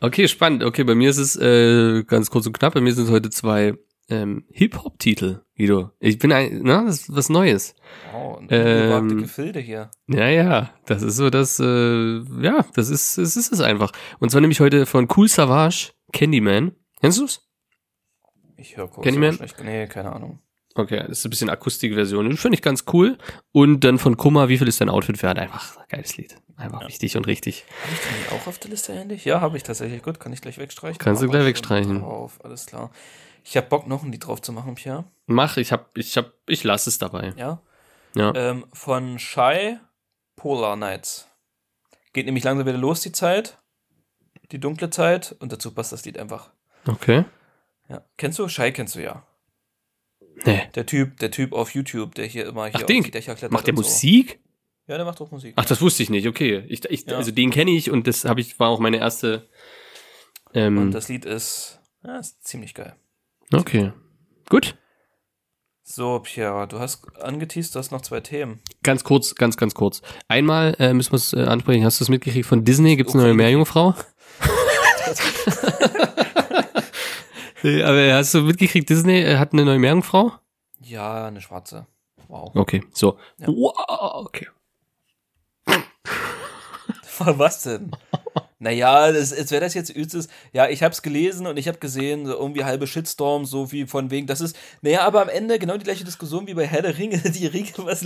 Okay, 0.00 0.28
spannend. 0.28 0.62
Okay, 0.62 0.84
bei 0.84 0.94
mir 0.94 1.10
ist 1.10 1.18
es 1.18 1.36
äh, 1.36 2.04
ganz 2.04 2.30
kurz 2.30 2.46
und 2.46 2.52
knapp. 2.58 2.74
Bei 2.74 2.80
mir 2.80 2.92
sind 2.92 3.04
es 3.06 3.10
heute 3.10 3.30
zwei 3.30 3.74
ähm, 4.08 4.44
Hip-Hop-Titel, 4.52 5.40
Guido. 5.56 5.90
Ich 5.98 6.18
bin 6.18 6.32
ein, 6.32 6.60
na, 6.62 6.84
das 6.84 7.02
ist 7.02 7.16
was 7.16 7.28
Neues. 7.28 7.74
Oh, 8.14 8.34
und 8.38 8.48
Ähm, 8.50 9.22
Gefilde 9.22 9.58
hier. 9.60 9.90
Ja, 10.06 10.28
ja, 10.28 10.70
das 10.84 11.02
ist 11.02 11.16
so 11.16 11.30
das, 11.30 11.58
äh, 11.58 12.18
ja, 12.40 12.64
das 12.74 12.88
ist, 12.88 13.18
es 13.18 13.36
ist 13.36 13.52
es 13.52 13.60
einfach. 13.60 13.92
Und 14.18 14.30
zwar 14.30 14.40
nämlich 14.40 14.60
heute 14.60 14.86
von 14.86 15.08
Cool 15.14 15.28
Savage, 15.28 15.92
Candyman. 16.12 16.72
Kennst 17.00 17.18
du's? 17.18 17.48
Ich 18.56 18.76
höre 18.76 18.88
kurz. 18.88 19.04
Candyman? 19.04 19.34
schlecht. 19.34 19.56
Nee, 19.64 19.86
keine 19.86 20.12
Ahnung. 20.12 20.40
Okay, 20.74 20.98
das 21.08 21.18
ist 21.18 21.24
ein 21.24 21.30
bisschen 21.30 21.50
Akustikversion. 21.50 22.30
Das 22.30 22.40
finde 22.40 22.56
ich 22.56 22.62
ganz 22.62 22.84
cool. 22.92 23.16
Und 23.50 23.80
dann 23.80 23.98
von 23.98 24.16
Kummer, 24.16 24.48
wie 24.48 24.58
viel 24.58 24.68
ist 24.68 24.80
dein 24.80 24.90
Outfit 24.90 25.22
wert? 25.22 25.38
Einfach 25.38 25.78
ein 25.78 25.84
geiles 25.88 26.16
Lied. 26.16 26.36
Einfach 26.56 26.88
wichtig 26.88 27.16
und 27.16 27.26
richtig. 27.26 27.66
Habe 27.82 27.92
ich 27.92 28.00
den 28.00 28.38
auch 28.38 28.46
auf 28.46 28.58
der 28.58 28.70
Liste 28.70 28.92
ähnlich? 28.92 29.24
Ja, 29.24 29.40
habe 29.40 29.56
ich 29.56 29.62
tatsächlich. 29.62 30.02
Gut, 30.02 30.18
kann 30.18 30.32
ich 30.32 30.40
gleich 30.40 30.56
wegstreichen. 30.56 30.98
Kannst 30.98 31.22
du 31.22 31.28
gleich 31.28 31.44
wegstreichen. 31.44 32.00
Drauf. 32.00 32.38
Alles 32.42 32.64
klar. 32.66 32.90
Ich 33.44 33.56
habe 33.56 33.66
Bock, 33.66 33.86
noch 33.86 34.02
ein 34.02 34.10
Lied 34.10 34.26
drauf 34.26 34.40
zu 34.40 34.52
machen, 34.52 34.74
Pierre. 34.74 35.04
Mach, 35.26 35.58
ich 35.58 35.70
hab, 35.70 35.96
ich 35.96 36.16
hab, 36.16 36.32
ich 36.46 36.64
lass 36.64 36.86
es 36.86 36.98
dabei. 36.98 37.34
Ja. 37.36 37.60
Ja. 38.14 38.34
Ähm, 38.34 38.64
von 38.72 39.18
Shy 39.18 39.78
Polar 40.34 40.76
Nights. 40.76 41.28
Geht 42.12 42.24
nämlich 42.26 42.44
langsam 42.44 42.66
wieder 42.66 42.78
los, 42.78 43.02
die 43.02 43.12
Zeit. 43.12 43.58
Die 44.50 44.58
dunkle 44.58 44.88
Zeit. 44.88 45.36
Und 45.38 45.52
dazu 45.52 45.72
passt 45.72 45.92
das 45.92 46.04
Lied 46.06 46.18
einfach. 46.18 46.50
Okay. 46.86 47.24
Ja. 47.88 48.02
Kennst 48.16 48.38
du? 48.38 48.48
Shy 48.48 48.72
kennst 48.72 48.94
du 48.94 49.02
ja. 49.02 49.26
Nee. 50.44 50.68
Der 50.74 50.86
Typ, 50.86 51.18
der 51.18 51.30
Typ 51.30 51.52
auf 51.52 51.70
YouTube, 51.74 52.14
der 52.14 52.26
hier 52.26 52.46
immer 52.46 52.64
hier 52.66 52.76
Ach, 52.76 52.80
auf 52.80 52.86
den. 52.86 53.02
die 53.02 53.10
Dächer 53.10 53.34
klettert. 53.34 53.52
Macht 53.52 53.66
der 53.66 53.76
so. 53.76 53.82
Ja, 54.88 54.96
der 54.96 55.04
macht 55.04 55.20
auch 55.20 55.30
Musik. 55.30 55.54
Ach, 55.56 55.64
das 55.64 55.80
wusste 55.80 56.02
ich 56.02 56.10
nicht. 56.10 56.28
Okay. 56.28 56.64
Ich, 56.68 56.84
ich, 56.84 57.06
Ja. 57.06 57.16
Also 57.16 57.32
den 57.32 57.50
kenne 57.50 57.72
ich 57.72 57.90
und 57.90 58.06
das 58.06 58.24
habe 58.24 58.40
ich, 58.40 58.58
war 58.60 58.68
auch 58.68 58.78
meine 58.78 58.98
erste. 58.98 59.48
Ähm, 60.54 60.78
Und 60.78 60.92
das 60.92 61.08
Lied 61.08 61.24
ist, 61.24 61.80
ja, 62.04 62.18
ist 62.18 62.44
ziemlich 62.46 62.74
geil. 62.74 62.94
okay. 63.52 63.92
Gut. 64.48 64.76
So, 65.82 66.20
Pierre, 66.20 66.66
du 66.68 66.78
hast 66.80 67.04
angeteased, 67.20 67.74
du 67.74 67.78
hast 67.78 67.92
noch 67.92 68.00
zwei 68.00 68.20
Themen. 68.20 68.60
Ganz 68.82 69.04
kurz, 69.04 69.34
ganz, 69.36 69.56
ganz 69.56 69.74
kurz. 69.74 70.02
Einmal 70.28 70.74
äh, 70.80 70.92
müssen 70.92 71.12
wir 71.12 71.16
es 71.16 71.32
äh, 71.32 71.42
ansprechen. 71.44 71.84
Hast 71.84 72.00
du 72.00 72.04
es 72.04 72.08
mitgekriegt 72.08 72.46
von 72.46 72.64
Disney? 72.64 72.96
Gibt 72.96 73.08
es 73.10 73.14
eine 73.14 73.24
neue 73.24 73.32
Okay. 73.32 73.36
Meerjungfrau? 73.42 73.94
Nee, 77.62 77.82
Aber 77.82 78.12
hast 78.14 78.34
du 78.34 78.42
mitgekriegt, 78.42 78.88
Disney 78.88 79.20
äh, 79.22 79.36
hat 79.38 79.52
eine 79.52 79.64
neue 79.64 79.78
Meerjungfrau? 79.78 80.32
Ja, 80.80 81.26
eine 81.26 81.40
schwarze. 81.40 81.86
Wow. 82.28 82.52
Okay, 82.54 82.82
so. 82.92 83.18
Ja. 83.38 83.48
Wow, 83.48 84.26
okay. 84.26 84.48
Was 87.18 87.62
denn? 87.62 87.90
Naja, 88.58 88.94
als 88.94 89.50
wäre 89.50 89.60
das 89.60 89.74
jetzt 89.74 89.94
übstes. 89.94 90.28
Ja, 90.54 90.66
ich 90.66 90.82
hab's 90.82 91.02
gelesen 91.02 91.46
und 91.46 91.58
ich 91.58 91.68
habe 91.68 91.76
gesehen, 91.78 92.24
so 92.24 92.32
irgendwie 92.32 92.64
halbe 92.64 92.86
Shitstorm, 92.86 93.44
so 93.44 93.70
wie 93.70 93.86
von 93.86 94.10
wegen, 94.10 94.26
das 94.26 94.40
ist, 94.40 94.56
naja, 94.80 95.02
aber 95.02 95.20
am 95.20 95.28
Ende 95.28 95.58
genau 95.58 95.76
die 95.76 95.84
gleiche 95.84 96.04
Diskussion 96.04 96.46
wie 96.46 96.54
bei 96.54 96.66
Herr 96.66 96.80
der 96.80 96.96
Ringe, 96.96 97.18
die 97.34 97.46
Ringe, 97.46 97.68
was 97.78 98.00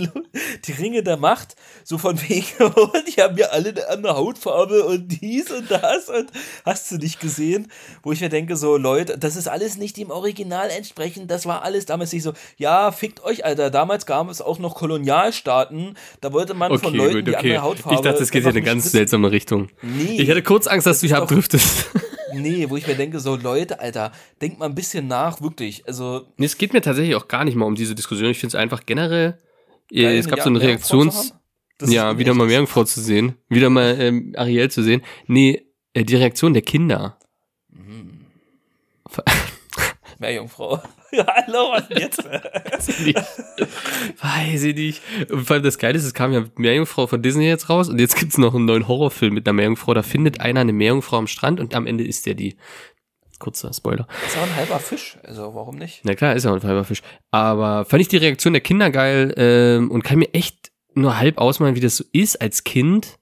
die 0.65 0.71
Ringe 0.73 1.03
der 1.03 1.15
Macht, 1.15 1.55
so 1.85 1.97
von 1.97 2.21
wegen, 2.21 2.45
und 2.59 3.07
die 3.07 3.21
haben 3.21 3.37
ja 3.37 3.47
alle 3.47 3.69
eine 3.69 3.87
andere 3.87 4.17
Hautfarbe 4.17 4.83
und 4.83 5.21
dies 5.21 5.49
und 5.51 5.71
das 5.71 6.09
und 6.09 6.29
hast 6.65 6.91
du 6.91 6.97
nicht 6.97 7.21
gesehen, 7.21 7.71
wo 8.03 8.11
ich 8.11 8.19
mir 8.19 8.29
denke, 8.29 8.57
so 8.57 8.75
Leute, 8.75 9.17
das 9.17 9.37
ist 9.37 9.47
alles 9.47 9.77
nicht 9.77 9.95
dem 9.95 10.11
Original 10.11 10.69
entsprechend, 10.69 11.31
das 11.31 11.45
war 11.45 11.63
alles 11.63 11.85
damals 11.85 12.11
nicht 12.11 12.23
so, 12.23 12.33
ja, 12.57 12.91
fickt 12.91 13.23
euch, 13.23 13.45
Alter, 13.45 13.69
damals 13.69 14.05
gab 14.05 14.29
es 14.29 14.41
auch 14.41 14.59
noch 14.59 14.75
Kolonialstaaten, 14.75 15.97
da 16.19 16.33
wollte 16.33 16.53
man 16.55 16.77
von 16.77 16.89
Okay, 16.89 16.97
Leuten, 16.97 17.13
gut, 17.13 17.27
die 17.27 17.35
okay. 17.35 17.37
andere 17.51 17.63
Hautfarbe 17.63 17.95
Ich 17.95 18.01
dachte, 18.01 18.19
das 18.19 18.31
geht 18.31 18.43
ja 18.43 18.49
in 18.49 18.57
eine 18.57 18.65
ganz 18.65 18.91
seltsame 18.91 19.31
Richtung. 19.31 19.69
Nee. 19.81 20.17
Ich 20.19 20.29
hatte 20.29 20.40
kurz 20.41 20.67
Angst, 20.67 20.87
dass 20.87 20.99
du 20.99 21.07
dich 21.07 21.15
abdriftest. 21.15 21.89
Nee, 22.33 22.69
wo 22.69 22.77
ich 22.77 22.87
mir 22.87 22.95
denke, 22.95 23.19
so 23.19 23.35
Leute, 23.35 23.81
Alter, 23.81 24.13
denkt 24.41 24.57
mal 24.57 24.67
ein 24.67 24.73
bisschen 24.73 25.07
nach, 25.07 25.41
wirklich. 25.41 25.85
Also, 25.85 26.27
Nee, 26.37 26.45
es 26.45 26.57
geht 26.57 26.71
mir 26.71 26.81
tatsächlich 26.81 27.15
auch 27.15 27.27
gar 27.27 27.43
nicht 27.43 27.55
mal 27.55 27.65
um 27.65 27.75
diese 27.75 27.93
Diskussion. 27.93 28.29
Ich 28.29 28.39
finde 28.39 28.55
es 28.55 28.61
einfach 28.61 28.85
generell. 28.85 29.37
äh, 29.91 30.03
geil, 30.03 30.17
es 30.17 30.29
gab 30.29 30.37
ja, 30.37 30.43
so 30.45 30.49
eine 30.49 30.61
Reaktions. 30.61 31.33
Das 31.77 31.91
Ja, 31.91 32.17
wieder 32.17 32.33
mal 32.33 32.47
Meerjungfrau 32.47 32.83
zu 32.83 33.01
sehen. 33.01 33.35
Wieder 33.49 33.69
mal 33.69 33.99
ähm, 33.99 34.33
Ariel 34.37 34.71
zu 34.71 34.83
sehen. 34.83 35.01
Nee, 35.27 35.65
äh, 35.93 36.03
die 36.03 36.15
Reaktion 36.15 36.53
der 36.53 36.61
Kinder. 36.61 37.17
Meerjungfrau. 40.21 40.79
ja, 41.11 41.25
hallo, 41.27 41.71
was 41.71 41.89
jetzt? 41.89 42.23
Weiß 42.23 42.87
ich 42.87 42.99
nicht. 42.99 43.17
Weiß 44.21 44.63
ich 44.63 44.75
nicht. 44.75 45.01
Und 45.31 45.45
vor 45.45 45.55
allem 45.55 45.63
das 45.63 45.79
Geile 45.79 45.97
ist, 45.97 46.05
es 46.05 46.13
kam 46.13 46.31
ja 46.31 46.45
Meerjungfrau 46.55 47.07
von 47.07 47.21
Disney 47.21 47.47
jetzt 47.47 47.69
raus 47.69 47.89
und 47.89 47.99
jetzt 47.99 48.15
gibt's 48.15 48.37
noch 48.37 48.53
einen 48.53 48.65
neuen 48.65 48.87
Horrorfilm 48.87 49.33
mit 49.33 49.47
einer 49.47 49.53
Meerjungfrau. 49.53 49.93
Da 49.95 50.03
findet 50.03 50.39
einer 50.39 50.61
eine 50.61 50.73
Meerjungfrau 50.73 51.17
am 51.17 51.27
Strand 51.27 51.59
und 51.59 51.75
am 51.75 51.87
Ende 51.87 52.05
ist 52.05 52.25
der 52.25 52.35
die. 52.35 52.55
Kurzer 53.39 53.73
Spoiler. 53.73 54.07
ist 54.23 54.37
auch 54.37 54.43
ein 54.43 54.55
halber 54.55 54.77
Fisch, 54.77 55.17
also 55.23 55.55
warum 55.55 55.75
nicht? 55.75 56.01
Na 56.03 56.13
klar, 56.13 56.35
ist 56.35 56.43
ja 56.43 56.51
auch 56.51 56.55
ein 56.55 56.61
Fiberfisch. 56.61 57.01
Aber 57.31 57.85
fand 57.85 57.99
ich 57.99 58.07
die 58.07 58.17
Reaktion 58.17 58.53
der 58.53 58.61
Kinder 58.61 58.91
geil 58.91 59.33
ähm, 59.35 59.89
und 59.89 60.03
kann 60.03 60.19
mir 60.19 60.31
echt 60.35 60.71
nur 60.93 61.17
halb 61.17 61.39
ausmalen, 61.39 61.75
wie 61.75 61.79
das 61.79 61.97
so 61.97 62.03
ist 62.13 62.39
als 62.39 62.63
Kind. 62.63 63.17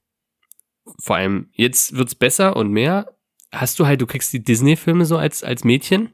Vor 1.01 1.15
allem, 1.15 1.47
jetzt 1.53 1.95
wird's 1.95 2.15
besser 2.15 2.57
und 2.57 2.69
mehr. 2.69 3.13
Hast 3.53 3.79
du 3.79 3.87
halt, 3.87 4.01
du 4.01 4.07
kriegst 4.07 4.33
die 4.33 4.43
Disney-Filme 4.43 5.05
so 5.05 5.15
als, 5.15 5.41
als 5.41 5.63
Mädchen. 5.63 6.09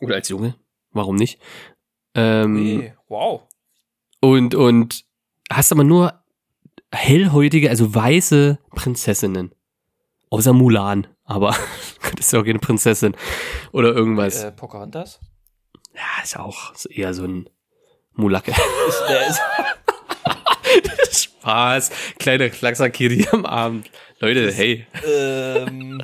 Oder 0.00 0.16
als 0.16 0.28
Junge. 0.28 0.54
Warum 0.92 1.16
nicht? 1.16 1.40
Ähm, 2.14 2.54
Nee, 2.54 2.94
wow. 3.08 3.42
und, 4.20 4.54
und 4.54 5.04
hast 5.50 5.72
aber 5.72 5.84
nur 5.84 6.22
hellhäutige, 6.92 7.68
also 7.70 7.94
weiße 7.94 8.58
Prinzessinnen. 8.70 9.54
Außer 10.30 10.52
Mulan. 10.52 11.06
Aber 11.24 11.50
das 12.16 12.26
ist 12.26 12.32
ja 12.32 12.40
auch 12.40 12.44
keine 12.44 12.58
Prinzessin. 12.58 13.14
Oder 13.72 13.94
irgendwas. 13.94 14.42
Äh, 14.42 14.52
Pocahontas? 14.52 15.20
Ja, 15.94 16.22
ist 16.22 16.38
auch 16.38 16.74
so 16.74 16.88
eher 16.88 17.12
so 17.14 17.24
ein 17.24 17.48
Mulacke. 18.14 18.50
Ist, 18.52 19.02
der 19.08 19.26
ist, 19.28 19.40
Spaß. 21.40 21.90
Kleine 22.18 22.50
Klacksakiri 22.50 23.26
am 23.32 23.44
Abend. 23.46 23.90
Leute, 24.20 24.52
hey. 24.52 24.84
ähm, 25.06 26.02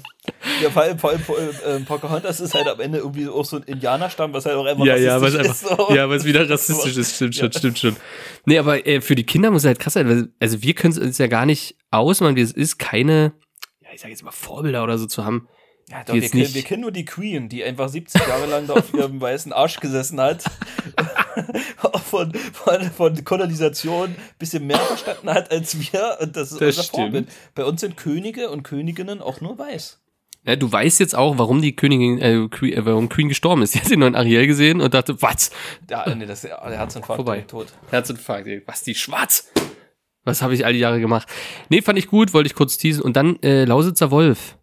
ja, 0.63 0.71
vor 0.71 0.83
allem, 0.83 0.99
vor 0.99 1.11
allem 1.11 1.21
äh, 1.67 1.81
Pocahontas 1.81 2.39
ist 2.39 2.55
halt 2.55 2.69
am 2.69 2.79
Ende 2.79 2.99
irgendwie 2.99 3.27
auch 3.29 3.45
so 3.45 3.57
ein 3.57 3.65
Indianerstamm, 3.65 4.33
was 4.33 4.47
halt 4.47 4.55
auch 4.57 4.65
einfach 4.67 4.85
Ja, 4.85 4.95
ja, 4.97 5.21
was 5.21 5.35
rassistisch 5.35 5.67
einfach, 5.69 5.79
ist, 5.81 5.89
so. 5.89 5.95
ja, 5.97 6.09
was 6.09 6.25
wieder 6.25 6.49
rassistisch 6.49 6.97
ist, 6.97 7.17
stimmt 7.17 7.35
schon, 7.35 7.51
Ja. 7.51 7.59
stimmt 7.59 7.79
schon. 7.79 7.97
Nee, 8.47 8.59
aber 8.59 8.87
äh, 8.87 9.01
für 9.01 9.17
die 9.17 9.25
Kinder 9.27 9.51
muss 9.51 9.63
es 9.63 9.67
halt 9.67 9.81
krass 9.81 9.95
sein, 9.95 10.09
weil, 10.09 10.29
also 10.39 10.63
wir 10.63 10.75
können 10.75 10.93
es 10.93 10.99
uns 10.99 11.19
ja 11.19 11.27
gar 11.27 11.45
nicht 11.45 11.77
ausmalen, 11.91 12.37
wie 12.37 12.43
es 12.43 12.53
ist, 12.53 12.79
keine, 12.79 13.33
ja, 13.83 13.89
ich 13.93 14.01
sag 14.01 14.11
jetzt 14.11 14.23
mal 14.23 14.31
Vorbilder 14.31 14.85
oder 14.85 14.97
so 14.97 15.07
zu 15.07 15.25
haben. 15.25 15.49
Ja, 15.91 16.03
doch, 16.05 16.15
wir, 16.15 16.23
kennen, 16.23 16.55
wir 16.55 16.63
kennen 16.63 16.81
nur 16.83 16.93
die 16.93 17.05
Queen, 17.05 17.49
die 17.49 17.63
einfach 17.63 17.89
70 17.91 18.27
Jahre 18.27 18.47
lang 18.47 18.67
da 18.67 18.75
auf 18.75 18.95
ihrem 18.95 19.21
weißen 19.21 19.53
Arsch 19.53 19.81
gesessen 19.81 20.19
hat. 20.21 20.45
von, 22.05 22.33
von, 22.35 22.83
von 22.91 23.25
Kolonisation 23.25 24.11
ein 24.11 24.17
bisschen 24.39 24.67
mehr 24.67 24.79
verstanden 24.79 25.31
hat 25.31 25.51
als 25.51 25.79
wir. 25.79 26.19
Und 26.21 26.37
das 26.37 26.53
ist 26.53 26.61
Das 26.61 26.69
unser 26.77 26.83
stimmt. 26.83 27.03
Vorbild. 27.03 27.29
Bei 27.55 27.65
uns 27.65 27.81
sind 27.81 27.97
Könige 27.97 28.51
und 28.51 28.63
Königinnen 28.63 29.21
auch 29.21 29.41
nur 29.41 29.59
weiß. 29.59 30.01
Ja, 30.47 30.57
du 30.57 30.71
weißt 30.71 31.01
jetzt 31.01 31.15
auch, 31.15 31.39
warum 31.39 31.63
die 31.63 31.75
Königin, 31.75 32.19
äh, 32.21 32.49
Queen, 32.51 32.75
äh, 32.75 32.85
warum 32.85 33.09
Queen 33.09 33.29
gestorben 33.31 33.63
ist. 33.63 33.75
Die 33.75 33.81
hat 33.81 33.91
den 33.91 34.01
neuen 34.01 34.15
Ariel 34.15 34.47
gesehen 34.47 34.83
und 34.83 34.93
dachte, 34.93 35.23
was? 35.23 35.51
Ja, 35.89 36.15
nee, 36.15 36.27
das, 36.27 36.43
der 36.43 36.61
Herzinfarkt 36.61 37.17
Vorbei. 37.17 37.41
tot. 37.49 37.69
Herzinfarkt, 37.91 38.47
ey. 38.47 38.63
was, 38.67 38.83
die 38.83 38.95
schwarz? 38.95 39.51
Was 40.25 40.43
habe 40.43 40.53
ich 40.55 40.67
all 40.67 40.75
die 40.75 40.81
Jahre 40.81 41.01
gemacht? 41.01 41.27
Nee, 41.71 41.81
fand 41.81 41.99
ich 41.99 42.09
gut, 42.09 42.35
wollte 42.35 42.47
ich 42.47 42.55
kurz 42.55 42.77
teasen. 42.77 43.03
Und 43.03 43.17
dann 43.17 43.43
äh, 43.43 43.65
Lausitzer 43.65 44.11
Wolf. 44.11 44.59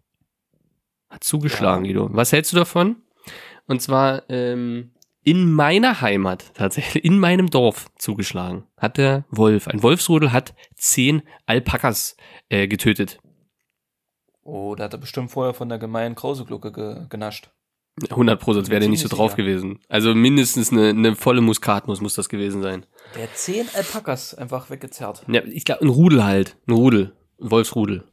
Hat 1.10 1.24
zugeschlagen, 1.24 1.84
Ja. 1.84 1.92
Guido. 1.92 2.08
Was 2.12 2.30
hältst 2.30 2.52
du 2.52 2.56
davon? 2.56 2.96
Und 3.66 3.82
zwar 3.82 4.22
ähm, 4.30 4.91
in 5.24 5.52
meiner 5.52 6.00
Heimat, 6.00 6.52
tatsächlich, 6.54 7.04
in 7.04 7.18
meinem 7.18 7.48
Dorf 7.50 7.86
zugeschlagen, 7.96 8.64
hat 8.76 8.98
der 8.98 9.24
Wolf. 9.30 9.68
Ein 9.68 9.82
Wolfsrudel 9.82 10.32
hat 10.32 10.54
zehn 10.74 11.22
Alpakas 11.46 12.16
äh, 12.48 12.66
getötet. 12.68 13.18
Oh, 14.42 14.74
da 14.74 14.84
hat 14.84 14.94
er 14.94 14.98
bestimmt 14.98 15.30
vorher 15.30 15.54
von 15.54 15.68
der 15.68 15.78
gemeinen 15.78 16.14
Krauseglucke 16.16 16.72
ge 16.72 17.06
genascht. 17.08 17.50
100 18.10 18.40
Pro, 18.40 18.54
sonst 18.54 18.70
wäre 18.70 18.80
der 18.80 18.88
nicht 18.88 19.02
so 19.02 19.08
drauf 19.08 19.32
sicher. 19.32 19.42
gewesen. 19.44 19.78
Also 19.88 20.14
mindestens 20.14 20.72
eine, 20.72 20.88
eine 20.88 21.14
volle 21.14 21.42
Muskatnuss 21.42 22.00
muss 22.00 22.14
das 22.14 22.28
gewesen 22.30 22.62
sein. 22.62 22.86
Der 23.14 23.24
hat 23.24 23.36
zehn 23.36 23.66
Alpakas 23.74 24.34
einfach 24.34 24.70
weggezerrt. 24.70 25.24
Ja, 25.28 25.42
ich 25.44 25.64
glaube, 25.66 25.82
ein 25.82 25.88
Rudel 25.88 26.24
halt. 26.24 26.56
Ein 26.66 26.72
Rudel. 26.72 27.14
Ein 27.40 27.50
Wolfsrudel. 27.50 28.04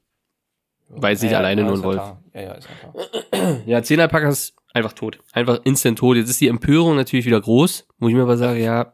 Weiß 0.89 1.21
nicht 1.21 1.31
Ja, 1.31 1.37
alleine 1.37 1.61
ja, 1.61 1.67
nur 1.67 1.77
ein 1.77 1.79
ja 1.81 1.85
Wolf. 1.85 1.95
klar. 1.95 2.23
Ja, 2.33 2.41
ja, 2.41 2.51
ist 2.53 2.67
ja 2.67 2.91
klar. 3.31 3.61
Ja, 3.65 3.81
zehn 3.83 3.99
Alpakas 4.01 4.53
einfach 4.73 4.93
tot. 4.93 5.19
Einfach 5.33 5.59
instant 5.63 5.99
tot. 5.99 6.17
Jetzt 6.17 6.29
ist 6.29 6.41
die 6.41 6.47
Empörung 6.47 6.95
natürlich 6.95 7.25
wieder 7.25 7.41
groß, 7.41 7.87
wo 7.99 8.07
ich 8.09 8.15
mir 8.15 8.21
aber 8.23 8.37
sage, 8.37 8.59
ja, 8.63 8.93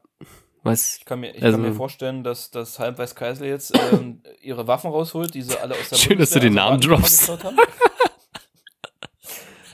was? 0.64 0.98
Ich 0.98 1.06
kann 1.06 1.20
mir, 1.20 1.36
ich 1.36 1.44
Also- 1.44 1.58
kann 1.58 1.68
mir 1.70 1.74
vorstellen, 1.76 2.24
dass 2.24 2.50
das 2.52 2.80
Halbweiß 2.80 3.16
Kaisel 3.16 3.48
jetzt 3.48 3.74
ähm, 3.92 4.22
ihre 4.42 4.68
Waffen 4.68 4.90
rausholt, 4.90 5.34
die 5.34 5.42
sie 5.44 5.58
alle 5.60 5.76
aus 5.76 5.90
der 5.90 5.98
Schön, 5.98 6.18
dass 6.18 6.30
du 6.32 6.40
Bundeswehr 6.40 6.42
den 6.42 6.54
Namen 6.56 6.82
droppst. 6.82 7.32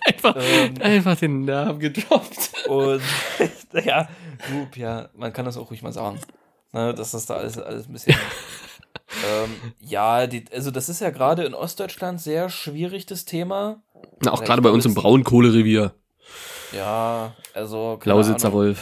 Einfach, 0.04 0.36
Ähm. 0.36 0.74
einfach 0.82 1.16
den 1.16 1.46
Namen 1.46 1.80
gedroppt. 1.80 2.68
Und 2.68 3.02
ja, 3.86 4.10
gut, 4.52 4.76
ja, 4.76 5.10
man 5.14 5.32
kann 5.32 5.46
das 5.46 5.58
auch 5.58 5.70
ruhig 5.70 5.84
mal 5.84 5.94
sagen. 5.94 6.20
Ne, 6.74 6.94
dass 6.96 7.12
das 7.12 7.28
da 7.28 7.36
alles, 7.36 7.58
alles 7.60 7.88
ein 7.88 7.94
bisschen. 7.94 8.16
ähm, 9.44 9.74
ja, 9.80 10.26
die, 10.26 10.46
also 10.52 10.72
das 10.72 10.90
ist 10.90 11.02
ja 11.02 11.12
gerade 11.12 11.44
in 11.44 11.54
Ostdeutschland 11.54 12.20
sehr 12.20 12.50
schwierig, 12.50 13.06
das 13.06 13.26
Thema. 13.26 13.84
Na, 14.24 14.32
auch 14.32 14.40
Ja, 14.40 14.46
gerade 14.46 14.62
bei 14.62 14.70
uns 14.70 14.86
im 14.86 14.94
Braunkohlerevier. 14.94 15.94
Ja, 16.76 17.34
also. 17.54 18.00
Lausitzer 18.04 18.48
Ahnung. 18.48 18.60
Wolf. 18.60 18.82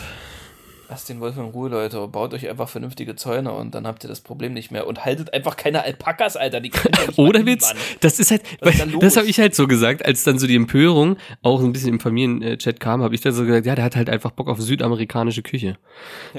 Lasst 0.89 1.07
den 1.07 1.19
Wolf 1.19 1.37
in 1.37 1.43
Ruhe, 1.43 1.69
Leute. 1.69 2.07
Baut 2.07 2.33
euch 2.33 2.49
einfach 2.49 2.67
vernünftige 2.67 3.15
Zäune 3.15 3.51
und 3.51 3.75
dann 3.75 3.85
habt 3.85 4.03
ihr 4.03 4.07
das 4.07 4.21
Problem 4.21 4.53
nicht 4.53 4.71
mehr. 4.71 4.87
Und 4.87 5.05
haltet 5.05 5.31
einfach 5.35 5.55
keine 5.55 5.83
Alpakas, 5.83 6.35
Alter. 6.35 6.61
Die 6.61 6.71
ja 6.71 7.13
Oder 7.17 7.45
Witz, 7.45 7.75
das 7.99 8.19
ist 8.19 8.31
halt, 8.31 8.41
Was 8.61 8.79
ist 8.79 8.87
das 8.99 9.15
habe 9.15 9.27
ich 9.27 9.39
halt 9.39 9.53
so 9.53 9.67
gesagt, 9.67 10.03
als 10.03 10.23
dann 10.23 10.39
so 10.39 10.47
die 10.47 10.55
Empörung 10.55 11.17
auch 11.43 11.61
ein 11.61 11.73
bisschen 11.73 11.89
im 11.89 11.99
Familienchat 11.99 12.79
kam, 12.79 13.03
habe 13.03 13.13
ich 13.13 13.21
dann 13.21 13.33
so 13.33 13.45
gesagt, 13.45 13.67
ja, 13.67 13.75
der 13.75 13.85
hat 13.85 13.95
halt 13.95 14.09
einfach 14.09 14.31
Bock 14.31 14.47
auf 14.47 14.59
südamerikanische 14.59 15.43
Küche. 15.43 15.77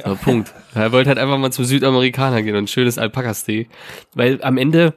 So, 0.04 0.16
Punkt. 0.16 0.52
Er 0.74 0.90
wollte 0.90 1.10
halt 1.10 1.18
einfach 1.18 1.38
mal 1.38 1.52
zum 1.52 1.64
Südamerikaner 1.64 2.42
gehen 2.42 2.56
und 2.56 2.64
ein 2.64 2.68
schönes 2.68 2.98
Alpaka-Steak. 2.98 3.68
Weil 4.14 4.42
am 4.42 4.58
Ende, 4.58 4.94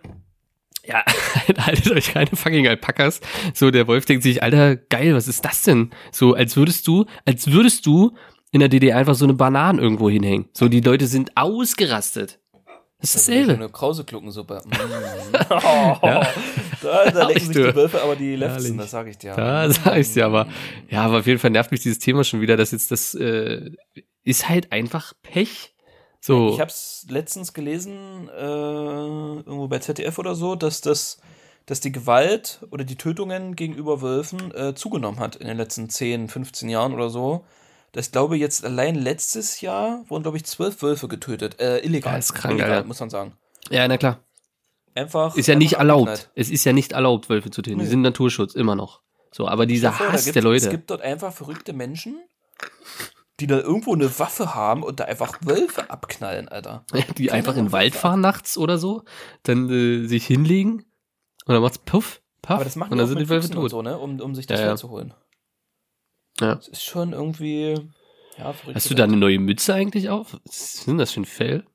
ja, 0.86 1.04
haltet 1.58 1.92
euch 1.92 2.14
keine 2.14 2.36
fucking 2.36 2.68
Alpakas. 2.68 3.22
So, 3.54 3.72
der 3.72 3.88
Wolf 3.88 4.06
denkt 4.06 4.24
sich, 4.24 4.44
Alter, 4.44 4.76
geil, 4.76 5.16
was 5.16 5.28
ist 5.28 5.44
das 5.46 5.64
denn? 5.64 5.92
So, 6.12 6.34
als 6.34 6.56
würdest 6.56 6.88
du, 6.88 7.06
als 7.26 7.52
würdest 7.52 7.86
du 7.86 8.12
in 8.52 8.60
der 8.60 8.70
DDR 8.70 8.98
einfach 8.98 9.16
so 9.16 9.26
eine 9.26 9.34
Banane 9.34 9.82
irgendwo 9.82 10.10
hinhängen. 10.10 10.50
So, 10.54 10.68
die 10.68 10.82
Leute 10.82 11.08
sind 11.08 11.32
ausgerastet. 11.36 12.40
Das 13.00 13.16
ist 13.16 13.16
Das 13.16 13.26
dasselbe. 13.26 13.54
eine 13.56 13.70
Krausekluckensuppe. 13.70 14.62
Mm. 14.74 15.36
oh, 15.50 15.98
Da, 16.82 17.12
da 17.12 17.28
lecken 17.28 17.40
sich 17.40 17.50
die 17.50 17.76
Wölfe 17.76 18.02
aber 18.02 18.16
die. 18.16 18.36
Lefzen, 18.36 18.78
das 18.78 18.92
sag 18.92 19.08
ich 19.08 19.18
dir. 19.18 19.34
Da 19.36 19.70
sag 19.70 19.98
ich's 19.98 20.14
dir 20.14 20.26
aber. 20.26 20.48
Ja, 20.90 21.04
aber 21.04 21.20
auf 21.20 21.28
jeden 21.28 21.40
Fall 21.40 21.52
nervt 21.52 21.72
mich 21.72 21.82
dieses 21.82 22.00
Thema 22.00 22.24
schon 22.24 22.40
wieder, 22.42 22.56
dass 22.56 22.72
jetzt 22.72 22.92
das 22.92 23.14
äh, 23.16 23.72
ist 24.24 24.48
halt 24.50 24.72
einfach 24.72 25.14
Pech. 25.22 25.73
So. 26.26 26.54
Ich 26.54 26.62
hab's 26.62 27.06
letztens 27.10 27.52
gelesen, 27.54 28.30
äh, 28.30 28.42
irgendwo 28.42 29.68
bei 29.68 29.80
ZDF 29.80 30.18
oder 30.20 30.36
so, 30.36 30.56
dass 30.56 30.80
das, 30.80 31.18
dass 31.66 31.82
die 31.82 31.92
Gewalt 31.92 32.66
oder 32.72 32.86
die 32.86 32.96
Tötungen 32.96 33.58
gegenüber 33.58 34.02
Wölfen 34.02 34.56
äh, 34.56 34.74
zugenommen 34.74 35.20
hat 35.20 35.36
in 35.36 35.48
den 35.48 35.58
letzten 35.58 35.90
10, 35.90 36.30
15 36.30 36.70
Jahren 36.70 36.94
oder 36.94 37.10
so. 37.10 37.44
Das 37.92 38.10
glaube 38.12 38.38
jetzt 38.38 38.64
allein 38.64 38.96
letztes 38.96 39.60
Jahr 39.60 40.06
wurden, 40.08 40.24
glaube 40.24 40.38
ich, 40.38 40.46
zwölf 40.46 40.82
Wölfe 40.82 41.10
getötet. 41.10 41.60
Äh, 41.60 41.80
illegal. 41.80 42.16
Das 42.16 42.28
ist 42.28 42.34
krank, 42.36 42.54
illegal, 42.58 42.86
muss 42.86 43.02
man 43.02 43.10
sagen. 43.10 43.34
ja, 43.70 43.86
na 43.88 43.98
klar. 43.98 44.20
Einfach. 44.96 45.36
Ist 45.36 45.48
ja 45.48 45.54
einfach 45.56 45.60
nicht 45.60 45.74
erlaubt. 45.74 46.08
abgeknallt. 46.10 46.32
Es 46.36 46.50
ist 46.50 46.64
ja 46.64 46.72
nicht 46.72 46.94
erlaubt, 46.94 47.28
Wölfe 47.30 47.52
zu 47.52 47.62
töten. 47.64 47.80
Die 47.80 47.84
Nee. 47.84 47.90
sind 47.90 48.02
Naturschutz, 48.02 48.54
immer 48.56 48.76
noch. 48.76 49.02
So, 49.32 49.48
aber 49.48 49.66
dieser 49.66 49.90
dir 49.90 49.96
vor, 49.96 50.12
Hass 50.14 50.24
gibt- 50.24 50.36
der 50.36 50.44
Leute. 50.44 50.64
Es 50.66 50.72
gibt 50.72 50.90
dort 50.90 51.02
einfach 51.02 51.34
verrückte 51.34 51.74
Menschen, 51.74 52.22
die 53.40 53.48
da 53.48 53.60
irgendwo 53.60 53.94
eine 53.94 54.20
Waffe 54.20 54.54
haben 54.54 54.84
und 54.84 55.00
da 55.00 55.06
einfach 55.06 55.40
Wölfe 55.42 55.90
abknallen, 55.90 56.50
Alter. 56.50 56.86
die 57.18 57.32
einfach 57.32 57.56
in 57.56 57.66
den 57.66 57.72
Wald 57.72 57.96
fahren 57.96 58.22
nachts 58.22 58.58
oder 58.58 58.78
so, 58.78 59.04
dann 59.44 59.70
äh, 59.70 60.08
sich 60.08 60.26
hinlegen 60.26 60.86
und 61.46 61.54
dann 61.54 61.62
macht's 61.62 61.80
puff, 61.80 62.22
puff 62.42 62.56
Aber 62.56 62.64
das 62.64 62.76
machen 62.76 62.92
und 62.92 62.98
dann 63.00 63.08
sind 63.08 63.20
die 63.20 63.30
Wölfe 63.30 63.50
tot. 63.50 63.72
so, 63.72 63.82
ne? 63.82 63.98
Um, 63.98 64.20
um 64.20 64.36
sich 64.36 64.46
das 64.46 64.60
Ja, 64.60 64.68
ja. 64.68 64.76
Zu 64.76 64.90
holen. 64.90 65.14
Ja. 66.40 66.56
Das 66.56 66.68
ist 66.68 66.84
schon 66.84 67.14
irgendwie. 67.14 67.90
Ja. 68.38 68.54
Hast 68.74 68.90
du 68.90 68.96
da 68.96 69.04
eine 69.04 69.18
neue 69.18 69.40
Mütze 69.40 69.74
eigentlich 69.74 70.10
auf? 70.10 70.38
Was 70.46 70.76
ist 70.76 70.88
denn 70.88 70.98
das 70.98 71.12
für 71.12 71.22
ein 71.22 71.26
Fell? 71.26 71.66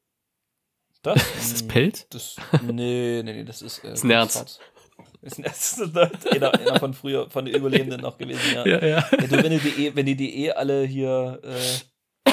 Das? 1.03 1.17
Ist 1.39 1.53
das 1.53 1.63
Pelz? 1.69 2.09
Das, 2.11 2.37
nee, 2.63 3.23
nee, 3.23 3.33
nee, 3.33 3.45
das 3.45 3.63
ist. 3.63 3.79
Äh, 3.79 3.97
schwarz. 3.97 3.99
Ist 3.99 4.05
ein 4.05 4.11
Ernst. 4.11 4.61
Das 5.20 5.78
ist 5.78 5.96
einer, 6.28 6.55
einer 6.55 6.78
von 6.78 6.94
früher, 6.94 7.28
von 7.30 7.44
den 7.44 7.55
Überlebenden 7.55 8.01
noch 8.01 8.18
gewesen, 8.18 8.40
ja. 8.55 8.66
ja. 8.66 8.86
ja. 8.86 9.01
du, 9.11 9.42
wenn, 9.42 9.51
die, 9.51 9.59
die 9.59 9.86
eh, 9.86 9.92
wenn 9.94 10.07
die 10.07 10.16
die 10.16 10.44
eh 10.44 10.53
alle 10.53 10.84
hier. 10.84 11.40
Äh, 11.42 12.30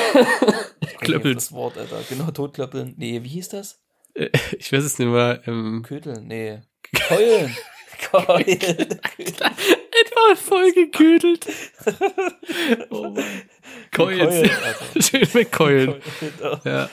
Klöppelt. 0.99 1.37
Das 1.37 1.51
Wort, 1.51 1.77
Alter. 1.77 2.01
Genau, 2.09 2.31
totklöppeln. 2.31 2.93
Nee, 2.97 3.23
wie 3.23 3.27
hieß 3.27 3.49
das? 3.49 3.81
Ich 4.57 4.71
weiß 4.71 4.83
es 4.83 4.97
nicht 4.97 5.09
mehr. 5.09 5.41
Ähm, 5.45 5.83
Köteln? 5.83 6.27
Nee. 6.27 6.61
Keulen. 7.07 7.55
Keulen. 8.11 8.99
Etwa 9.17 10.35
voll 10.35 10.71
geködelt. 10.71 11.47
oh. 12.89 13.15
Keulen. 13.93 14.49
Schön 14.99 15.33
wegkeulen. 15.33 16.01
Keulen. 16.19 16.61
Ja. 16.63 16.89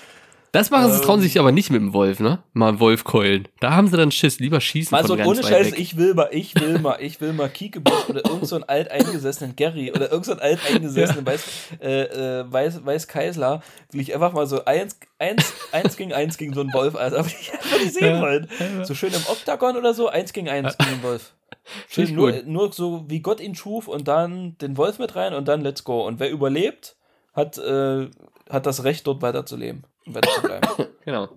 Das 0.53 0.71
machen 0.71 0.91
sie, 0.93 0.99
Ähm. 0.99 1.03
trauen 1.05 1.21
sich 1.23 1.41
aber 1.41 1.51
nicht 1.51 1.71
mit 1.71 1.81
dem 1.81 1.95
Wolf, 1.95 2.21
ne? 2.21 2.43
Mal 2.53 2.69
einen 2.69 2.81
Wolf 2.81 3.05
keulen. 3.05 3.49
Da 3.61 3.75
haben 3.75 3.87
sie 3.89 3.97
dann 3.97 4.11
Schiss. 4.13 4.39
Lieber 4.39 4.61
schießen 4.61 4.95
Mal 4.95 4.99
von 5.01 5.09
so 5.09 5.17
ganz 5.17 5.27
ohne 5.29 5.43
Scheiß, 5.43 5.73
ich 5.73 5.97
will 5.97 6.13
mal, 6.13 6.29
ich 6.31 6.55
will 6.61 6.79
mal, 6.79 6.99
ich 7.01 7.23
will 7.23 7.33
mal 7.33 7.49
Kiekebusch 7.49 8.11
oder 8.11 8.23
irgend 8.27 8.47
so 8.47 8.57
einen 8.57 8.65
alteingesessenen 8.65 9.57
Gary 9.57 9.91
oder 9.93 10.11
irgend 10.13 10.27
so 10.27 10.33
einen 10.33 10.43
alteingesessenen 10.43 11.25
Weiß, 11.25 11.45
äh, 11.81 12.03
äh, 12.41 12.53
Weiß, 12.53 12.85
Weiß 12.85 13.09
Kaisler, 13.09 13.63
will 13.93 14.03
ich 14.03 14.15
einfach 14.15 14.35
mal 14.35 14.47
so 14.47 14.63
eins, 14.67 14.99
eins, 15.19 15.55
eins 15.73 15.97
gegen 15.97 16.13
eins 16.13 16.37
gegen 16.37 16.53
so 16.53 16.61
einen 16.61 16.73
Wolf, 16.75 16.97
Alter, 16.97 17.21
aber 17.21 17.29
ich 17.29 17.51
einfach 17.51 17.79
nicht 17.81 17.95
sehen 17.95 18.17
Ja, 18.17 18.21
wollen. 18.21 18.49
ja. 18.77 18.85
So 18.85 18.95
schön 18.95 19.15
im 19.15 19.23
Oktagon 19.29 19.79
oder 19.79 19.95
so, 19.95 20.09
eins 20.09 20.35
gegen 20.35 20.51
eins 20.51 20.77
gegen 20.77 20.91
den 20.91 21.03
Wolf. 21.03 21.33
Schön 21.89 22.15
nur, 22.15 22.33
gut. 22.33 22.47
nur 22.47 22.73
so 22.73 23.05
wie 23.09 23.21
Gott 23.21 23.41
ihn 23.41 23.55
schuf 23.55 23.87
und 23.89 24.09
dann 24.09 24.59
den 24.59 24.77
Wolf 24.77 24.99
mit 24.99 25.15
rein 25.17 25.33
und 25.33 25.49
dann 25.49 25.61
let's 25.61 25.85
go. 25.85 26.07
Und 26.07 26.19
wer 26.19 26.31
überlebt, 26.31 26.97
hat, 27.35 27.57
äh, 27.59 28.09
hat 28.51 28.67
das 28.67 28.85
Recht, 28.85 29.07
dort 29.07 29.23
weiterzuleben 29.23 29.85
weiter 30.07 30.31
zu 30.31 30.43
bleiben. 30.43 30.69
Genau. 31.05 31.29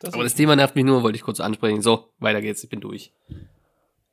Das 0.00 0.12
Aber 0.12 0.24
das 0.24 0.34
Thema 0.34 0.56
nervt 0.56 0.74
mich 0.74 0.84
nur, 0.84 1.02
wollte 1.02 1.16
ich 1.16 1.22
kurz 1.22 1.40
ansprechen. 1.40 1.80
So, 1.80 2.10
weiter 2.18 2.42
geht's, 2.42 2.62
ich 2.62 2.68
bin 2.68 2.80
durch. 2.80 3.12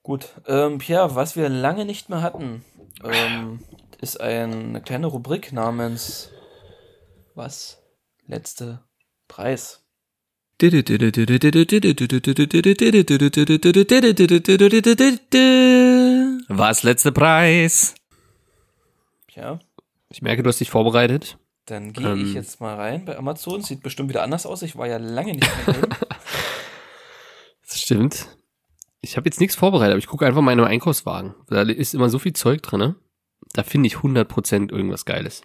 Gut, 0.04 0.30
ähm, 0.48 0.78
Pierre, 0.78 1.16
was 1.16 1.36
wir 1.36 1.50
lange 1.50 1.86
nicht 1.86 2.10
mehr 2.10 2.22
hatten, 2.22 2.64
ähm, 3.04 3.60
ist 4.00 4.22
eine 4.22 4.82
kleine 4.82 5.08
Rubrik 5.08 5.52
namens 5.52 6.32
Was? 7.36 7.82
Letzte 8.26 8.80
Preis. 9.28 9.84
Was 16.48 16.84
letzte 16.84 17.12
Preis? 17.12 17.96
Pierre, 19.28 19.60
Ich 20.10 20.22
merke, 20.22 20.44
du 20.44 20.50
hast 20.50 20.60
dich 20.60 20.70
vorbereitet. 20.70 21.38
Dann 21.66 21.94
gehe 21.94 22.16
ich 22.16 22.30
Ähm. 22.30 22.36
jetzt 22.36 22.60
mal 22.60 22.76
rein 22.76 23.06
bei 23.06 23.18
Amazon. 23.18 23.62
Sieht 23.62 23.84
bestimmt 23.84 24.10
wieder 24.10 24.24
anders 24.24 24.46
aus. 24.46 24.62
Ich 24.62 24.76
war 24.78 24.88
ja 24.88 24.98
lange 24.98 25.34
nicht 25.34 25.66
mehr 25.66 25.76
drin. 25.76 25.90
Das 27.68 27.80
stimmt. 27.80 28.28
Ich 29.00 29.16
habe 29.16 29.28
jetzt 29.30 29.40
nichts 29.40 29.56
vorbereitet, 29.56 29.92
aber 29.94 30.00
ich 30.00 30.08
gucke 30.08 30.26
einfach 30.26 30.42
mal 30.42 30.52
in 30.52 30.58
meinem 30.60 30.68
Einkaufswagen. 30.70 31.34
Da 31.48 31.62
ist 31.62 31.94
immer 31.94 32.10
so 32.10 32.20
viel 32.20 32.34
Zeug 32.34 32.62
drin. 32.62 32.80
Ne? 32.80 32.96
Da 33.54 33.64
finde 33.64 33.88
ich 33.88 33.96
100% 33.96 34.72
irgendwas 34.72 35.06
Geiles. 35.06 35.42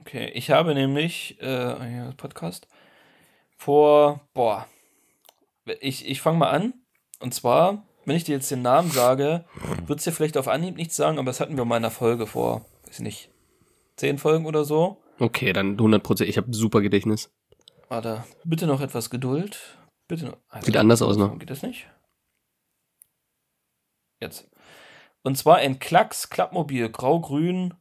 Okay, 0.00 0.30
ich 0.34 0.50
habe 0.50 0.74
nämlich, 0.74 1.40
äh, 1.40 1.44
hier, 1.88 2.12
Podcast, 2.18 2.68
vor, 3.56 4.20
boah, 4.34 4.66
ich, 5.80 6.06
ich 6.06 6.20
fange 6.20 6.38
mal 6.38 6.50
an. 6.50 6.74
Und 7.20 7.32
zwar, 7.32 7.86
wenn 8.04 8.16
ich 8.16 8.24
dir 8.24 8.34
jetzt 8.34 8.50
den 8.50 8.62
Namen 8.62 8.90
sage, 8.90 9.46
wird 9.86 10.00
es 10.00 10.04
dir 10.04 10.12
vielleicht 10.12 10.36
auf 10.36 10.48
Anhieb 10.48 10.76
nichts 10.76 10.96
sagen, 10.96 11.18
aber 11.18 11.26
das 11.26 11.40
hatten 11.40 11.56
wir 11.56 11.64
mal 11.64 11.78
in 11.78 11.84
einer 11.84 11.90
Folge 11.90 12.26
vor, 12.26 12.66
weiß 12.86 12.96
ich 12.96 13.00
nicht, 13.00 13.30
zehn 13.96 14.18
Folgen 14.18 14.44
oder 14.44 14.64
so. 14.64 15.02
Okay, 15.18 15.52
dann 15.52 15.76
100%. 15.76 16.24
Ich 16.24 16.36
habe 16.36 16.54
super 16.54 16.80
Gedächtnis. 16.80 17.30
Warte, 17.88 18.24
bitte 18.44 18.66
noch 18.66 18.80
etwas 18.80 19.10
Geduld. 19.10 19.78
Bitte 20.08 20.26
noch. 20.26 20.36
Also, 20.48 20.66
Sieht 20.66 20.76
anders 20.76 21.02
aus, 21.02 21.16
ne? 21.16 21.34
Geht 21.38 21.50
das 21.50 21.62
nicht? 21.62 21.88
Jetzt. 24.20 24.48
Und 25.22 25.36
zwar 25.36 25.56
ein 25.56 25.78
Klacks 25.78 26.30
Klappmobil, 26.30 26.88
grau-grün, 26.88 27.74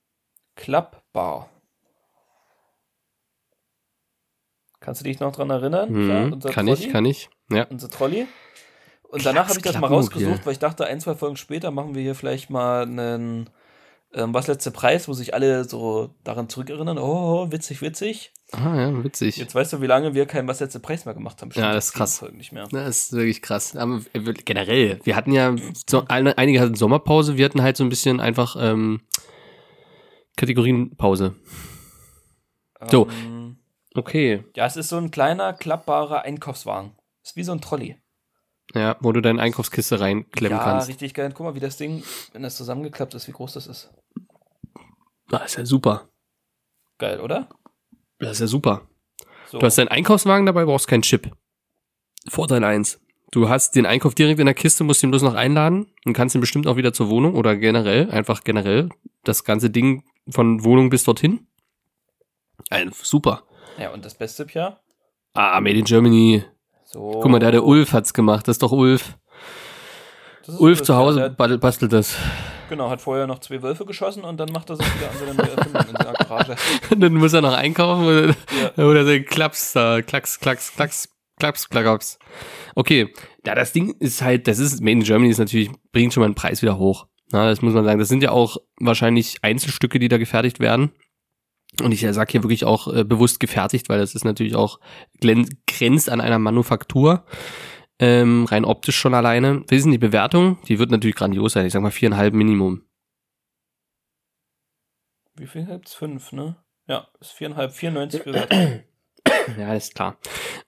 klappbar. 0.55 1.49
Kannst 4.79 5.01
du 5.01 5.05
dich 5.05 5.19
noch 5.19 5.31
dran 5.31 5.49
erinnern? 5.49 5.91
Mhm, 5.91 6.33
unser 6.33 6.49
kann 6.49 6.67
ich, 6.67 6.79
Trolley? 6.79 6.91
kann 6.91 7.05
ich. 7.05 7.29
Ja. 7.49 7.65
Unser 7.65 7.89
Trolley. 7.89 8.27
Und 9.03 9.25
danach 9.25 9.47
habe 9.47 9.57
ich 9.57 9.63
das 9.63 9.79
mal 9.79 9.87
rausgesucht, 9.87 10.45
weil 10.45 10.53
ich 10.53 10.59
dachte, 10.59 10.85
ein, 10.85 10.99
zwei 10.99 11.15
Folgen 11.15 11.37
später 11.37 11.71
machen 11.71 11.95
wir 11.95 12.01
hier 12.01 12.15
vielleicht 12.15 12.49
mal 12.49 12.83
einen 12.83 13.49
ähm, 14.15 14.33
Was 14.33 14.47
letzte 14.47 14.71
Preis, 14.71 15.07
wo 15.07 15.13
sich 15.13 15.33
alle 15.33 15.65
so 15.65 16.15
daran 16.23 16.49
zurückerinnern. 16.49 16.97
Oh, 16.97 17.51
witzig, 17.51 17.81
witzig. 17.81 18.33
Ah, 18.51 18.75
ja, 18.75 19.03
witzig. 19.03 19.37
Jetzt 19.37 19.53
weißt 19.53 19.73
du, 19.73 19.81
wie 19.81 19.87
lange 19.87 20.13
wir 20.13 20.25
keinen 20.25 20.47
Was 20.47 20.59
letzte 20.59 20.79
Preis 20.79 21.05
mehr 21.05 21.13
gemacht 21.13 21.41
haben. 21.41 21.51
Ja, 21.53 21.73
das 21.73 21.87
ist 21.87 21.93
krass. 21.93 22.19
Folgen 22.19 22.37
nicht 22.37 22.51
mehr. 22.51 22.67
Das 22.71 22.87
ist 22.87 23.13
wirklich 23.13 23.41
krass. 23.41 23.75
Aber 23.75 24.01
generell, 24.13 24.99
wir 25.03 25.15
hatten 25.15 25.31
ja, 25.31 25.55
so, 25.87 26.03
einige 26.07 26.59
hatten 26.59 26.75
Sommerpause, 26.75 27.37
wir 27.37 27.45
hatten 27.45 27.61
halt 27.61 27.77
so 27.77 27.83
ein 27.83 27.89
bisschen 27.89 28.19
einfach 28.19 28.55
ähm, 28.59 29.01
Kategorienpause. 30.35 31.35
So. 32.89 33.07
Ähm, 33.09 33.57
Okay. 33.97 34.43
ja, 34.55 34.65
es 34.65 34.75
ist 34.75 34.89
so 34.89 34.97
ein 34.97 35.09
kleiner, 35.09 35.53
klappbarer 35.53 36.23
Einkaufswagen. 36.23 36.91
Ist 37.23 37.37
wie 37.37 37.43
so 37.43 37.53
ein 37.53 37.61
Trolley. 37.61 37.97
Ja, 38.75 38.97
wo 38.99 39.13
du 39.13 39.21
deine 39.21 39.41
Einkaufskiste 39.41 40.01
reinklemmen 40.01 40.57
ja, 40.57 40.63
kannst. 40.63 40.89
richtig 40.89 41.13
geil. 41.13 41.31
Guck 41.33 41.45
mal, 41.45 41.55
wie 41.55 41.61
das 41.61 41.77
Ding, 41.77 42.03
wenn 42.33 42.43
das 42.43 42.57
zusammengeklappt 42.57 43.13
ist, 43.13 43.27
wie 43.27 43.31
groß 43.31 43.53
das 43.53 43.67
ist. 43.67 43.89
Das 45.29 45.45
ist 45.45 45.57
ja 45.57 45.65
super. 45.65 46.09
Geil, 46.97 47.21
oder? 47.21 47.47
Das 48.19 48.33
ist 48.33 48.39
ja 48.41 48.47
super. 48.47 48.87
So. 49.47 49.59
Du 49.59 49.65
hast 49.65 49.77
deinen 49.77 49.87
Einkaufswagen 49.87 50.45
dabei, 50.45 50.65
brauchst 50.65 50.87
keinen 50.87 51.03
Chip. 51.03 51.31
Vorteil 52.27 52.63
eins. 52.65 52.99
Du 53.31 53.49
hast 53.49 53.75
den 53.75 53.85
Einkauf 53.85 54.13
direkt 54.13 54.39
in 54.39 54.45
der 54.45 54.55
Kiste, 54.55 54.83
musst 54.83 55.03
ihn 55.03 55.09
bloß 55.11 55.21
noch 55.21 55.35
einladen 55.35 55.87
und 56.05 56.13
kannst 56.13 56.35
ihn 56.35 56.41
bestimmt 56.41 56.67
auch 56.67 56.75
wieder 56.75 56.93
zur 56.93 57.09
Wohnung 57.09 57.35
oder 57.35 57.55
generell, 57.55 58.09
einfach 58.11 58.43
generell, 58.43 58.89
das 59.23 59.43
ganze 59.43 59.69
Ding 59.69 60.03
von 60.29 60.63
Wohnung 60.63 60.89
bis 60.89 61.03
dorthin. 61.03 61.47
Ein, 62.69 62.91
super. 62.93 63.43
ja, 63.77 63.91
und 63.93 64.03
das 64.05 64.15
Beste, 64.15 64.45
Pia? 64.45 64.79
Ah, 65.33 65.59
Made 65.61 65.79
in 65.79 65.85
Germany. 65.85 66.43
So. 66.95 67.19
Guck 67.21 67.29
mal, 67.29 67.39
da 67.39 67.51
der 67.51 67.65
Ulf 67.65 67.91
hat's 67.91 68.13
gemacht. 68.13 68.47
Das 68.47 68.53
ist 68.53 68.63
doch 68.63 68.71
Ulf. 68.71 69.17
Ist 70.47 70.59
Ulf 70.61 70.81
zu 70.81 70.95
Hause 70.95 71.33
der- 71.37 71.57
bastelt- 71.57 71.91
das. 71.91 72.15
Genau, 72.69 72.89
hat 72.89 73.01
vorher 73.01 73.27
noch 73.27 73.39
zwei 73.39 73.61
Wölfe 73.61 73.83
geschossen 73.85 74.23
und 74.23 74.37
dann 74.37 74.49
macht 74.53 74.69
er 74.69 74.77
sich 74.77 74.85
wieder 74.95 75.09
an 75.11 75.17
seine 75.19 75.33
neue 75.35 75.57
Erfindung 75.57 75.81
in 75.89 75.95
seiner 75.97 76.13
Garage. 76.13 76.55
dann 76.97 77.13
muss 77.15 77.33
er 77.33 77.41
noch 77.41 77.53
einkaufen 77.53 78.05
oder, 78.05 78.27
Ja. 78.77 78.85
oder 78.85 79.03
der 79.03 79.23
Klaps 79.25 79.73
da, 79.73 80.01
Klacks, 80.01 80.39
Klacks, 80.39 80.71
Klacks, 80.73 81.09
Klaps, 81.37 81.67
Klacks. 81.69 82.17
Okay, 82.75 83.13
ja, 83.45 83.55
das 83.55 83.73
Ding 83.73 83.93
ist 83.99 84.21
halt, 84.21 84.47
das 84.47 84.59
ist, 84.59 84.79
Made 84.79 84.93
in 84.93 85.03
Germany 85.03 85.29
ist 85.31 85.37
natürlich, 85.39 85.69
bringt 85.91 86.13
schon 86.13 86.21
mal 86.21 86.29
den 86.29 86.35
Preis 86.35 86.61
wieder 86.61 86.77
hoch. 86.77 87.07
Na, 87.33 87.49
das 87.49 87.61
muss 87.61 87.73
man 87.73 87.83
sagen. 87.83 87.99
Das 87.99 88.07
sind 88.07 88.23
ja 88.23 88.31
auch 88.31 88.55
wahrscheinlich 88.79 89.39
Einzelstücke, 89.41 89.99
die 89.99 90.07
da 90.07 90.17
gefertigt 90.17 90.59
werden. 90.61 90.91
Und 91.81 91.91
ich 91.91 92.01
sag 92.01 92.31
hier 92.31 92.43
wirklich 92.43 92.65
auch 92.65 92.93
äh, 92.93 93.03
bewusst 93.03 93.39
gefertigt, 93.39 93.89
weil 93.89 93.99
das 93.99 94.15
ist 94.15 94.25
natürlich 94.25 94.55
auch 94.55 94.79
grenzt 95.19 96.09
an 96.09 96.21
einer 96.21 96.39
Manufaktur. 96.39 97.25
Ähm, 97.97 98.45
rein 98.45 98.65
optisch 98.65 98.97
schon 98.97 99.13
alleine. 99.13 99.63
Wie 99.67 99.75
ist 99.75 99.83
denn 99.83 99.91
die 99.91 99.97
Bewertung? 99.97 100.57
Die 100.67 100.79
wird 100.79 100.91
natürlich 100.91 101.15
grandios 101.15 101.53
sein. 101.53 101.65
Ich 101.65 101.73
sag 101.73 101.81
mal 101.81 101.91
viereinhalb 101.91 102.33
Minimum. 102.33 102.83
Wie 105.37 105.47
viel 105.47 105.65
gibt's? 105.65 105.93
Fünf, 105.93 106.31
ne? 106.31 106.57
Ja, 106.87 107.07
ist 107.19 107.31
viereinhalb, 107.31 107.71
94 107.71 108.23
bewertet. 108.23 108.85
Ja, 109.59 109.75
ist 109.75 109.93
klar. 109.93 110.17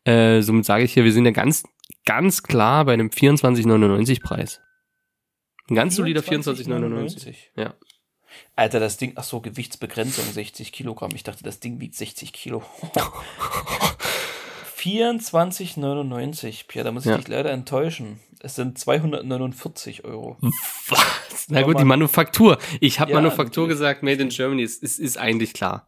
Äh, 0.04 0.42
somit 0.42 0.66
sage 0.66 0.84
ich 0.84 0.94
hier, 0.94 1.04
wir 1.04 1.12
sind 1.12 1.26
ja 1.26 1.32
ganz, 1.32 1.64
ganz 2.06 2.44
klar 2.44 2.86
bei 2.86 2.94
einem 2.94 3.10
24,99 3.10 4.22
Preis. 4.22 4.62
Ein 5.70 5.76
ganz 5.76 5.96
solider 5.96 6.22
24,99. 6.22 7.36
Ja. 7.56 7.74
Alter, 8.56 8.80
das 8.80 8.98
Ding, 8.98 9.14
ach 9.16 9.24
so, 9.24 9.40
Gewichtsbegrenzung 9.42 10.26
60 10.26 10.72
Kilogramm. 10.72 11.12
Ich 11.16 11.24
dachte, 11.24 11.44
das 11.44 11.60
Ding 11.60 11.80
wiegt 11.80 11.96
60 11.96 12.34
Kilo. 12.34 12.64
24,99. 15.36 16.68
Pia, 16.68 16.84
da 16.84 16.92
muss 16.92 17.06
ich 17.06 17.12
Ja. 17.12 17.18
dich 17.18 17.28
leider 17.28 17.52
enttäuschen. 17.52 18.20
Es 18.40 18.56
sind 18.56 18.78
249 18.78 20.06
Euro. 20.06 20.38
Was? 20.90 21.48
Na 21.50 21.62
gut, 21.64 21.76
die 21.76 21.80
man- 21.80 22.00
Manufaktur. 22.00 22.58
Ich 22.80 23.00
habe 23.00 23.12
Ja, 23.12 23.18
Manufaktur 23.18 23.64
natürlich. 23.64 23.80
gesagt, 23.80 24.04
Made 24.04 24.22
in 24.22 24.30
Germany. 24.30 24.64
Es 24.64 24.78
ist, 24.78 25.00
ist 25.00 25.18
eigentlich 25.18 25.54
klar. 25.54 25.88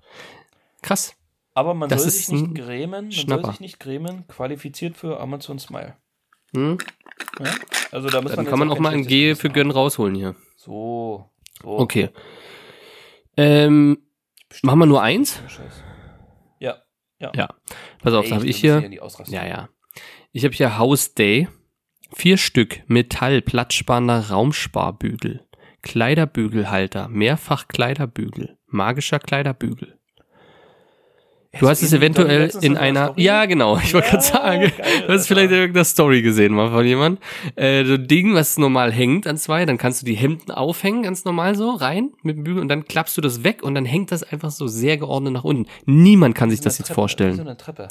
Krass. 0.81 1.13
Aber 1.53 1.73
man 1.73 1.89
Das 1.89 2.01
soll 2.01 2.07
ist 2.09 2.25
sich 2.27 2.29
nicht 2.41 2.55
grämen, 2.55 3.05
man 3.05 3.11
Schnapper. 3.11 3.41
soll 3.43 3.51
sich 3.51 3.59
nicht 3.59 3.79
grämen, 3.79 4.27
qualifiziert 4.27 4.95
für 4.97 5.19
Amazon 5.19 5.59
Smile. 5.59 5.95
Hm? 6.55 6.77
Ja? 7.39 7.53
Also 7.91 8.09
da 8.09 8.21
muss 8.21 8.31
Dann 8.31 8.45
man 8.45 8.49
kann 8.49 8.59
man 8.59 8.71
auch 8.71 8.79
mal 8.79 8.93
ein 8.93 9.05
G 9.05 9.35
für. 9.35 9.49
Gönn 9.49 9.69
rausholen 9.71 10.15
hier. 10.15 10.35
So, 10.55 11.29
so. 11.61 11.69
Okay. 11.69 12.09
Ähm, 13.37 13.97
machen 14.61 14.79
wir 14.79 14.85
nur 14.85 15.01
eins? 15.01 15.41
Ja, 16.59 16.77
ja. 17.19 17.31
Ja. 17.35 17.49
Pass 18.01 18.13
auf, 18.13 18.27
da 18.27 18.35
habe 18.35 18.47
ich 18.47 18.57
hier. 18.57 18.89
Ja, 19.27 19.45
ja. 19.45 19.69
Ich 20.31 20.43
habe 20.43 20.53
hier 20.53 20.77
House 20.77 21.13
Day. 21.13 21.47
Vier 22.11 22.37
Stück 22.37 22.81
Metall 22.87 23.41
platzsparender 23.41 24.29
Raumsparbügel. 24.29 25.45
Kleiderbügelhalter, 25.81 27.07
mehrfach 27.07 27.67
Kleiderbügel, 27.67 28.57
magischer 28.67 29.19
Kleiderbügel. 29.19 29.98
Du 31.57 31.67
hast 31.67 31.81
es 31.81 31.93
eventuell 31.93 32.51
in 32.61 32.77
einer, 32.77 33.13
ja 33.17 33.45
genau, 33.45 33.77
ich 33.77 33.95
wollte 33.95 34.07
Ja, 34.07 34.11
gerade 34.11 34.23
sagen, 34.23 34.61
geil, 34.77 35.03
du 35.07 35.13
hast 35.13 35.27
vielleicht 35.27 35.49
in 35.49 35.57
irgendeiner 35.57 35.83
Story 35.83 36.21
gesehen 36.21 36.53
mal 36.53 36.69
von 36.69 36.85
jemand. 36.85 37.19
Äh, 37.55 37.85
so 37.85 37.95
ein 37.95 38.07
Ding, 38.07 38.35
was 38.35 38.59
normal 38.59 38.91
hängt 38.91 39.25
an 39.25 39.35
zwei, 39.35 39.65
dann 39.65 39.79
kannst 39.79 40.03
du 40.03 40.05
die 40.05 40.13
Hemden 40.13 40.51
aufhängen, 40.51 41.01
ganz 41.01 41.25
normal 41.25 41.55
so, 41.55 41.71
rein 41.71 42.11
mit 42.21 42.37
dem 42.37 42.43
Bügel 42.43 42.61
und 42.61 42.67
dann 42.67 42.85
klappst 42.85 43.17
du 43.17 43.21
das 43.21 43.43
weg 43.43 43.63
und 43.63 43.73
dann 43.73 43.85
hängt 43.85 44.11
das 44.11 44.21
einfach 44.21 44.51
so 44.51 44.67
sehr 44.67 44.97
geordnet 44.97 45.33
nach 45.33 45.43
unten. 45.43 45.65
Niemand 45.85 46.35
kann 46.35 46.51
sich 46.51 46.61
das 46.61 46.75
eine 46.75 46.79
jetzt 46.81 46.87
Treppe, 46.89 46.95
vorstellen. 46.95 47.33
Wie 47.33 47.37
so 47.37 47.41
eine 47.41 47.57
Treppe. 47.57 47.87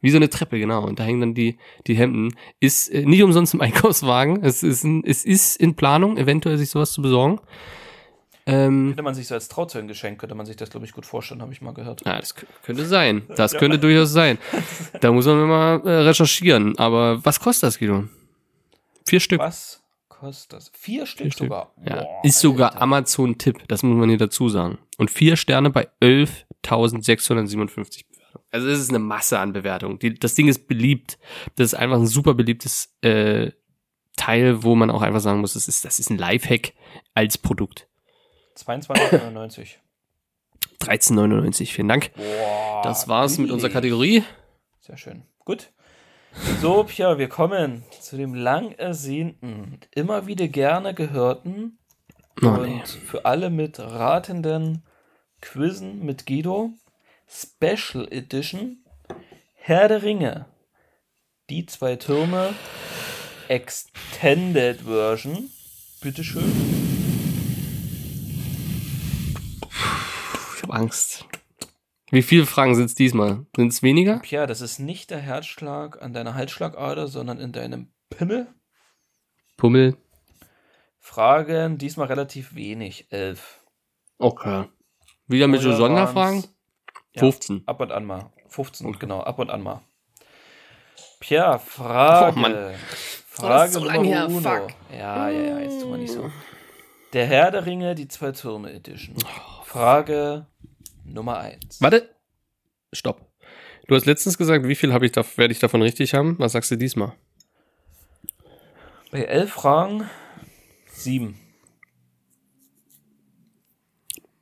Wie 0.00 0.10
so 0.10 0.16
eine 0.16 0.28
Treppe, 0.28 0.58
genau. 0.58 0.84
Und 0.84 0.98
da 0.98 1.04
hängen 1.04 1.20
dann 1.20 1.34
die, 1.34 1.58
die 1.86 1.94
Hemden. 1.94 2.34
Ist 2.58 2.88
äh, 2.88 3.06
nicht 3.06 3.22
umsonst 3.22 3.54
im 3.54 3.60
Einkaufswagen. 3.62 4.42
Es 4.42 4.64
ist, 4.64 4.82
ein, 4.82 5.04
es 5.04 5.24
ist 5.24 5.60
in 5.60 5.76
Planung, 5.76 6.16
eventuell 6.16 6.58
sich 6.58 6.70
sowas 6.70 6.92
zu 6.92 7.02
besorgen. 7.02 7.40
Ähm, 8.48 8.88
Könnte 8.90 9.02
man 9.02 9.14
sich 9.14 9.26
so 9.26 9.34
als 9.34 9.48
Trauzeugengeschenk, 9.48 10.20
könnte 10.20 10.36
man 10.36 10.46
sich 10.46 10.54
das, 10.56 10.70
glaube 10.70 10.86
ich, 10.86 10.92
gut 10.92 11.04
vorstellen, 11.04 11.42
habe 11.42 11.52
ich 11.52 11.60
mal 11.60 11.74
gehört. 11.74 12.02
ja, 12.06 12.18
das 12.20 12.34
könnte 12.62 12.86
sein. 12.86 13.22
Das 13.36 13.52
Ja. 13.52 13.58
könnte 13.58 13.78
durchaus 13.78 14.12
sein. 14.12 14.38
Da 15.00 15.10
muss 15.10 15.26
man 15.26 15.48
mal 15.48 15.80
äh, 15.84 15.90
recherchieren. 16.02 16.78
Aber 16.78 17.24
was 17.24 17.40
kostet 17.40 17.64
das, 17.68 17.78
Guido? 17.78 18.04
Vier 19.04 19.20
Stück. 19.20 19.40
Was 19.40 19.82
kostet 20.08 20.52
das? 20.52 20.70
Vier 20.74 21.06
Stück, 21.06 21.32
Stück. 21.32 21.48
sogar. 21.48 21.72
Ja, 21.84 21.96
Boah, 22.02 22.20
ist 22.22 22.38
sogar. 22.40 22.80
Amazon-Tipp. 22.80 23.66
Das 23.68 23.82
muss 23.82 23.96
man 23.98 24.08
hier 24.08 24.18
dazu 24.18 24.48
sagen. 24.48 24.78
Und 24.96 25.10
vier 25.10 25.36
Sterne 25.36 25.70
bei 25.70 25.88
11.657 26.00 28.04
Bewertungen. 28.08 28.44
Also 28.50 28.68
es 28.68 28.80
ist 28.80 28.90
eine 28.90 28.98
Masse 28.98 29.38
an 29.38 29.52
Bewertungen. 29.52 29.98
Die, 29.98 30.14
das 30.14 30.34
Ding 30.34 30.48
ist 30.48 30.66
beliebt. 30.68 31.18
Das 31.56 31.66
ist 31.66 31.74
einfach 31.74 31.96
ein 31.96 32.06
super 32.06 32.34
beliebtes 32.34 32.94
äh, 33.02 33.50
Teil, 34.16 34.62
wo 34.62 34.74
man 34.74 34.90
auch 34.90 35.02
einfach 35.02 35.20
sagen 35.20 35.40
muss, 35.40 35.54
das 35.54 35.68
ist, 35.68 35.84
das 35.84 35.98
ist 35.98 36.10
ein 36.10 36.18
Lifehack 36.18 36.72
als 37.14 37.38
Produkt. 37.38 37.88
22,99. 38.56 39.76
13,99. 40.80 41.66
Vielen 41.72 41.88
Dank. 41.88 42.12
Boah. 42.14 42.82
Das 42.82 43.08
war's 43.08 43.32
mit 43.32 43.46
billig. 43.48 43.52
unserer 43.52 43.70
Kategorie. 43.70 44.22
Sehr 44.80 44.96
schön. 44.96 45.22
Gut. 45.44 45.72
So, 46.60 46.84
Pia, 46.84 47.16
wir 47.18 47.28
kommen 47.28 47.82
zu 48.00 48.16
dem 48.16 48.34
lang 48.34 48.72
ersehnten, 48.72 49.80
immer 49.94 50.26
wieder 50.26 50.48
gerne 50.48 50.92
gehörten 50.94 51.78
Oh, 52.42 52.48
und 52.48 52.62
nee. 52.68 52.82
für 52.84 53.24
alle 53.24 53.48
mit 53.48 53.78
ratenden 53.78 54.82
Quizzen 55.40 56.04
mit 56.04 56.26
Guido 56.26 56.72
Special 57.26 58.06
Edition 58.10 58.84
Herr 59.54 59.88
der 59.88 60.02
Ringe. 60.02 60.44
Die 61.48 61.64
zwei 61.64 61.96
Türme 61.96 62.52
Extended 63.48 64.82
Version. 64.82 65.48
Bitteschön. 66.02 66.75
Habe 70.68 70.78
Angst. 70.78 71.24
Wie 72.10 72.22
viele 72.22 72.46
Fragen 72.46 72.74
sind 72.74 72.86
es 72.86 72.94
diesmal? 72.94 73.46
Sind 73.56 73.72
es 73.72 73.82
weniger? 73.82 74.20
Pia, 74.20 74.46
das 74.46 74.60
ist 74.60 74.78
nicht 74.78 75.10
der 75.10 75.18
Herzschlag 75.18 76.00
an 76.02 76.12
deiner 76.12 76.34
Halsschlagader, 76.34 77.08
sondern 77.08 77.38
in 77.40 77.52
deinem 77.52 77.92
Pimmel. 78.10 78.46
Pummel? 79.56 79.96
Fragen, 81.00 81.78
diesmal 81.78 82.06
relativ 82.08 82.54
wenig. 82.54 83.06
Elf. 83.10 83.64
Okay. 84.18 84.64
Wieder 85.26 85.48
mit 85.48 85.60
so 85.60 85.72
Sonderfragen? 85.72 86.42
waren's- 86.42 86.52
Ja. 87.14 87.20
15. 87.20 87.62
Ab 87.66 87.80
und 87.80 87.92
an 87.92 88.04
mal. 88.04 88.30
15, 88.48 88.92
genau, 88.98 89.20
ab 89.20 89.38
und 89.38 89.50
an 89.50 89.62
mal. 89.62 89.80
Pierre, 91.20 91.58
Frage. 91.58 92.36
Oh, 92.36 92.40
Mann. 92.40 92.74
Frage 93.26 93.72
so 93.72 93.80
Nummer 93.80 94.04
her, 94.04 94.26
uno. 94.28 94.40
fuck. 94.40 94.68
Ja, 94.92 95.28
ja, 95.28 95.40
ja, 95.42 95.58
jetzt 95.60 95.80
tun 95.80 95.90
wir 95.90 95.98
nicht 95.98 96.12
so. 96.12 96.30
Der 97.12 97.26
Herr 97.26 97.50
der 97.50 97.66
Ringe, 97.66 97.94
die 97.94 98.08
zwei 98.08 98.32
Türme 98.32 98.72
Edition. 98.72 99.16
Frage 99.64 100.46
Nummer 101.12 101.38
1. 101.38 101.80
Warte. 101.80 102.14
Stopp. 102.92 103.30
Du 103.88 103.94
hast 103.94 104.06
letztens 104.06 104.38
gesagt, 104.38 104.66
wie 104.66 104.74
viel 104.74 104.92
habe 104.92 105.06
ich 105.06 105.12
da, 105.12 105.24
werde 105.36 105.52
ich 105.52 105.58
davon 105.60 105.82
richtig 105.82 106.14
haben? 106.14 106.38
Was 106.38 106.52
sagst 106.52 106.70
du 106.70 106.76
diesmal? 106.76 107.12
Bei 109.12 109.22
elf 109.22 109.52
Fragen 109.52 110.08
sieben. 110.88 111.38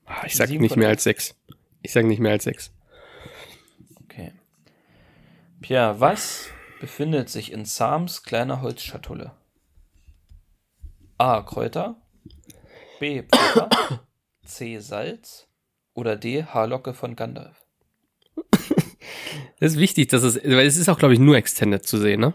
Ah, 0.07 0.25
Ich 0.27 0.37
sag 0.37 0.49
Sieben 0.49 0.63
nicht 0.63 0.77
mehr 0.77 0.89
als 0.89 1.05
sechs. 1.05 1.35
Ich 1.83 1.93
sag 1.93 2.05
nicht 2.07 2.21
mehr 2.21 2.33
als 2.33 2.45
sechs. 2.45 2.73
Okay. 4.05 4.33
Pierre, 5.61 6.01
was 6.01 6.49
befindet 6.81 7.29
sich 7.29 7.53
in 7.53 7.65
Sams 7.65 8.23
kleiner 8.23 8.63
Holzschatulle? 8.63 9.33
A. 11.19 11.43
Kräuter. 11.43 12.01
B. 13.01 13.23
Pfeffer. 13.23 13.69
C. 14.45 14.79
Salz. 14.79 15.49
Oder 15.95 16.17
D. 16.17 16.45
Haarlocke 16.45 16.95
von 16.95 17.17
Gandalf. 17.17 17.65
Das 19.61 19.73
ist 19.75 19.79
wichtig, 19.79 20.09
dass 20.09 20.23
es, 20.23 20.37
weil 20.45 20.67
es 20.67 20.77
ist 20.77 20.89
auch, 20.89 20.99
glaube 20.99 21.15
ich, 21.15 21.21
nur 21.21 21.37
Extended 21.37 21.87
zu 21.87 21.97
sehen, 21.99 22.21
ne? 22.21 22.35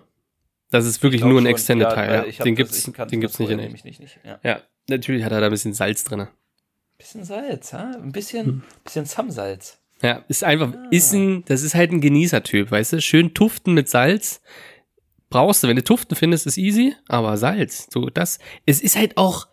Das 0.71 0.85
ist 0.85 1.01
wirklich 1.03 1.21
nur 1.21 1.33
ein 1.39 1.43
schon, 1.43 1.45
Extended 1.47 1.87
ja, 1.89 1.93
Teil. 1.93 2.11
Ja. 2.13 2.25
ich 2.25 2.37
Den 2.37 2.55
das- 2.55 2.57
gibt's, 2.57 2.83
den 2.83 2.93
das 2.93 3.09
gibt's 3.11 3.39
nicht 3.39 3.49
in 3.49 3.59
echt. 3.59 3.85
nicht, 3.85 3.99
nicht. 3.99 4.19
Ja. 4.23 4.39
Ja, 4.43 4.61
natürlich 4.87 5.23
hat 5.23 5.31
er 5.31 5.39
da 5.41 5.47
ein 5.47 5.51
bisschen 5.51 5.73
Salz 5.73 6.03
drinne. 6.03 6.29
Bisschen 6.97 7.23
Salz, 7.23 7.73
ha? 7.73 7.91
Ein 8.01 8.11
bisschen, 8.11 8.45
Hm. 8.45 8.63
bisschen 8.83 9.05
Zamsalz. 9.05 9.79
Ja, 10.01 10.23
ist 10.27 10.43
einfach, 10.43 10.73
Ah. 10.73 10.87
ist 10.91 11.11
ein, 11.13 11.43
das 11.45 11.61
ist 11.63 11.75
halt 11.75 11.91
ein 11.91 12.01
Genießertyp, 12.01 12.71
weißt 12.71 12.93
du? 12.93 13.01
Schön 13.01 13.33
tuften 13.33 13.73
mit 13.73 13.89
Salz. 13.89 14.41
Brauchst 15.29 15.63
du, 15.63 15.67
wenn 15.67 15.75
du 15.75 15.83
tuften 15.83 16.15
findest, 16.15 16.47
ist 16.47 16.57
easy, 16.57 16.95
aber 17.07 17.35
Salz, 17.37 17.87
so 17.91 18.09
das, 18.09 18.39
es 18.65 18.81
ist 18.81 18.95
halt 18.95 19.17
auch, 19.17 19.47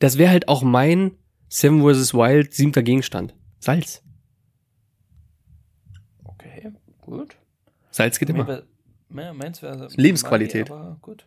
das 0.00 0.18
wäre 0.18 0.30
halt 0.30 0.48
auch 0.48 0.62
mein 0.62 1.12
Seven 1.48 1.80
vs. 1.82 2.12
Wild 2.14 2.52
siebter 2.54 2.82
Gegenstand. 2.82 3.34
Salz. 3.64 4.02
Okay, 6.24 6.70
gut. 7.00 7.36
Salz 7.90 8.18
geht 8.18 8.28
immer. 8.28 8.62
Me- 9.08 9.32
Meins 9.32 9.62
wäre 9.62 9.88
Lebensqualität. 9.96 10.68
Mai, 10.68 10.76
aber 10.76 10.98
gut. 11.00 11.26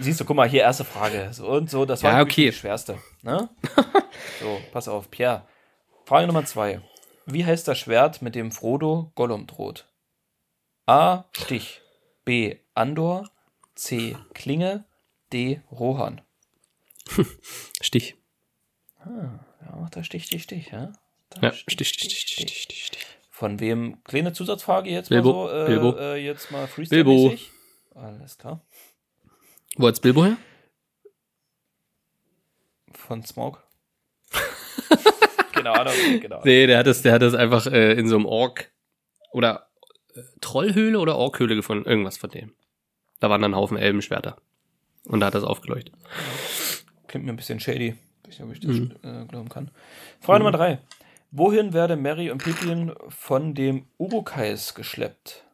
Siehst 0.00 0.18
du, 0.20 0.24
guck 0.24 0.34
mal, 0.34 0.48
hier 0.48 0.62
erste 0.62 0.84
Frage. 0.84 1.32
So 1.32 1.46
und 1.48 1.70
so, 1.70 1.84
das 1.84 2.02
war 2.02 2.14
Ja, 2.14 2.22
okay. 2.22 2.46
die 2.46 2.52
schwerste. 2.52 2.98
Ne? 3.22 3.48
so, 4.40 4.60
pass 4.72 4.88
auf, 4.88 5.08
Pierre. 5.08 5.46
Frage 6.04 6.26
Nummer 6.26 6.44
zwei. 6.46 6.80
Wie 7.26 7.44
heißt 7.46 7.68
das 7.68 7.78
Schwert, 7.78 8.20
mit 8.20 8.34
dem 8.34 8.50
Frodo 8.50 9.12
Gollum 9.14 9.46
droht? 9.46 9.88
A. 10.86 11.26
Stich. 11.30 11.80
B. 12.24 12.56
Andor. 12.74 13.30
C. 13.76 14.16
Klinge. 14.34 14.84
D. 15.32 15.60
Rohan. 15.70 16.20
Stich. 17.80 18.16
Ja, 19.06 19.38
macht 19.76 19.96
da 19.96 20.04
Stich, 20.04 20.24
Stich, 20.24 20.44
Stich, 20.44 20.70
ja? 20.70 20.92
Da 21.30 21.40
Ja, 21.40 21.52
Stich, 21.52 21.72
Stich, 21.72 21.88
Stich, 21.88 22.18
Stich, 22.18 22.32
Stich, 22.34 22.62
Stich, 22.62 22.84
Stich. 22.86 23.06
Von 23.30 23.60
wem? 23.60 24.02
Kleine 24.04 24.32
Zusatzfrage 24.32 24.90
jetzt 24.90 25.08
Bilbo, 25.08 25.32
mal 25.32 25.48
so. 25.48 25.56
Äh, 25.56 25.66
Bilbo. 25.66 25.98
Äh, 25.98 26.24
jetzt 26.24 26.50
mal 26.50 26.68
Bilbo. 26.76 27.34
Alles 27.94 28.38
klar. 28.38 28.60
Wo 29.76 29.88
hat's 29.88 30.00
Bilbo 30.00 30.24
her? 30.24 30.36
Von 32.92 33.24
Smoke. 33.24 33.60
genau, 35.54 35.84
genau. 36.20 36.42
Nee, 36.44 36.66
der 36.66 36.78
hat 36.78 36.86
das, 36.86 37.02
der 37.02 37.14
hat 37.14 37.22
das 37.22 37.34
einfach 37.34 37.66
äh, 37.66 37.92
in 37.94 38.06
so 38.06 38.16
einem 38.16 38.26
Ork 38.26 38.70
oder 39.32 39.70
äh, 40.14 40.20
Trollhöhle 40.40 41.00
oder 41.00 41.16
Orkhöhle 41.16 41.54
gefunden, 41.54 41.88
irgendwas 41.88 42.18
von 42.18 42.30
dem. 42.30 42.54
Da 43.20 43.30
waren 43.30 43.40
dann 43.40 43.52
ein 43.52 43.56
Haufen 43.56 43.76
Elbenschwerter. 43.76 44.36
Und 45.04 45.20
da 45.20 45.26
hat 45.26 45.34
das 45.34 45.44
aufgeleuchtet. 45.44 45.94
Klingt 47.08 47.26
mir 47.26 47.32
ein 47.32 47.36
bisschen 47.36 47.60
shady. 47.60 47.96
Weiß 48.32 48.38
nicht, 48.38 48.48
ob 48.48 48.52
ich 48.52 48.60
das 48.60 48.76
Mhm. 48.76 49.22
äh, 49.22 49.26
glauben 49.26 49.48
kann. 49.48 49.70
Frage 50.20 50.38
Nummer 50.40 50.52
drei. 50.56 50.78
Wohin 51.30 51.72
werden 51.72 52.00
Mary 52.02 52.30
und 52.30 52.42
Pippin 52.42 52.92
von 53.08 53.54
dem 53.54 53.86
Urukais 53.98 54.74
geschleppt? 54.74 55.44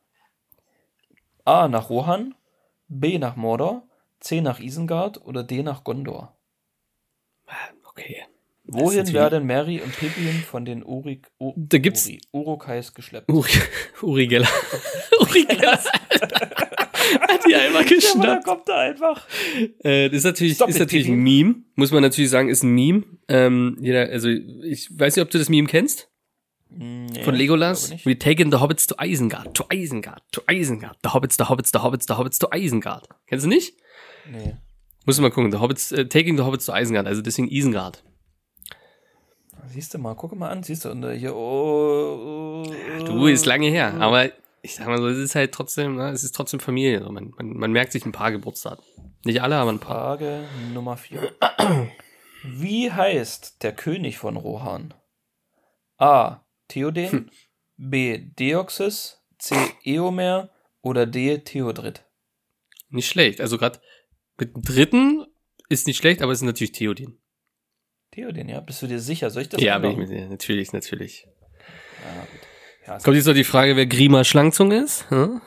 A. 1.45 1.69
Nach 1.69 1.89
Rohan, 1.91 2.35
B. 2.89 3.19
nach 3.19 3.37
Mordor, 3.37 3.83
C. 4.21 4.41
nach 4.41 4.61
Isengard 4.61 5.25
oder 5.25 5.43
D. 5.45 5.63
nach 5.63 5.83
Gondor? 5.85 6.37
Okay. 7.85 8.25
Wohin 8.71 9.13
werden 9.13 9.47
Mary 9.47 9.81
und 9.81 9.97
Pippin 9.97 10.43
von 10.49 10.65
den 10.65 10.83
Uri, 10.85 11.23
U, 11.41 11.53
Da 11.57 11.79
gibt's- 11.79 12.07
Uri, 12.07 12.21
Urukais 12.33 12.93
geschleppt? 12.95 13.31
Uri, 13.31 13.51
Uri 14.03 14.27
Geller. 14.27 14.49
Uri 15.21 15.45
Geller. 15.45 15.79
hat 15.79 17.41
die 17.49 17.55
einmal 17.55 17.83
Ja, 17.83 17.89
da 17.89 17.95
geschnappt. 17.95 18.45
kommt 18.45 18.69
er 18.69 18.77
einfach. 18.79 19.27
Äh, 19.83 20.09
das 20.11 20.19
ist 20.19 20.25
natürlich, 20.25 20.55
Stop 20.55 20.69
ist 20.69 20.79
natürlich 20.79 21.07
Pipi. 21.07 21.17
ein 21.19 21.23
Meme. 21.23 21.55
Muss 21.77 21.91
man 21.93 22.03
natürlich 22.03 22.31
sagen, 22.31 22.49
ist 22.49 22.63
ein 22.63 22.75
Meme. 22.75 23.05
Ähm, 23.29 23.77
jeder, 23.81 24.01
also 24.11 24.29
ich 24.29 24.89
weiß 24.99 25.17
nicht, 25.17 25.23
ob 25.25 25.31
du 25.31 25.39
das 25.39 25.49
Meme 25.49 25.67
kennst. 25.67 26.09
Nee, 26.71 27.23
Von 27.25 27.35
Legolas. 27.35 27.93
We 28.05 28.19
taken 28.19 28.51
the 28.53 28.59
Hobbits 28.59 28.87
to 28.89 28.95
Isengard, 29.03 29.55
to 29.55 29.65
Isengard, 29.73 30.21
to 30.33 30.43
Isengard. 30.51 30.99
The 31.03 31.11
Hobbits, 31.15 31.37
the 31.39 31.45
Hobbits, 31.45 31.71
the 31.73 31.79
Hobbits, 31.79 32.07
the 32.07 32.15
Hobbits 32.15 32.39
to 32.41 32.49
Isengard. 32.55 33.09
Kennst 33.27 33.47
du 33.47 33.49
nicht? 33.49 33.73
Nee. 34.31 34.57
Muss 35.07 35.17
man 35.19 35.31
mal 35.31 35.35
gucken. 35.35 35.51
The 35.51 35.59
Hobbits, 35.59 35.93
äh, 35.93 36.07
taking 36.07 36.37
the 36.37 36.43
Hobbits 36.43 36.67
to 36.67 36.75
Isengard, 36.77 37.07
also 37.07 37.23
deswegen 37.23 37.49
Isengard. 37.49 38.05
Siehst 39.67 39.95
du 39.95 39.99
mal, 39.99 40.15
guck 40.15 40.35
mal 40.37 40.49
an, 40.51 40.63
siehst 40.63 40.85
du, 40.85 40.91
und 40.91 41.03
äh, 41.05 41.19
hier, 41.19 41.35
oh, 41.35 42.65
oh, 42.65 43.05
Du, 43.05 43.27
ist 43.27 43.47
lange 43.47 43.69
her, 43.69 43.95
aber 44.01 44.31
ich 44.63 44.75
sag 44.75 44.87
mal 44.87 44.99
so, 44.99 45.09
es 45.09 45.19
ist 45.19 45.35
halt 45.35 45.53
trotzdem, 45.53 45.97
ne, 45.97 46.11
es 46.11 46.25
ist 46.25 46.35
trotzdem 46.35 46.61
Familie. 46.61 47.01
Man, 47.01 47.33
man, 47.37 47.53
man 47.57 47.73
merkt 47.73 47.93
sich 47.93 48.05
ein 48.05 48.13
paar 48.13 48.33
Geburtsdaten. 48.33 48.85
Nicht 49.25 49.43
alle, 49.43 49.57
aber 49.57 49.71
ein 49.73 49.79
paar. 49.79 50.17
Frage 50.19 50.45
Nummer 50.73 50.97
4. 50.97 51.33
Wie 52.45 52.91
heißt 52.91 53.63
der 53.63 53.73
König 53.75 54.19
von 54.19 54.37
Rohan? 54.37 54.95
A. 55.99 56.41
Theoden, 56.69 57.11
Hm. 57.11 57.31
B. 57.77 58.19
Deoxys, 58.19 59.21
C. 59.39 59.55
Eomer 59.85 60.51
oder 60.83 61.07
D. 61.07 61.39
Theodrid? 61.39 62.05
Nicht 62.91 63.09
schlecht. 63.09 63.41
Also 63.41 63.59
gerade 63.59 63.81
mit 64.39 64.55
dem 64.55 64.63
dritten 64.63 65.27
ist 65.69 65.87
nicht 65.87 65.97
schlecht, 65.99 66.23
aber 66.23 66.33
es 66.33 66.39
ist 66.39 66.45
natürlich 66.47 66.73
Theodin. 66.73 67.19
Theoden, 68.19 68.49
ja? 68.49 68.59
Bist 68.59 68.83
du 68.83 68.89
dir 68.89 68.99
sicher? 68.99 69.31
Soll 69.31 69.43
ich 69.43 69.49
das 69.49 69.63
ja, 69.63 69.79
bin 69.79 69.93
ich 69.93 69.97
mir 69.97 70.07
sicher. 70.09 70.27
Natürlich, 70.27 70.73
natürlich. 70.73 71.27
Ja, 72.05 72.21
gut. 72.23 72.41
Ja, 72.87 72.99
Kommt 72.99 73.17
jetzt 73.17 73.27
noch 73.27 73.35
die 73.35 73.45
Frage, 73.45 73.77
wer 73.77 73.87
Grima 73.87 74.25
Schlangzunge 74.25 74.83
ist? 74.83 75.09
Hm? 75.11 75.41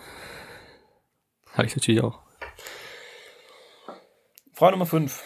Habe 1.53 1.67
ich 1.67 1.75
natürlich 1.75 2.01
auch. 2.01 2.19
Frage 4.53 4.71
Nummer 4.71 4.85
5. 4.85 5.21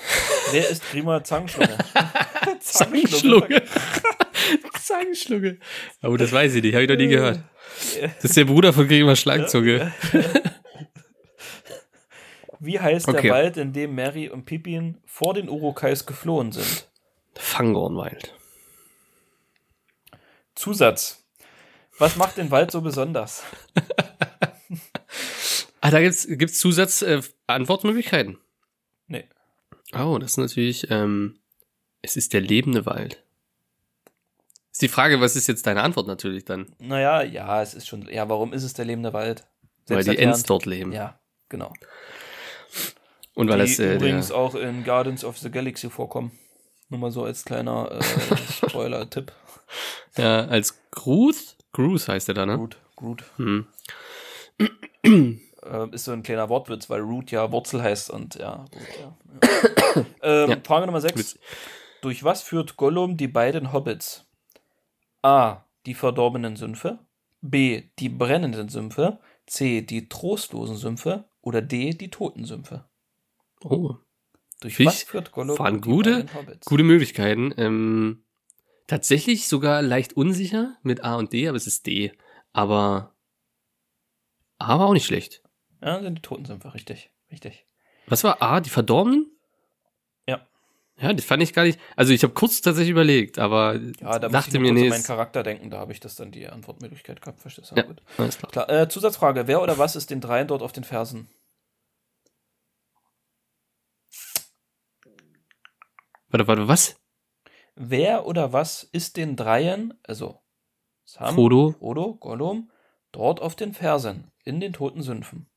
Wer 0.54 0.70
ist 0.70 0.90
Grima 0.90 1.24
Zangschlunge? 1.24 1.78
Zangschlunge. 2.62 3.62
Zangschlunge. 4.82 5.60
Aber 6.02 6.18
das 6.18 6.32
weiß 6.32 6.56
ich 6.56 6.64
nicht, 6.64 6.74
habe 6.74 6.86
ich 6.86 6.90
noch 6.90 6.98
nie 6.98 7.10
gehört. 7.10 7.42
Das 8.22 8.26
ist 8.26 8.38
der 8.38 8.46
Bruder 8.46 8.74
von 8.74 8.88
Grima 8.88 9.16
Schlangzunge. 9.16 9.94
Wie 12.60 12.80
heißt 12.80 13.08
Okay. 13.08 13.22
der 13.24 13.32
Wald, 13.32 13.58
in 13.58 13.72
dem 13.72 13.94
Mary 13.94 14.30
und 14.30 14.46
Pippin 14.46 14.98
vor 15.06 15.36
den 15.36 15.48
Urukais 15.48 16.08
geflohen 16.08 16.52
sind? 16.52 16.88
Fangornwald. 17.36 18.34
Zusatz. 20.56 21.24
Was 21.98 22.16
macht 22.16 22.38
den 22.38 22.52
Wald 22.52 22.72
so 22.72 22.82
besonders? 22.82 23.44
Ah, 25.82 25.92
da 25.92 26.02
gibt's, 26.02 26.26
gibt's 26.28 26.58
Zusatz 26.58 27.04
äh, 27.04 27.22
Antwortmöglichkeiten. 27.46 28.40
Nee. 29.06 29.30
Oh, 29.94 30.18
das 30.18 30.32
ist 30.32 30.38
natürlich, 30.38 30.90
ähm, 30.90 31.38
es 32.02 32.18
ist 32.18 32.34
der 32.34 32.42
lebende 32.42 32.88
Wald. 32.88 33.24
Ist 34.72 34.82
die 34.82 34.88
Frage, 34.88 35.22
was 35.22 35.36
ist 35.36 35.46
jetzt 35.46 35.68
deine 35.68 35.84
Antwort 35.84 36.08
natürlich 36.08 36.44
dann? 36.44 36.74
Naja, 36.80 37.22
ja, 37.22 37.62
es 37.62 37.76
ist 37.76 37.88
schon. 37.88 38.10
Ja, 38.10 38.28
warum 38.28 38.52
ist 38.52 38.64
es 38.64 38.74
der 38.74 38.86
lebende 38.86 39.14
Wald? 39.14 39.46
Weil 39.86 40.04
die. 40.04 40.18
Ents 40.18 40.42
dort 40.42 40.66
leben. 40.66 40.92
Ja, 40.92 41.20
genau. 41.50 41.72
Und 43.36 43.50
weil 43.50 43.64
die 43.64 43.76
das, 43.76 43.80
äh, 43.80 43.96
übrigens 43.98 44.32
auch 44.32 44.56
in 44.56 44.84
Guardians 44.84 45.24
of 45.24 45.38
the 45.38 45.52
Galaxy 45.52 45.92
vorkommen. 45.92 46.32
Nur 46.90 47.00
mal 47.00 47.12
so 47.12 47.24
als 47.24 47.46
kleiner 47.46 47.92
äh, 47.92 48.02
Spoiler-Tipp. 48.70 49.32
ja, 50.18 50.46
als 50.46 50.78
Groot, 50.92 51.56
Groot 51.74 52.08
heißt 52.08 52.28
der 52.28 52.36
da, 52.36 52.46
ne? 52.46 52.56
Root, 52.56 52.78
Root. 53.02 53.24
Hm. 53.38 53.68
Äh, 55.66 55.90
ist 55.96 56.04
so 56.06 56.12
ein 56.12 56.22
kleiner 56.22 56.48
Wortwitz, 56.50 56.92
weil 56.92 57.02
Root 57.02 57.32
ja 57.32 57.52
Wurzel 57.52 57.82
heißt 57.82 58.12
und 58.12 58.36
ja. 58.36 58.66
Root, 58.76 59.00
ja. 59.00 60.06
ähm, 60.22 60.50
Ja. 60.52 60.58
Frage 60.64 60.86
Nummer 60.86 61.02
6. 61.02 61.18
Witz. 61.18 61.40
Durch 62.02 62.24
was 62.24 62.44
führt 62.44 62.78
Gollum 62.78 63.18
die 63.18 63.28
beiden 63.28 63.74
Hobbits? 63.74 64.26
A. 65.24 65.64
Die 65.88 65.96
verdorbenen 65.96 66.56
Sümpfe. 66.56 67.00
B. 67.42 67.82
Die 67.98 68.10
brennenden 68.10 68.70
Sümpfe. 68.70 69.18
C. 69.48 69.82
Die 69.82 70.08
trostlosen 70.08 70.78
Sümpfe. 70.78 71.24
Oder 71.42 71.64
D. 71.64 71.92
Die 71.92 72.12
toten 72.12 72.46
Sümpfe. 72.46 72.86
Oh, 73.64 73.96
Durch 74.62 74.76
Fisch 74.76 74.86
was 74.88 75.04
führt 75.04 75.32
Gollum 75.32 75.60
waren 75.60 75.82
gute- 75.82 76.26
gute 76.66 76.84
Möglichkeiten. 76.84 77.54
Ähm, 77.58 78.24
tatsächlich 78.88 79.48
sogar 79.48 79.82
leicht 79.82 80.14
unsicher 80.14 80.78
mit 80.82 81.04
A 81.04 81.16
und 81.16 81.34
D, 81.34 81.48
aber 81.48 81.58
es 81.58 81.68
ist 81.68 81.86
D. 81.86 82.12
Aber, 82.54 83.14
aber 84.58 84.86
auch 84.86 84.94
nicht 84.94 85.06
schlecht. 85.06 85.42
Ja, 85.82 86.02
sind 86.02 86.16
die 86.18 86.22
toten 86.22 86.46
Sümpfe, 86.46 86.74
richtig. 86.74 87.12
Richtig. 87.32 87.66
Was 88.08 88.24
war 88.24 88.42
A, 88.42 88.62
die 88.62 88.70
Verdorbenen? 88.70 89.30
Ja. 90.28 90.48
Ja, 90.98 91.12
das 91.12 91.26
fand 91.26 91.44
ich 91.44 91.54
gar 91.54 91.64
nicht. 91.64 91.80
Also 91.96 92.14
ich 92.14 92.24
habe 92.24 92.34
kurz 92.34 92.62
tatsächlich 92.62 92.92
überlegt, 92.92 93.40
aber 93.40 93.76
Ja, 94.00 94.20
da 94.20 94.30
dachte 94.30 94.60
mir, 94.60 94.70
an 94.70 94.88
meinen 94.88 95.04
Charakter 95.04 95.44
denken, 95.44 95.70
da 95.70 95.80
habe 95.80 95.92
ich 95.92 96.00
das 96.00 96.16
dann 96.16 96.32
die 96.32 96.48
Antwortmöglichkeit 96.48 97.22
gehabt. 97.22 97.42
Verstehst 97.42 97.72
du? 97.72 97.76
Ja. 97.76 97.82
Gut. 97.84 98.02
alles 98.18 98.38
klar. 98.38 98.52
Klar. 98.52 98.70
Äh, 98.70 98.88
Zusatzfrage: 98.88 99.48
Wer 99.48 99.62
oder 99.62 99.78
was 99.78 99.96
ist 99.98 100.10
den 100.12 100.22
dreien 100.22 100.48
dort 100.48 100.62
auf 100.62 100.72
den 100.72 100.86
Fersen? 100.86 101.28
Warte, 106.36 106.48
warte, 106.50 106.68
was? 106.68 107.00
Wer 107.76 108.26
oder 108.26 108.52
was 108.52 108.84
ist 108.84 109.16
den 109.16 109.38
dreien, 109.38 109.94
also 110.04 110.42
Sam, 111.06 111.34
Frodo? 111.34 111.72
Frodo, 111.80 112.16
Gollum, 112.16 112.72
dort 113.14 113.42
auf 113.42 113.56
den 113.56 113.74
Fersen, 113.74 114.34
in 114.44 114.60
den 114.60 114.74
toten 114.74 115.02
Sümpfen? 115.02 115.50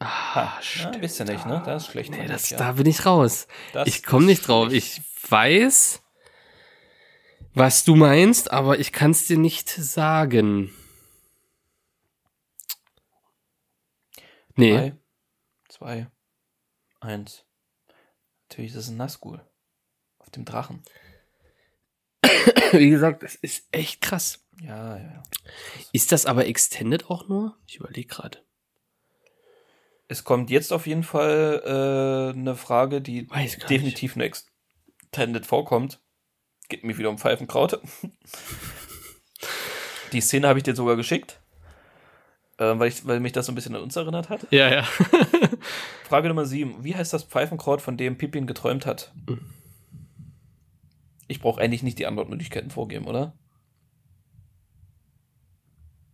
Ah, 0.00 0.60
stimmt. 0.60 1.00
wisst 1.02 1.20
ihr 1.20 1.26
nicht, 1.26 1.46
ne? 1.46 1.62
Das 1.64 1.84
ist 1.84 1.92
schlecht. 1.92 2.10
Nee, 2.10 2.26
das, 2.26 2.50
ja. 2.50 2.58
da 2.58 2.72
bin 2.72 2.86
ich 2.86 3.06
raus. 3.06 3.46
Das 3.72 3.86
ich 3.86 4.02
komme 4.02 4.26
nicht 4.26 4.48
drauf. 4.48 4.70
schlecht. 4.70 4.98
Ich 4.98 5.30
weiß, 5.30 6.02
was 7.54 7.84
du 7.84 7.94
meinst, 7.94 8.50
aber 8.50 8.80
ich 8.80 8.90
kann 8.90 9.12
es 9.12 9.28
dir 9.28 9.38
nicht 9.38 9.68
sagen. 9.68 10.74
Nee. 14.56 14.72
Drei, 14.72 14.96
zwei, 15.68 16.10
eins. 16.98 17.44
Natürlich, 18.54 18.72
das 18.72 18.84
ist 18.84 18.90
ein 18.90 18.98
Nazgul. 18.98 19.44
Auf 20.18 20.30
dem 20.30 20.44
Drachen. 20.44 20.84
Wie 22.70 22.88
gesagt, 22.88 23.24
das 23.24 23.34
ist 23.34 23.66
echt 23.72 24.00
krass. 24.00 24.46
Ja, 24.60 24.96
ja, 24.96 25.02
ja. 25.02 25.22
Ist 25.90 26.12
das 26.12 26.24
aber 26.24 26.46
extended 26.46 27.10
auch 27.10 27.26
nur? 27.26 27.58
Ich 27.66 27.80
überlege 27.80 28.06
gerade. 28.06 28.44
Es 30.06 30.22
kommt 30.22 30.50
jetzt 30.50 30.72
auf 30.72 30.86
jeden 30.86 31.02
Fall 31.02 31.62
äh, 31.64 32.38
eine 32.38 32.54
Frage, 32.54 33.00
die 33.00 33.26
definitiv 33.68 34.14
nur 34.14 34.26
extended 34.26 35.46
vorkommt. 35.46 36.00
Geht 36.68 36.84
mir 36.84 36.96
wieder 36.96 37.10
um 37.10 37.18
Pfeifenkraut. 37.18 37.80
die 40.12 40.20
Szene 40.20 40.46
habe 40.46 40.60
ich 40.60 40.62
dir 40.62 40.76
sogar 40.76 40.94
geschickt. 40.94 41.40
Äh, 42.58 42.78
weil, 42.78 42.88
ich, 42.88 43.06
weil 43.06 43.20
mich 43.20 43.32
das 43.32 43.46
so 43.46 43.52
ein 43.52 43.54
bisschen 43.54 43.74
an 43.74 43.82
uns 43.82 43.96
erinnert 43.96 44.28
hat. 44.28 44.46
Ja, 44.50 44.70
ja. 44.70 44.82
Frage 46.04 46.28
Nummer 46.28 46.46
7. 46.46 46.84
Wie 46.84 46.94
heißt 46.94 47.12
das 47.12 47.24
Pfeifenkraut, 47.24 47.82
von 47.82 47.96
dem 47.96 48.16
Pippin 48.16 48.46
geträumt 48.46 48.86
hat? 48.86 49.12
Ich 51.26 51.40
brauche 51.40 51.60
eigentlich 51.60 51.82
nicht 51.82 51.98
die 51.98 52.06
Antwortmöglichkeiten 52.06 52.70
vorgeben, 52.70 53.06
oder? 53.06 53.36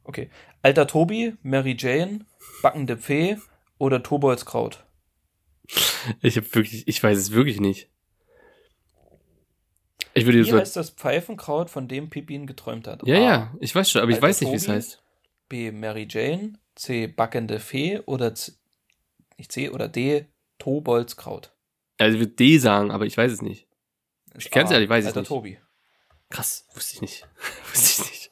Okay. 0.04 0.30
Alter 0.62 0.86
Tobi, 0.86 1.34
Mary 1.42 1.76
Jane, 1.78 2.24
backende 2.62 2.96
Fee 2.96 3.36
oder 3.78 4.02
Tobolskraut? 4.02 4.84
ich 6.22 6.36
habe 6.36 6.54
wirklich, 6.54 6.88
ich 6.88 7.02
weiß 7.02 7.18
es 7.18 7.32
wirklich 7.32 7.60
nicht. 7.60 7.88
Ich 10.14 10.26
würde 10.26 10.44
Wie 10.44 10.52
heißt 10.52 10.74
das 10.74 10.90
Pfeifenkraut, 10.90 11.70
von 11.70 11.86
dem 11.86 12.10
Pippin 12.10 12.46
geträumt 12.46 12.88
hat? 12.88 13.06
Ja, 13.06 13.16
A. 13.16 13.20
ja, 13.20 13.54
ich 13.60 13.74
weiß 13.74 13.90
schon, 13.90 14.02
aber 14.02 14.10
ich 14.10 14.20
weiß 14.20 14.40
nicht, 14.40 14.50
wie 14.50 14.56
es 14.56 14.68
heißt. 14.68 15.02
B. 15.50 15.70
Mary 15.70 16.06
Jane, 16.08 16.54
C. 16.74 17.06
Backende 17.08 17.60
Fee 17.60 17.98
oder 18.06 18.34
C, 18.34 18.52
nicht 19.36 19.52
C 19.52 19.68
oder 19.68 19.88
D. 19.88 20.24
Tobolskraut. 20.58 21.52
Also 21.98 22.14
ich 22.14 22.20
würde 22.20 22.32
D 22.32 22.56
sagen, 22.58 22.90
aber 22.90 23.04
ich 23.04 23.16
weiß 23.18 23.32
es 23.32 23.42
nicht. 23.42 23.66
Ist 24.34 24.50
ganz 24.50 24.70
A. 24.70 24.74
ehrlich, 24.74 24.88
weiß 24.88 25.04
ich 25.04 25.08
Alter 25.08 25.20
nicht. 25.20 25.28
Tobi. 25.28 25.58
Krass, 26.30 26.66
wusste 26.74 26.94
ich 26.94 27.00
nicht. 27.02 27.28
wusste 27.72 28.02
ich 28.02 28.10
nicht. 28.10 28.30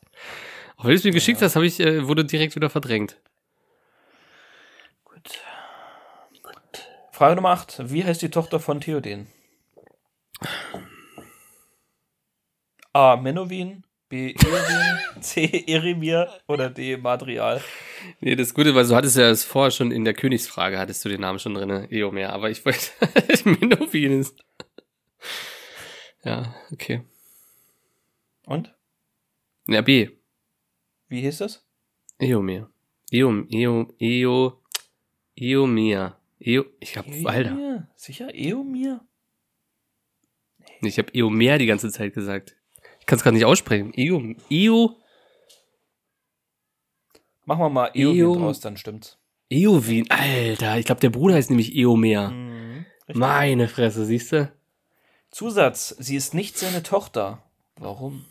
Auch 0.77 0.85
wenn 0.85 0.91
du 0.93 0.97
es 0.97 1.05
mir 1.05 1.11
geschickt 1.11 1.41
Ja. 1.41 1.47
hast, 1.47 1.57
habe 1.57 1.67
ich, 1.67 1.81
äh, 1.81 2.07
wurde 2.07 2.25
direkt 2.25 2.55
wieder 2.55 2.71
verdrängt. 2.71 3.21
Gut. 5.05 5.41
Frage 7.11 7.35
Nummer 7.35 7.51
8. 7.51 7.91
Wie 7.91 8.05
heißt 8.05 8.23
die 8.23 8.31
Tochter 8.31 8.61
von 8.61 8.81
Theoden? 8.81 9.27
A. 12.93 13.17
Menowin, 13.17 13.85
B. 14.09 14.31
Eowyn, 14.33 14.99
C. 15.21 15.65
Erimir 15.67 16.29
oder 16.47 16.71
D. 16.71 16.97
Madrial? 16.97 17.61
Nee, 18.21 18.37
das 18.37 18.55
Gute 18.55 18.75
war, 18.75 18.85
du 18.85 18.95
hattest 18.95 19.17
ja 19.17 19.29
das 19.29 19.45
vorher 19.45 19.71
schon 19.71 19.91
in 19.91 20.05
der 20.05 20.15
Königsfrage, 20.15 20.79
hattest 20.79 21.05
du 21.05 21.09
den 21.09 21.21
Namen 21.21 21.39
schon 21.39 21.55
drin, 21.55 21.87
Eomer, 21.91 22.31
aber 22.33 22.51
ich 22.51 22.65
wollte, 22.65 22.91
Menowin 23.45 24.21
ist. 24.21 24.37
Ja, 26.25 26.55
okay. 26.73 27.03
Und? 28.47 28.75
Ja, 29.67 29.83
B. 29.83 30.11
Wie 31.09 31.21
hieß 31.21 31.39
das? 31.39 31.67
Eomer. 32.19 32.71
Eom, 33.11 33.47
Eo, 33.51 33.95
Eo, 33.99 34.63
Eomer. 35.37 36.19
Eo, 36.41 36.65
ich 36.81 36.97
hab, 36.97 37.07
Alter. 37.25 37.51
Eomir. 37.51 37.89
Sicher? 37.97 38.29
Eomir? 38.35 39.01
Ich 40.81 40.99
habe 40.99 41.13
Eomer 41.15 41.59
die 41.59 41.67
ganze 41.67 41.91
Zeit 41.91 42.15
gesagt. 42.15 42.58
Ich 43.09 43.11
kann 43.11 43.17
es 43.17 43.23
gerade 43.23 43.37
nicht 43.37 43.47
aussprechen. 43.47 43.95
Eo, 43.97 44.23
Eo, 44.51 44.97
Machen 47.47 47.61
wir 47.63 47.71
mal 47.71 47.91
Eowyn 47.95 48.19
Eom- 48.19 48.39
draus, 48.39 48.61
dann 48.61 48.77
stimmt's. 48.77 49.17
Eowyn. 49.49 50.11
Alter, 50.11 50.77
ich 50.77 50.85
glaube, 50.85 51.01
der 51.01 51.09
Bruder 51.09 51.37
heißt 51.37 51.49
nämlich 51.49 51.75
Eomer. 51.75 52.29
Mhm. 52.29 52.85
Meine 53.15 53.69
Fresse, 53.69 54.05
siehst 54.05 54.33
du? 54.33 54.53
Zusatz. 55.31 55.97
Sie 55.99 56.17
ist 56.17 56.35
nicht 56.35 56.59
seine 56.59 56.83
Tochter. 56.83 57.43
Warum? 57.77 58.27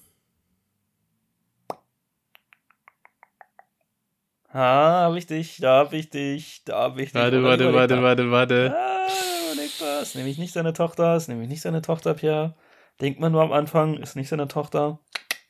Ah, 4.49 5.05
hab 5.05 5.15
ich 5.15 5.25
dich, 5.25 5.57
da 5.57 5.79
hab 5.79 5.93
ich 5.93 6.11
dich, 6.11 6.61
da 6.65 6.81
hab 6.81 6.99
ich 6.99 7.05
dich. 7.13 7.15
Warte, 7.15 7.41
warte, 7.41 7.73
warte, 7.73 8.03
warte, 8.03 8.29
warte. 8.29 8.75
Ah, 8.77 9.07
überleg. 9.51 9.71
Ist 10.03 10.15
nämlich 10.15 10.37
nicht 10.37 10.53
seine 10.53 10.73
Tochter, 10.73 11.15
ist 11.15 11.29
nämlich 11.29 11.49
nicht 11.49 11.61
seine 11.61 11.81
Tochter, 11.81 12.13
Pierre. 12.13 12.53
Denkt 13.01 13.19
man 13.19 13.31
nur 13.31 13.41
am 13.43 13.51
Anfang, 13.51 13.97
ist 13.97 14.15
nicht 14.15 14.29
seine 14.29 14.47
Tochter. 14.47 14.99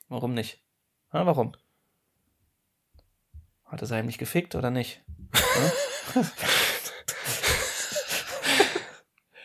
Warum 0.10 0.34
nicht? 0.34 0.62
Ah, 1.10 1.26
warum? 1.26 1.54
Hat 3.66 3.82
er 3.82 3.88
sie 3.88 3.96
heimlich 3.96 4.18
gefickt 4.18 4.56
oder 4.56 4.70
nicht? 4.72 5.02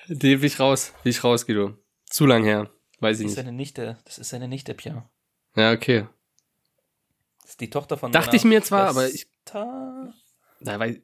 Den 0.08 0.40
will 0.40 0.46
ich 0.46 0.58
raus. 0.60 0.92
Will 1.02 1.10
ich 1.10 1.22
raus, 1.24 1.46
Guido. 1.46 1.76
Zu 2.06 2.26
lang 2.26 2.44
her. 2.44 2.70
Weiß 3.00 3.20
ich 3.20 3.24
Das 3.26 3.32
ist 3.32 3.36
nicht. 3.36 3.44
seine 3.44 3.56
Nichte. 3.56 3.98
Das 4.04 4.18
ist 4.18 4.28
seine 4.30 4.48
Nichte, 4.48 4.74
Pierre. 4.74 5.08
Ja, 5.56 5.72
okay. 5.72 6.06
Das 7.42 7.50
ist 7.52 7.60
die 7.60 7.70
Tochter 7.70 7.96
von 7.96 8.12
Dachte 8.12 8.36
ich 8.36 8.44
mir 8.44 8.62
zwar, 8.62 8.88
aber 8.88 9.08
ich. 9.08 9.22
Schwester. 9.22 10.12
Da 10.60 10.78
weiß, 10.78 10.96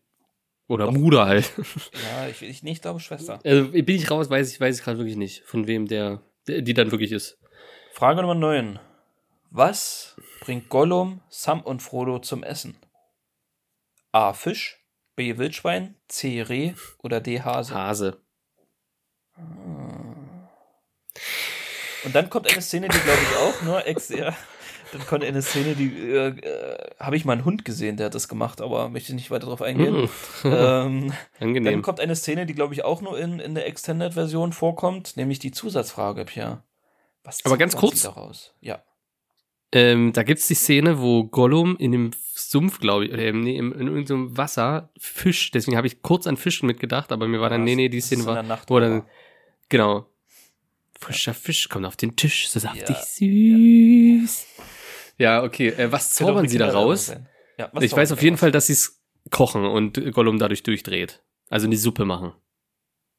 oder 0.68 0.92
Bruder 0.92 1.26
halt. 1.26 1.50
Ja, 1.56 2.28
ich, 2.28 2.42
ich 2.42 2.62
nicht 2.62 2.82
glaube 2.82 3.00
Schwester. 3.00 3.40
Also 3.44 3.70
bin 3.72 3.88
ich 3.88 4.10
raus, 4.10 4.30
weiß 4.30 4.52
ich, 4.52 4.60
weiß 4.60 4.78
ich 4.78 4.84
gerade 4.84 4.98
wirklich 4.98 5.16
nicht, 5.16 5.42
von 5.44 5.66
wem 5.66 5.88
der, 5.88 6.22
die 6.48 6.74
dann 6.74 6.90
wirklich 6.90 7.12
ist. 7.12 7.38
Frage 7.92 8.20
Nummer 8.22 8.34
9. 8.34 8.78
Was 9.50 10.16
bringt 10.40 10.68
Gollum, 10.68 11.20
Sam 11.28 11.60
und 11.60 11.82
Frodo 11.82 12.18
zum 12.18 12.42
Essen? 12.42 12.78
A. 14.12 14.32
Fisch, 14.32 14.84
B. 15.16 15.38
Wildschwein, 15.38 15.96
C. 16.08 16.42
Reh 16.42 16.74
oder 16.98 17.20
D. 17.20 17.42
Hase? 17.42 17.74
Hase. 17.74 18.22
Und 22.04 22.14
dann 22.14 22.30
kommt 22.30 22.50
eine 22.50 22.62
Szene, 22.62 22.88
die 22.88 22.98
glaube 22.98 23.20
ich 23.22 23.36
auch 23.36 23.62
nur 23.62 23.86
ex 23.86 24.08
ja, 24.08 24.36
Dann 24.92 25.06
kommt 25.06 25.24
eine 25.24 25.42
Szene, 25.42 25.74
die 25.74 25.88
äh, 25.88 26.28
äh, 26.28 26.78
habe 26.98 27.16
ich 27.16 27.24
mal 27.24 27.32
einen 27.34 27.44
Hund 27.44 27.64
gesehen, 27.64 27.96
der 27.96 28.06
hat 28.06 28.14
das 28.14 28.28
gemacht, 28.28 28.60
aber 28.60 28.88
möchte 28.88 29.14
nicht 29.14 29.30
weiter 29.30 29.46
darauf 29.46 29.62
eingehen. 29.62 30.02
Mhm. 30.02 30.08
ähm, 30.44 30.50
dann 31.38 31.48
Angenehm. 31.48 31.82
kommt 31.82 32.00
eine 32.00 32.16
Szene, 32.16 32.46
die 32.46 32.54
glaube 32.54 32.74
ich 32.74 32.84
auch 32.84 33.00
nur 33.00 33.18
in, 33.18 33.38
in 33.40 33.54
der 33.54 33.66
Extended-Version 33.66 34.52
vorkommt, 34.52 35.16
nämlich 35.16 35.38
die 35.38 35.50
Zusatzfrage, 35.50 36.24
Pierre. 36.24 36.62
Was 37.24 37.44
Aber 37.44 37.58
ganz 37.58 37.76
kurz. 37.76 38.02
Daraus? 38.02 38.54
Ja. 38.60 38.82
Ähm, 39.70 40.14
da 40.14 40.22
gibt's 40.22 40.46
die 40.48 40.54
Szene, 40.54 40.98
wo 41.00 41.24
Gollum 41.24 41.76
in 41.76 41.92
dem 41.92 42.10
Sumpf, 42.34 42.80
glaube 42.80 43.04
ich, 43.04 43.12
oder 43.12 43.22
ähm, 43.22 43.42
nee, 43.42 43.58
im, 43.58 43.72
in 43.72 43.88
irgendeinem 43.88 44.34
Wasser 44.36 44.90
Fisch, 44.98 45.50
deswegen 45.50 45.76
habe 45.76 45.86
ich 45.86 46.00
kurz 46.00 46.26
an 46.26 46.38
Fischen 46.38 46.66
mitgedacht, 46.66 47.12
aber 47.12 47.28
mir 47.28 47.40
war 47.40 47.50
dann, 47.50 47.60
Ja, 47.60 47.64
nee, 47.66 47.76
nee, 47.76 47.88
die 47.90 48.00
Szene 48.00 48.22
in 48.22 48.26
war, 48.26 48.34
der 48.34 48.42
Nacht, 48.44 48.70
wo 48.70 48.80
dann, 48.80 49.02
genau, 49.68 50.06
frischer 50.98 51.34
Fisch 51.34 51.68
kommt 51.68 51.84
auf 51.84 51.96
den 51.96 52.16
Tisch, 52.16 52.48
so 52.48 52.60
saftig 52.60 52.88
Ja, 52.88 53.02
süß. 53.02 54.46
Ja, 54.56 54.64
okay, 55.42 55.68
äh, 55.68 55.90
was 55.92 56.12
zaubern 56.14 56.48
sie 56.48 56.58
da 56.58 56.70
raus? 56.70 57.12
Ja, 57.58 57.70
Ich 57.80 57.92
weiß 57.94 58.12
auf 58.12 58.22
jeden 58.22 58.34
daraus? 58.36 58.40
Fall, 58.40 58.52
dass 58.52 58.66
sie 58.68 58.72
es 58.74 59.00
kochen 59.30 59.64
und 59.64 60.12
Gollum 60.14 60.38
dadurch 60.38 60.62
durchdreht. 60.62 61.22
Also 61.50 61.66
eine 61.66 61.76
Suppe 61.76 62.04
machen. 62.04 62.32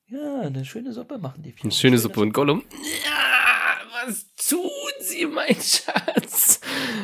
Ja, 0.08 0.42
eine 0.42 0.66
schöne 0.66 0.92
Suppe 0.94 1.18
machen 1.18 1.44
die. 1.44 1.54
Eine 1.62 1.72
schöne 1.72 1.98
Suppe 1.98 2.22
und 2.22 2.34
Gollum. 2.34 2.64
Ja, 3.06 4.06
was 4.08 4.26
tun 4.50 4.70
Sie, 5.02 5.26
mein 5.26 5.56
Schatz? 5.56 6.62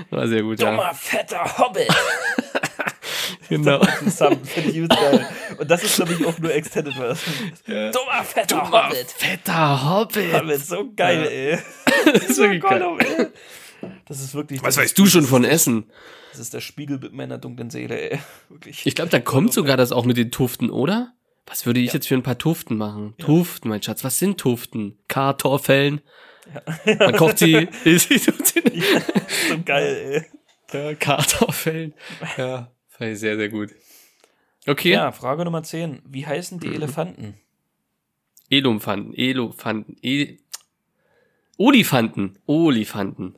War 0.10 0.28
sehr 0.28 0.42
gut, 0.44 0.60
ja. 0.60 0.72
Dummer, 0.72 0.94
fetter 0.94 1.58
Hobbit. 1.58 1.88
Genau. 3.50 3.80
Geil. 3.80 5.28
Und 5.60 5.70
das 5.70 5.84
ist, 5.84 5.96
glaube 5.98 6.14
ich, 6.14 6.26
auch 6.26 6.38
nur 6.40 6.52
Extended 6.54 6.94
Version. 6.96 7.92
Dummer, 7.92 8.24
fetter 8.24 8.58
Dummer, 8.58 8.88
Hobbit. 8.90 9.12
fetter 9.12 9.90
Hobbit. 9.90 10.34
Hobbit, 10.34 10.66
so 10.66 10.92
geil, 10.96 11.24
Ja. 11.24 11.30
ey. 11.30 11.60
Das 12.14 12.24
ist 12.24 12.38
wirklich 12.38 12.62
geil. 12.62 12.80
Gollum, 12.80 13.00
ey. 13.00 13.28
Das 14.06 14.22
ist 14.22 14.34
wirklich. 14.36 14.62
Was 14.64 14.78
weißt 14.78 14.98
du 14.98 15.06
schon 15.08 15.24
von 15.24 15.44
Essen? 15.44 15.86
Das 16.32 16.40
ist 16.40 16.54
der 16.54 16.62
Spiegelbild 16.62 17.14
meiner 17.14 17.38
dunklen 17.38 17.70
Seele, 17.70 18.12
ey. 18.12 18.20
Wirklich. 18.50 18.86
Ich 18.86 18.96
glaube, 18.96 19.10
da 19.10 19.20
kommt 19.20 19.54
sogar 19.54 19.78
das 19.78 19.92
auch 19.92 20.06
mit 20.06 20.18
den 20.18 20.32
Tuften, 20.32 20.70
oder? 20.70 21.14
Was 21.48 21.66
würde 21.66 21.80
ich 21.80 21.94
jetzt 21.94 22.08
für 22.08 22.16
ein 22.16 22.24
paar 22.24 22.38
Tuften 22.38 22.78
machen? 22.78 23.14
Tuften, 23.18 23.70
mein 23.70 23.82
Schatz. 23.82 24.04
Was 24.04 24.20
sind 24.20 24.40
Tuften? 24.40 24.98
Kartoffeln. 25.08 26.02
Man 26.86 27.16
kocht 27.16 27.38
sie. 27.38 27.68
nicht. 27.86 28.10
so 28.10 29.62
geil, 29.64 30.26
ey. 30.74 30.80
ja, 30.80 30.96
Kartoffeln. 30.96 31.94
Ja, 32.38 32.72
fand 32.88 33.12
ich 33.12 33.20
sehr, 33.20 33.38
sehr 33.38 33.50
gut. 33.50 33.72
Okay. 34.68 34.92
Ja, 34.92 35.12
Frage 35.12 35.46
Nummer 35.46 35.64
10. 35.64 36.02
Wie 36.06 36.26
heißen 36.26 36.60
die 36.60 36.74
Elefanten? 36.74 37.36
Elumfanten, 38.50 39.14
Elofanten, 39.14 39.98
e 40.02 40.38
Olifanten, 41.58 42.40
Olifanten. 42.46 43.36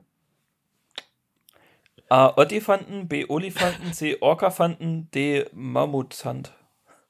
A. 2.10 2.34
Ottifanten, 2.38 3.08
B. 3.08 3.26
Olifanten, 3.28 3.94
C. 3.94 4.18
Orkafanten, 4.22 5.10
D. 5.12 5.46
Mammuthand. 5.54 6.54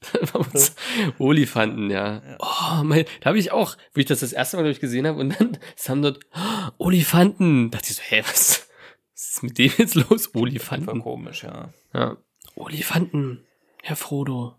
Olifanten, 1.20 1.90
ja. 1.90 2.22
Oh, 2.40 2.84
mein, 2.84 3.06
da 3.22 3.30
habe 3.30 3.40
ich 3.40 3.52
auch, 3.52 3.76
wo 3.94 4.00
ich 4.00 4.06
das 4.06 4.20
das 4.20 4.34
erste 4.34 4.58
Mal 4.58 4.68
ich, 4.68 4.80
gesehen 4.80 5.08
habe 5.08 5.20
und 5.20 5.40
dann 5.40 5.58
haben 5.88 6.02
dort 6.02 6.20
oh, 6.36 6.86
Olifanten. 6.86 7.72
Da 7.72 7.78
dachte 7.78 7.92
ich 7.92 7.98
so, 7.98 8.04
hä, 8.04 8.22
was, 8.22 8.70
was 9.14 9.28
ist 9.28 9.44
mit 9.44 9.58
dem 9.58 9.72
jetzt 9.78 9.96
los? 9.96 10.34
Olifanten. 10.36 11.02
komisch, 11.02 11.44
ja. 11.44 11.70
Ja. 11.94 12.18
Olifanten, 12.56 13.46
Herr 13.84 13.96
Frodo. 13.96 14.56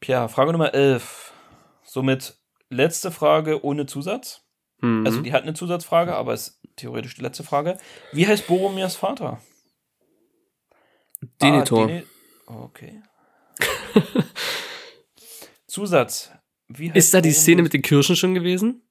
Tja, 0.00 0.28
Frage 0.28 0.52
Nummer 0.52 0.72
11. 0.74 1.32
Somit 1.82 2.38
letzte 2.68 3.10
Frage 3.10 3.64
ohne 3.64 3.86
Zusatz. 3.86 4.44
Mhm. 4.80 5.06
Also 5.06 5.20
die 5.20 5.32
hat 5.32 5.42
eine 5.42 5.54
Zusatzfrage, 5.54 6.14
aber 6.14 6.34
ist 6.34 6.60
theoretisch 6.76 7.14
die 7.16 7.22
letzte 7.22 7.42
Frage. 7.44 7.78
Wie 8.12 8.26
heißt 8.26 8.46
Boromirs 8.46 8.96
Vater? 8.96 9.40
Denethor. 11.40 11.84
Ah, 11.84 11.86
Dene 11.86 12.06
okay. 12.46 13.02
Zusatz. 15.66 16.30
Wie 16.68 16.88
heißt 16.88 16.96
ist 16.96 17.14
da 17.14 17.20
die 17.20 17.30
Boromirs- 17.30 17.40
Szene 17.42 17.62
mit 17.62 17.72
den 17.72 17.82
Kirschen 17.82 18.16
schon 18.16 18.34
gewesen? 18.34 18.82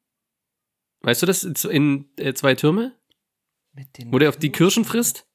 Weißt 1.02 1.22
du 1.22 1.26
das 1.26 1.44
in 1.44 2.10
äh, 2.18 2.34
zwei 2.34 2.56
Türme? 2.56 2.98
mit 3.74 3.98
den 3.98 4.12
Wo 4.14 4.20
der 4.20 4.30
auf 4.30 4.38
die 4.38 4.52
Kirschen 4.52 4.86
frisst? 4.86 5.28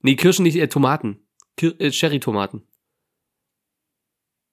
Nee, 0.00 0.16
Kirschen 0.16 0.42
nicht, 0.42 0.56
äh, 0.56 0.68
Tomaten. 0.68 1.26
Kir 1.56 1.80
äh, 1.80 1.90
Cherry-Tomaten. 1.90 2.68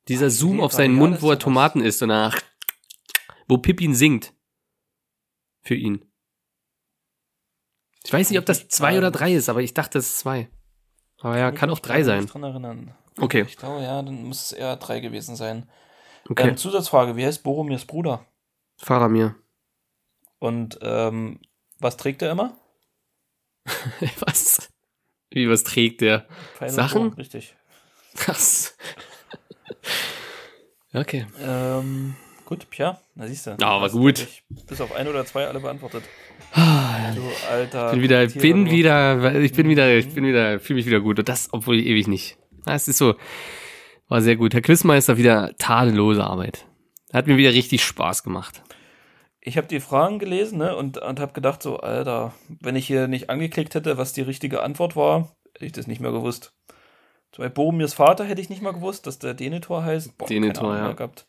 Dieser 0.08 0.28
Ah, 0.28 0.30
Zoom 0.30 0.58
nee, 0.58 0.64
auf 0.64 0.72
seinen 0.72 0.96
Mund, 0.96 1.22
wo 1.22 1.30
er 1.30 1.38
Tomaten 1.38 1.82
isst 1.82 2.02
und 2.02 2.10
danach, 2.10 2.42
wo 3.48 3.58
Pippin 3.58 3.94
singt. 3.94 4.34
Für 5.62 5.76
ihn. 5.76 6.11
Ich 8.04 8.12
weiß 8.14 8.30
nicht, 8.30 8.40
ob 8.40 8.46
das 8.46 8.68
zwei 8.68 8.98
oder 8.98 9.12
drei 9.12 9.34
ist, 9.34 9.50
aber 9.50 9.62
ich 9.62 9.74
dachte, 9.74 10.00
es 10.00 10.08
ist 10.10 10.20
zwei. 10.20 10.50
Aber 11.20 11.38
ja, 11.38 11.50
Ich 11.50 11.56
kann 11.56 11.70
mich 11.70 11.78
auch 11.78 11.82
drei 11.82 12.04
sein. 12.04 12.22
nicht 12.22 12.34
dran 12.34 12.44
erinnern. 12.44 12.96
Okay, 13.20 13.42
Ich 13.48 13.58
glaube, 13.58 13.84
ja, 13.84 14.02
dann 14.02 14.24
muss 14.24 14.46
es 14.46 14.52
eher 14.54 14.76
drei 14.78 15.00
gewesen 15.02 15.36
sein. 15.36 15.70
okay. 16.30 16.50
Ähm, 16.50 16.58
Zusatzfrage, 16.58 17.16
wie 17.16 17.26
heißt 17.26 17.44
Boromirs 17.44 17.86
Bruder? 17.86 18.26
Faramir. 18.78 19.36
Und 20.40 20.80
ähm, 20.82 21.40
was 21.80 21.98
trägt 21.98 22.22
er 22.24 22.32
immer? 22.32 22.58
Was? 24.20 24.70
Wie, 25.30 25.48
was 25.48 25.64
trägt 25.64 26.02
der? 26.02 26.26
Pfeil 26.56 26.70
und 26.70 26.76
Sachen? 26.76 27.02
Bogen, 27.04 27.14
richtig. 27.16 27.56
Krass. 28.16 28.76
Okay. 30.94 31.26
Ähm, 31.40 32.16
gut, 32.52 32.70
Pia, 32.70 33.00
na 33.16 33.28
siehst 33.28 33.48
du. 33.48 33.52
Ja, 33.52 33.58
war 33.60 33.82
Hast 33.82 33.94
gut. 33.94 34.28
Bis 34.68 34.82
auf 34.82 34.94
ein 34.94 35.08
oder 35.08 35.26
zwei 35.26 35.48
alle 35.48 35.60
beantwortet. 35.62 36.04
Ah, 36.54 37.14
Du 37.16 37.22
alter. 37.50 37.86
Ich 37.88 37.92
bin 37.94 38.02
wieder, 38.02 38.28
Tier, 38.28 38.42
bin 38.42 38.70
wieder, 38.70 39.40
ich 39.40 39.54
bin 39.54 39.70
wieder, 39.70 39.96
ich 39.98 40.08
Mhm. 40.08 40.14
bin 40.16 40.26
wieder, 40.26 40.60
fühle 40.60 40.78
mich 40.78 40.86
wieder 40.86 41.00
gut. 41.00 41.18
Und 41.20 41.30
das, 41.30 41.48
obwohl 41.54 41.80
ewig 41.80 42.08
nicht. 42.08 42.38
Ah, 42.66 42.74
Es 42.76 42.88
ist 42.90 42.98
so, 42.98 43.16
war 44.10 44.22
sehr 44.22 44.36
gut. 44.36 44.54
Herr 44.54 44.62
Quizmeister, 44.62 45.18
wieder 45.18 45.54
tadellose 45.58 46.24
Arbeit. 46.26 46.66
Hat 47.14 47.28
mir 47.28 47.38
wieder 47.38 47.54
richtig 47.54 47.84
Spaß 47.86 48.24
gemacht. 48.24 48.62
Ich 49.40 49.58
habe 49.58 49.68
die 49.68 49.80
Fragen 49.80 50.20
gelesen 50.20 50.58
ne, 50.60 50.76
und, 50.76 50.98
und 50.98 51.20
habe 51.20 51.34
gedacht, 51.34 51.64
so, 51.64 51.80
Alter, 51.80 52.34
wenn 52.60 52.76
ich 52.76 52.86
hier 52.86 53.08
nicht 53.08 53.30
angeklickt 53.30 53.74
hätte, 53.76 53.98
was 53.98 54.14
die 54.14 54.22
richtige 54.22 54.62
Antwort 54.62 54.96
war, 54.96 55.32
hätte 55.54 55.66
ich 55.66 55.72
das 55.72 55.88
nicht 55.88 56.02
mehr 56.02 56.12
gewusst. 56.12 56.54
Bei 57.38 57.48
Boromirs 57.48 57.94
Vater 57.94 58.26
hätte 58.26 58.42
ich 58.42 58.50
nicht 58.50 58.62
mal 58.62 58.74
gewusst, 58.74 59.08
dass 59.08 59.18
der 59.20 59.34
Denethor 59.34 59.84
heißt. 59.86 60.18
Boah, 60.18 60.28
Ahnung 60.30 60.76
ja. 60.76 60.92
Gehabt. 60.92 61.26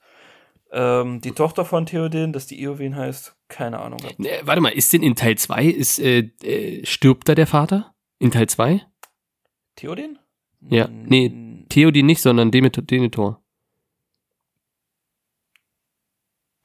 Ähm, 0.74 1.20
die 1.20 1.32
Tochter 1.32 1.64
von 1.66 1.84
Theoden, 1.84 2.32
dass 2.32 2.46
die 2.46 2.62
Eowyn 2.62 2.96
heißt, 2.96 3.36
keine 3.48 3.78
Ahnung. 3.80 4.00
Ne, 4.16 4.30
warte 4.44 4.62
mal, 4.62 4.70
ist 4.70 4.92
denn 4.92 5.02
in 5.02 5.14
Teil 5.14 5.36
2, 5.36 5.66
ist, 5.66 5.98
äh, 5.98 6.30
äh, 6.42 6.86
stirbt 6.86 7.28
da 7.28 7.34
der 7.34 7.46
Vater? 7.46 7.94
In 8.18 8.30
Teil 8.30 8.48
2? 8.48 8.80
Theoden? 9.76 10.18
Ja, 10.60 10.88
nee. 10.88 11.26
N- 11.26 11.66
Theodin 11.68 12.06
nicht, 12.06 12.22
sondern 12.22 12.50
Demetor. 12.50 12.82
Denethor. 12.84 13.42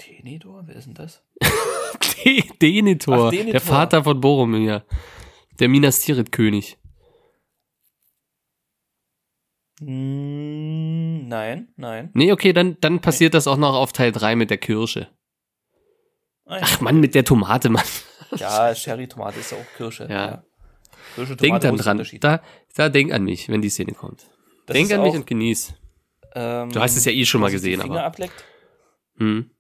Denethor? 0.02 0.64
Wer 0.68 0.76
ist 0.76 0.86
denn 0.88 0.94
das? 0.94 1.24
De 2.24 2.44
Denethor, 2.62 3.28
Ach, 3.28 3.32
Denethor. 3.32 3.52
der 3.52 3.62
Vater 3.62 4.04
von 4.04 4.22
Boromir. 4.22 4.86
Der 5.60 5.68
Minas 5.70 6.00
Tirith-König. 6.02 6.78
Mm, 9.82 10.87
Nein, 11.28 11.68
nein. 11.76 12.10
Nee, 12.14 12.32
okay, 12.32 12.54
dann, 12.54 12.78
dann 12.80 13.02
passiert 13.02 13.34
das 13.34 13.48
auch 13.48 13.58
noch 13.58 13.74
auf 13.76 13.92
Teil 13.92 14.14
3 14.14 14.38
mit 14.38 14.50
der 14.50 14.58
Kirsche. 14.58 15.10
Ah, 16.46 16.60
Ach 16.62 16.80
Mann, 16.80 17.02
mit 17.02 17.16
der 17.16 17.26
Tomate, 17.26 17.70
Mann. 17.70 17.84
Ja, 18.38 18.74
Sherry-Tomate 18.74 19.40
ist 19.42 19.52
ja 19.52 19.58
auch 19.58 19.76
Kirsche. 19.78 20.08
Ja. 20.10 20.44
Kirsche, 21.16 21.36
Tomate, 21.36 21.38
Denk 21.38 21.62
dann 21.62 21.98
dran. 21.98 22.20
Da, 22.22 22.42
da 22.76 22.88
denk 22.90 23.12
an 23.12 23.24
mich, 23.26 23.50
wenn 23.50 23.62
die 23.62 23.70
Szene 23.70 23.92
kommt. 23.92 24.26
Das 24.68 24.76
denk 24.76 24.90
an 24.94 25.02
mich 25.02 25.16
und 25.16 25.28
genieß. 25.28 25.74
ähm, 26.34 26.70
Du 26.70 26.80
hast 26.80 26.96
es 26.96 27.04
ja 27.04 27.12
eh 27.12 27.26
schon 27.26 27.42
mal 27.42 27.52
gesehen, 27.52 27.82
aber. 27.82 28.04
ableckt. 28.04 28.46
Hm. 29.18 29.52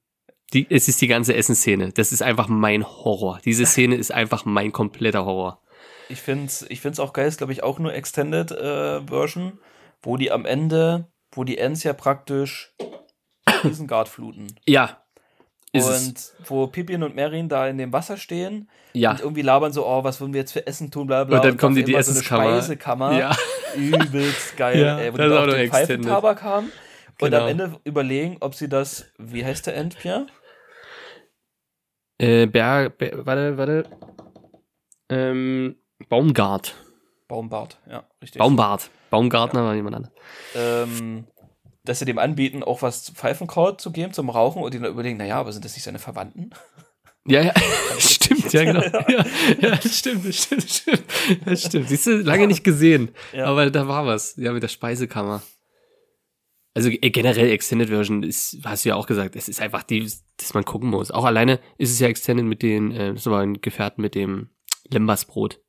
Die, 0.54 0.68
es 0.70 0.88
ist 0.88 1.02
die 1.02 1.08
ganze 1.08 1.36
Essensszene. 1.36 1.92
Das 1.92 2.14
ist 2.14 2.22
einfach 2.22 2.48
mein 2.48 2.86
Horror. 2.88 3.42
Diese 3.44 3.66
Szene 3.66 3.96
ist 3.96 4.14
einfach 4.14 4.46
mein 4.46 4.72
kompletter 4.72 5.26
Horror. 5.26 5.62
Ich 6.08 6.22
find's, 6.22 6.66
ich 6.70 6.80
find's 6.80 7.02
auch 7.02 7.12
geil, 7.12 7.28
ist 7.28 7.40
glaube 7.40 7.52
ich 7.52 7.64
auch 7.64 7.80
nur 7.80 7.94
Extended 7.94 8.52
äh, 8.52 9.02
Version, 9.06 9.60
wo 10.02 10.16
die 10.16 10.32
am 10.32 10.46
Ende, 10.46 11.12
wo 11.38 11.44
die 11.44 11.58
Ents 11.58 11.84
ja 11.84 11.94
praktisch 11.94 12.76
Isengard 13.64 14.10
fluten. 14.10 14.48
Ja. 14.66 15.02
Ist 15.74 15.88
es. 15.88 16.08
und 16.40 16.50
wo 16.50 16.68
Pippin 16.68 17.04
und 17.04 17.14
Merin 17.16 17.50
da 17.50 17.68
in 17.68 17.78
dem 17.78 17.92
Wasser 17.94 18.18
stehen 18.18 18.70
Ja. 18.94 19.12
und 19.12 19.20
irgendwie 19.20 19.42
labern 19.42 19.72
so, 19.74 19.86
oh, 19.86 20.04
was 20.04 20.20
würden 20.22 20.34
wir 20.34 20.40
jetzt 20.42 20.54
für 20.54 20.66
Essen 20.66 20.90
tun, 20.92 21.08
bla 21.08 21.24
bla. 21.26 21.38
Und 21.38 21.46
dann 21.46 21.58
kommen 21.58 21.76
die 21.76 21.84
die 21.84 21.92
einmal 21.92 22.04
so 22.04 22.12
eine 22.12 22.18
Essenskammer. 22.20 22.44
Speisekammer. 22.62 23.18
Ja. 23.20 23.36
Übelst 23.76 24.58
geil, 24.58 24.80
Ja, 24.80 24.98
ey, 25.00 25.14
wo 25.14 25.18
die 25.18 25.24
da 25.30 25.44
auf 25.44 25.50
den. 25.54 25.70
Pfeifentabak 25.70 26.42
haben. 26.42 26.72
Und 27.20 27.32
Genau. 27.32 27.44
am 27.44 27.48
Ende 27.50 27.80
überlegen, 27.84 28.38
ob 28.40 28.56
sie 28.56 28.70
das, 28.70 29.06
wie 29.18 29.44
heißt 29.46 29.68
der 29.68 29.76
Ent, 29.76 29.98
Pierre? 30.00 30.28
Äh, 32.20 32.48
Berg, 32.48 32.98
Ber, 32.98 33.26
warte, 33.26 33.58
warte. 33.58 33.84
Ähm, 35.10 35.76
Baumgart. 36.10 36.76
Baumbart, 37.28 37.78
ja, 37.90 38.08
richtig. 38.22 38.40
Baumbart. 38.40 38.90
Baumgartner 39.10 39.64
war 39.64 39.76
jemand 39.76 39.96
anderes. 39.96 40.16
ähm, 40.56 41.28
dass 41.84 42.00
sie 42.00 42.06
dem 42.06 42.20
anbieten, 42.20 42.64
auch 42.64 42.82
was 42.82 43.10
Pfeifenkraut 43.12 43.80
zu 43.80 43.92
geben 43.92 44.12
zum 44.14 44.30
Rauchen 44.30 44.62
und 44.62 44.74
die 44.74 44.80
dann 44.80 44.92
überlegen, 44.92 45.18
naja, 45.18 45.40
aber 45.40 45.54
sind 45.54 45.64
das 45.64 45.74
nicht 45.76 45.84
seine 45.84 46.00
Verwandten? 46.00 46.52
Ja, 47.30 47.42
ja, 47.42 47.54
stimmt, 48.00 48.54
ja, 48.54 48.64
genau. 48.64 48.80
Ja, 49.10 49.26
ja, 49.60 49.82
stimmt, 49.82 50.26
das 50.26 50.44
stimmt, 50.44 50.64
das 50.64 50.78
stimmt. 50.78 51.04
Das 51.44 51.62
stimmt. 51.62 51.90
Siehst 51.90 52.08
du, 52.08 52.18
lange 52.22 52.48
nicht 52.48 52.64
gesehen. 52.64 53.10
Ja. 53.34 53.48
Aber 53.48 53.70
da 53.70 53.86
war 53.90 54.06
was. 54.06 54.38
Ja, 54.38 54.54
mit 54.54 54.64
der 54.64 54.70
Speisekammer. 54.70 55.44
Also 56.74 56.88
äh, 56.88 57.10
generell 57.10 57.50
Extended 57.50 57.90
Version 57.90 58.24
ist, 58.24 58.60
hast 58.64 58.86
du 58.86 58.90
ja 58.90 58.96
auch 58.96 59.08
gesagt, 59.08 59.36
es 59.36 59.50
ist 59.50 59.60
einfach 59.62 59.84
die, 59.84 60.10
dass 60.38 60.54
man 60.54 60.64
gucken 60.64 60.90
muss. 60.90 61.12
Auch 61.12 61.26
alleine 61.26 61.60
ist 61.78 61.92
es 61.92 62.00
ja 62.00 62.08
Extended 62.08 62.46
mit 62.46 62.62
den, 62.62 62.92
äh, 62.92 63.14
das 63.14 63.26
war 63.26 63.42
ein 63.42 63.60
Gefährten 63.60 64.02
mit 64.02 64.16
dem 64.16 64.52
Lembasbrot. 64.90 65.60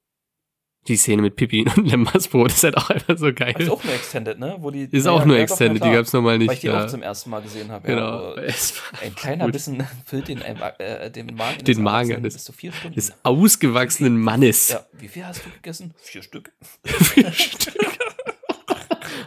Die 0.86 0.96
Szene 0.96 1.20
mit 1.20 1.36
Pippi 1.36 1.66
und 1.76 1.86
Lembasbrot 1.90 2.50
ist 2.52 2.62
halt 2.64 2.76
auch 2.78 2.88
einfach 2.88 3.18
so 3.18 3.30
geil. 3.34 3.54
Ist 3.58 3.68
auch 3.68 3.84
nur 3.84 3.92
Extended, 3.92 4.38
ne? 4.38 4.56
Wo 4.60 4.70
die, 4.70 4.84
Ist 4.84 5.04
Ja, 5.04 5.12
auch 5.12 5.24
nur 5.26 5.36
Extended, 5.38 5.84
die 5.84 5.90
gab's 5.90 6.12
normal 6.14 6.38
nicht. 6.38 6.48
Weil 6.48 6.54
ich 6.54 6.60
die 6.60 6.68
ja. 6.68 6.84
auch 6.84 6.88
zum 6.88 7.02
ersten 7.02 7.28
Mal 7.28 7.42
gesehen 7.42 7.70
habe. 7.70 7.86
Genau. 7.86 8.36
Ja, 8.36 8.42
ein 9.02 9.14
kleiner 9.16 9.44
gut. 9.44 9.52
Bissen 9.52 9.86
füllt 10.06 10.28
den, 10.28 10.40
äh, 10.40 11.10
den 11.10 11.34
Magen. 11.34 11.58
Den 11.58 11.64
des 11.66 11.78
Magen 11.78 12.14
eines- 12.16 12.34
bis 12.34 12.44
zu 12.44 12.52
vier 12.52 12.72
Stunden. 12.72 12.94
des 12.94 13.12
ausgewachsenen 13.22 14.18
Mannes. 14.18 14.68
ja, 14.70 14.86
wie 14.98 15.08
viel 15.08 15.26
hast 15.26 15.44
du 15.44 15.50
gegessen? 15.50 15.92
Vier 15.98 16.22
Stück. 16.22 16.52
Vier 16.84 17.32
Stück. 17.32 17.74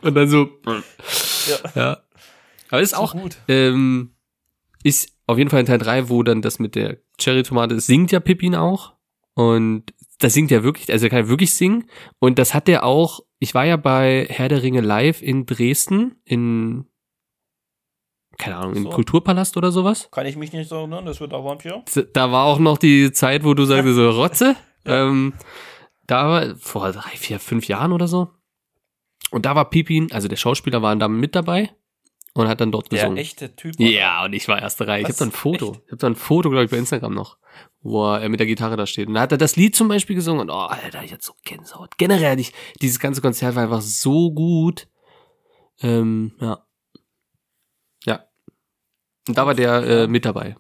Und 0.02 0.16
dann 0.16 0.28
so. 0.30 0.50
Ja. 1.48 1.72
Ja. 1.76 1.98
Aber 2.70 2.82
ist 2.82 2.92
So 2.92 2.98
auch, 2.98 3.12
gut. 3.14 3.38
ähm, 3.48 4.16
ist 4.84 5.10
auf 5.28 5.38
jeden 5.38 5.50
Fall 5.50 5.60
in 5.60 5.66
Teil 5.68 5.78
3, 5.78 6.10
wo 6.10 6.24
dann 6.24 6.42
das 6.42 6.58
mit 6.58 6.74
der 6.76 6.98
Cherry-Tomate, 7.20 7.76
das 7.76 7.86
singt 7.86 8.12
ja 8.12 8.20
Pippin 8.20 8.56
auch. 8.56 8.94
Und 9.34 9.94
das 10.24 10.34
singt 10.34 10.52
er 10.52 10.64
wirklich, 10.64 10.92
also 10.92 11.06
er 11.06 11.10
kann 11.10 11.28
wirklich 11.28 11.54
singen. 11.54 11.90
Und 12.20 12.40
das 12.40 12.54
hat 12.54 12.70
er 12.70 12.84
auch, 12.84 13.22
ich 13.40 13.54
war 13.54 13.66
ja 13.66 13.76
bei 13.78 14.28
Herr 14.30 14.50
der 14.50 14.64
Ringe 14.64 14.82
live 14.82 15.22
in 15.22 15.46
Dresden, 15.46 16.16
in, 16.24 16.86
keine 18.38 18.58
Ahnung, 18.58 18.76
im 18.76 18.84
So. 18.84 18.90
Kulturpalast 18.90 19.58
oder 19.58 19.72
sowas. 19.72 20.10
Kann 20.12 20.28
ich 20.28 20.36
mich 20.38 20.54
nicht 20.54 20.70
so 20.70 20.76
erinnern, 20.76 21.06
dass 21.06 21.20
wir 21.20 21.28
da 21.28 21.44
waren, 21.44 21.58
Pierre? 21.58 21.84
Da 22.14 22.32
war 22.32 22.46
auch 22.46 22.60
noch 22.60 22.78
die 22.78 23.12
Zeit, 23.12 23.44
wo 23.44 23.54
du 23.54 23.66
sagst, 23.66 23.88
so 23.94 24.10
Rotze. 24.12 24.56
Ähm, 24.86 25.34
da 26.06 26.30
war, 26.30 26.56
vor 26.56 26.92
drei, 26.92 27.18
vier, 27.18 27.40
fünf 27.40 27.68
Jahren 27.68 27.92
oder 27.92 28.08
so. 28.08 28.30
Und 29.32 29.46
da 29.46 29.56
war 29.56 29.70
Pippin, 29.70 30.12
also 30.12 30.28
der 30.28 30.36
Schauspieler 30.36 30.82
war 30.82 30.96
da 30.96 31.08
mit 31.08 31.36
dabei 31.36 31.72
und 32.34 32.48
hat 32.48 32.62
dann 32.62 32.72
dort 32.72 32.92
Der 32.92 33.00
gesungen. 33.00 33.18
echte 33.18 33.56
Typ. 33.56 33.78
war 33.80 33.86
Ja, 33.86 34.26
und 34.26 34.34
ich 34.34 34.48
war 34.48 34.62
erste 34.62 34.88
Reihe. 34.88 35.00
Ich 35.02 35.06
habe 35.06 35.14
Was? 35.14 35.18
da 35.20 35.26
ein 35.26 35.32
Foto. 35.32 35.72
Echt? 35.72 35.82
Ich 35.86 35.92
habe 35.92 35.98
da 35.98 36.08
ein 36.08 36.16
Foto, 36.16 36.50
glaube 36.50 36.66
ich, 36.66 36.72
bei 36.72 36.78
Instagram 36.78 37.14
noch, 37.14 37.38
wo 37.82 38.14
er 38.14 38.30
mit 38.30 38.40
der 38.40 38.48
Gitarre 38.48 38.78
da 38.78 38.86
steht. 38.86 39.08
Und 39.08 39.16
da 39.16 39.22
hat 39.22 39.32
er 39.32 39.38
das 39.38 39.56
Lied 39.56 39.76
zum 39.76 39.88
Beispiel 39.88 40.16
gesungen 40.16 40.42
und 40.42 40.50
oh, 40.50 40.54
Alter, 40.68 41.04
ich 41.04 41.12
hatte 41.12 41.24
so 41.26 41.34
Gänsehaut. 41.44 41.98
Generell, 41.98 42.40
ich, 42.40 42.54
dieses 42.82 43.00
ganze 43.00 43.22
Konzert 43.22 43.56
war 43.56 43.64
einfach 43.64 43.82
so 43.82 44.32
gut. 44.32 44.88
Ähm, 45.82 46.36
ja. 46.40 46.66
Ja. 48.06 48.26
Und 49.28 49.38
da 49.38 49.46
war 49.46 49.54
der 49.54 49.84
äh, 49.84 50.08
mit 50.08 50.26
dabei. 50.26 50.56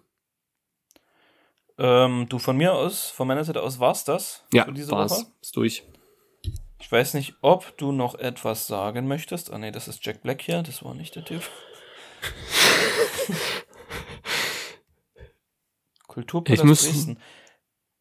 Ähm, 1.78 2.28
du, 2.30 2.38
von 2.38 2.57
mir 2.57 2.74
aus, 2.74 3.09
von 3.09 3.28
meiner 3.28 3.43
Seite 3.43 3.61
aus 3.63 3.80
war's 3.80 4.03
das 4.03 4.45
Ja, 4.53 4.65
für 4.65 4.74
diese 4.74 4.91
war's. 4.91 5.11
Woche. 5.11 5.26
Ist 5.41 5.55
durch. 5.55 5.84
Ich 6.82 6.91
weiß 6.91 7.13
nicht, 7.13 7.36
ob 7.41 7.77
du 7.77 7.91
noch 7.93 8.15
etwas 8.15 8.67
sagen 8.67 9.07
möchtest. 9.07 9.51
Ah 9.53 9.57
nee, 9.57 9.71
das 9.71 9.88
ist 9.88 10.05
Jack 10.05 10.21
Black 10.23 10.41
hier, 10.41 10.61
das 10.63 10.84
war 10.84 10.93
nicht 10.93 11.15
der 11.15 11.23
Typ. 11.23 11.43
Kulturpalast 16.07 16.61
Ich 16.63 16.67
muss- 16.67 16.84
Dresden. 16.84 17.19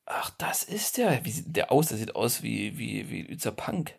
Ach, 0.07 0.31
das 0.39 0.65
ist 0.65 0.97
der. 0.97 1.25
Wie 1.25 1.31
sieht 1.31 1.55
der 1.55 1.71
aus? 1.71 1.89
Der 1.89 1.99
sieht 1.99 2.17
aus 2.17 2.43
wie, 2.43 2.77
wie, 2.79 3.09
wie 3.11 3.25
dieser 3.29 3.53
Punk. 3.53 3.95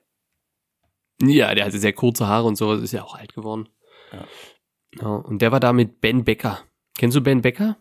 Ja, 1.21 1.53
der 1.55 1.65
hatte 1.65 1.79
sehr 1.79 1.93
kurze 1.93 2.27
Haare 2.27 2.47
und 2.47 2.55
sowas, 2.57 2.81
ist 2.81 2.91
ja 2.91 3.03
auch 3.03 3.15
alt 3.15 3.33
geworden. 3.33 3.69
Ja. 4.11 4.27
Ja, 4.99 5.07
und 5.07 5.41
der 5.41 5.51
war 5.53 5.61
da 5.61 5.71
mit 5.71 6.01
Ben 6.01 6.25
Becker. 6.25 6.59
Kennst 6.97 7.15
du 7.15 7.21
Ben 7.21 7.41
Becker? 7.41 7.77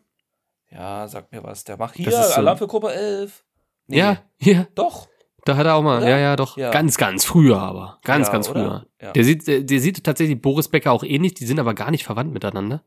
Ja, 0.70 1.08
sag 1.08 1.32
mir 1.32 1.42
was. 1.42 1.64
Der 1.64 1.76
macht 1.76 1.96
hier 1.96 2.08
Das 2.08 2.26
ist 2.28 2.34
so- 2.34 2.40
Alarm 2.40 2.58
für 2.58 2.68
Gruppe 2.68 2.92
11. 2.92 3.44
Nee, 3.88 3.98
Ja, 3.98 4.22
hier. 4.38 4.68
Doch. 4.76 5.08
Da 5.44 5.56
hat 5.56 5.66
er 5.66 5.74
auch 5.74 5.82
mal, 5.82 5.98
Oder? 5.98 6.10
ja, 6.10 6.18
ja, 6.18 6.36
doch. 6.36 6.56
Ja. 6.56 6.70
Ganz, 6.70 6.96
ganz 6.96 7.24
früher 7.24 7.58
aber. 7.60 7.98
Ganz, 8.04 8.26
Ja, 8.26 8.32
ganz 8.32 8.48
früher. 8.48 8.86
Ja. 9.00 9.12
Der 9.12 9.24
sieht, 9.24 9.46
der, 9.46 9.80
sieht 9.80 10.04
tatsächlich 10.04 10.40
Boris 10.40 10.68
Becker 10.68 10.92
auch 10.92 11.02
ähnlich, 11.02 11.34
die 11.34 11.46
sind 11.46 11.58
aber 11.58 11.74
gar 11.74 11.90
nicht 11.90 12.04
verwandt 12.04 12.32
miteinander. 12.32 12.82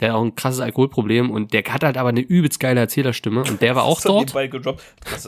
Der 0.00 0.10
hat 0.10 0.16
auch 0.16 0.24
ein 0.24 0.34
krasses 0.34 0.60
Alkoholproblem 0.60 1.30
und 1.30 1.54
der 1.54 1.62
hat 1.64 1.82
halt 1.82 1.96
aber 1.96 2.10
eine 2.10 2.20
übelst 2.20 2.60
geile 2.60 2.80
Erzählerstimme 2.80 3.44
und 3.44 3.62
der 3.62 3.74
war 3.76 3.84
auch 3.84 4.00
So 4.00 4.10
dort. 4.10 4.36
ein 4.36 4.52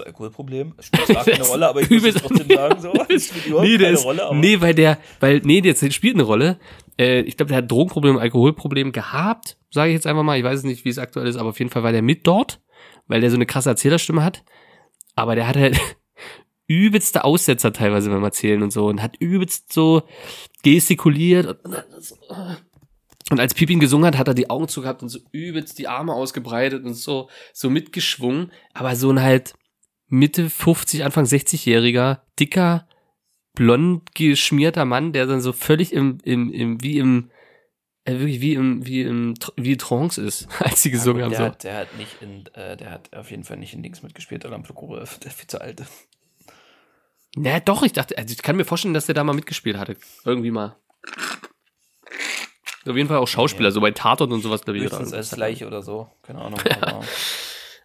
Alkoholproblem. 0.04 0.74
Spielt 0.80 1.08
gar 1.08 1.24
keine 1.24 1.42
Rolle, 1.44 1.68
aber 1.68 1.80
ich 1.80 1.88
muss 1.90 2.14
trotzdem 2.14 2.48
sagen. 2.48 2.80
So. 2.80 2.92
Nee, 3.62 3.78
der 3.78 3.90
ist, 3.92 4.04
Rolle, 4.04 4.28
nee, 4.34 4.60
weil 4.60 4.74
der, 4.74 4.98
weil, 5.20 5.40
nee, 5.42 5.62
der 5.62 5.74
spielt 5.90 6.16
eine 6.16 6.24
Rolle. 6.24 6.58
Äh, 6.98 7.20
ich 7.20 7.38
glaube, 7.38 7.48
der 7.48 7.58
hat 7.58 7.70
Drogenproblem, 7.70 8.18
Alkoholproblem 8.18 8.92
gehabt, 8.92 9.56
sage 9.70 9.90
ich 9.90 9.94
jetzt 9.94 10.06
einfach 10.06 10.22
mal. 10.22 10.36
Ich 10.36 10.44
weiß 10.44 10.58
es 10.58 10.64
nicht, 10.64 10.84
wie 10.84 10.90
es 10.90 10.98
aktuell 10.98 11.26
ist, 11.26 11.36
aber 11.36 11.50
auf 11.50 11.58
jeden 11.58 11.70
Fall 11.70 11.82
war 11.82 11.92
der 11.92 12.02
mit 12.02 12.26
dort, 12.26 12.60
weil 13.06 13.22
der 13.22 13.30
so 13.30 13.36
eine 13.36 13.46
krasse 13.46 13.70
Erzählerstimme 13.70 14.22
hat. 14.22 14.44
Aber 15.14 15.34
der 15.34 15.48
hat 15.48 15.56
halt 15.56 15.80
übelste 16.68 17.24
Aussetzer 17.24 17.72
teilweise 17.72 18.10
beim 18.10 18.22
Erzählen 18.22 18.62
und 18.62 18.72
so 18.72 18.86
und 18.86 19.02
hat 19.02 19.16
übelst 19.18 19.72
so 19.72 20.02
gestikuliert 20.62 21.58
und, 21.64 21.84
und 23.30 23.40
als 23.40 23.54
Pipin 23.54 23.80
gesungen 23.80 24.06
hat, 24.06 24.16
hat 24.18 24.28
er 24.28 24.34
die 24.34 24.50
Augen 24.50 24.68
zugehabt 24.68 25.02
und 25.02 25.08
so 25.08 25.18
übelst 25.32 25.78
die 25.78 25.88
Arme 25.88 26.12
ausgebreitet 26.12 26.84
und 26.84 26.94
so, 26.94 27.28
so 27.52 27.70
mitgeschwungen, 27.70 28.52
aber 28.74 28.94
so 28.96 29.10
ein 29.10 29.20
halt 29.20 29.54
Mitte 30.06 30.48
50, 30.48 31.04
Anfang 31.04 31.24
60-jähriger, 31.24 32.20
dicker, 32.38 32.86
blond 33.54 34.14
geschmierter 34.14 34.84
Mann, 34.84 35.12
der 35.12 35.26
dann 35.26 35.40
so 35.40 35.52
völlig 35.52 35.92
im, 35.92 36.18
im, 36.22 36.50
im 36.52 36.82
wie 36.82 36.98
im, 36.98 37.30
äh, 38.04 38.12
wirklich 38.12 38.40
wie 38.40 38.54
im, 38.54 38.86
wie 38.86 39.02
im, 39.02 39.34
wie 39.56 39.76
Trance 39.76 40.22
ist, 40.22 40.48
als 40.60 40.82
sie 40.82 40.90
gesungen 40.90 41.30
Ja, 41.30 41.38
haben. 41.38 41.50
gut, 41.52 41.62
So. 41.62 41.68
der, 41.68 41.76
hat, 41.76 41.88
der 41.90 41.96
hat 41.96 41.98
nicht 41.98 42.22
in, 42.22 42.46
äh, 42.54 42.76
der 42.76 42.90
hat 42.90 43.12
auf 43.14 43.30
jeden 43.30 43.44
Fall 43.44 43.58
nicht 43.58 43.74
in 43.74 43.82
Dings 43.82 44.02
mitgespielt, 44.02 44.44
Gruppe 44.44 44.96
11. 45.00 45.18
Der 45.18 45.30
ist 45.30 45.38
viel 45.38 45.46
zu 45.48 45.60
alt. 45.60 45.82
Na 47.36 47.60
doch, 47.60 47.82
ich 47.82 47.92
dachte, 47.92 48.16
also 48.18 48.32
ich 48.32 48.42
kann 48.42 48.56
mir 48.56 48.64
vorstellen, 48.64 48.94
dass 48.94 49.06
der 49.06 49.14
da 49.14 49.22
mal 49.24 49.34
mitgespielt 49.34 49.76
hatte. 49.76 49.96
Irgendwie 50.24 50.50
mal. 50.50 50.76
Auf 52.86 52.96
jeden 52.96 53.08
Fall 53.08 53.18
auch 53.18 53.28
Schauspieler, 53.28 53.68
Ja. 53.68 53.72
so 53.72 53.80
bei 53.80 53.90
Tatort 53.90 54.32
und 54.32 54.40
sowas, 54.40 54.62
glaube 54.62 54.78
ich. 54.78 54.84
Höchstens 54.84 55.12
als. 55.12 55.36
Leiche 55.36 55.66
oder 55.66 55.82
so. 55.82 56.10
Keine 56.22 56.40
Ahnung. 56.40 56.58
Aber 56.80 57.02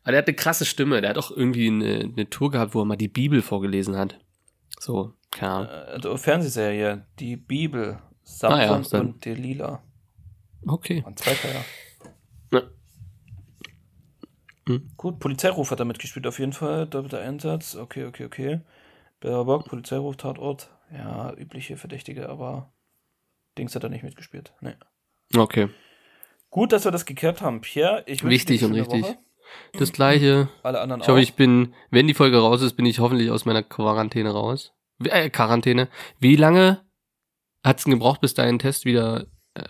Aber 0.04 0.12
der 0.12 0.18
hat 0.20 0.28
eine 0.28 0.36
krasse 0.36 0.66
Stimme. 0.66 1.02
Der 1.02 1.10
hat 1.12 1.18
auch 1.18 1.30
irgendwie 1.32 1.68
eine, 1.68 2.00
eine 2.00 2.30
Tour 2.30 2.52
gehabt, 2.52 2.74
wo 2.74 2.82
er 2.82 2.86
mal 2.86 2.96
die 2.96 3.10
Bibel 3.10 3.42
vorgelesen 3.42 3.98
hat. 3.98 4.20
So, 4.80 5.14
keine 5.32 5.52
Ahnung. 5.52 5.68
äh, 5.70 5.92
also 5.92 6.18
Fernsehserie, 6.18 7.06
die 7.20 7.36
Bibel, 7.38 8.00
Ah 8.02 8.02
Samson 8.24 8.60
ja, 8.62 8.82
dann- 8.92 9.08
und 9.14 9.26
Delila. 9.26 9.84
Okay. 10.66 11.04
Ein 11.06 11.18
Zweiteiler. 11.18 11.66
Ja. 12.54 12.62
Hm. 14.68 14.90
Gut, 14.96 15.20
Polizeiruf 15.20 15.72
hat 15.72 15.80
er 15.80 15.86
mitgespielt 15.86 16.26
auf 16.28 16.40
jeden 16.40 16.54
Fall. 16.54 16.88
Doppelter 16.88 17.20
Einsatz. 17.20 17.76
Okay, 17.76 18.06
okay, 18.06 18.26
okay. 18.26 18.62
Bock, 19.30 19.66
Polizeiruf, 19.66 20.18
Tatort. 20.18 20.70
Ja, 20.92 21.34
übliche 21.34 21.78
Verdächtige, 21.78 22.30
aber 22.30 22.72
Dings 23.58 23.76
hat 23.76 23.84
er 23.84 23.90
nicht 23.90 24.04
mitgespielt. 24.04 24.54
Nee. 24.62 24.76
Okay. 25.36 25.70
Gut, 26.50 26.72
dass 26.72 26.86
wir 26.86 26.92
das 26.92 27.06
geklärt 27.06 27.42
haben, 27.42 27.62
Pierre. 27.62 28.04
Ich 28.06 28.24
Wichtig 28.24 28.64
und 28.64 28.74
richtig. 28.74 29.04
Woche. 29.04 29.18
Das 29.74 29.92
gleiche. 29.92 30.50
Alle 30.64 30.82
anderen 30.82 31.02
Ich 31.02 31.08
hoffe, 31.08 31.18
auch. 31.18 31.24
ich 31.24 31.34
bin, 31.34 31.74
wenn 31.90 32.08
die 32.08 32.14
Folge 32.14 32.38
raus 32.38 32.62
ist, 32.62 32.74
bin 32.74 32.86
ich 32.86 33.00
hoffentlich 33.00 33.32
aus 33.32 33.46
meiner 33.46 33.64
Quarantäne 33.64 34.32
raus. 34.32 34.74
Äh, 35.04 35.30
Quarantäne. 35.30 35.90
Wie 36.20 36.36
lange 36.36 36.82
hat's 37.64 37.86
denn 37.86 37.94
gebraucht, 37.94 38.22
bis 38.22 38.36
dein 38.36 38.60
Test 38.60 38.86
wieder 38.86 39.26
äh, 39.56 39.64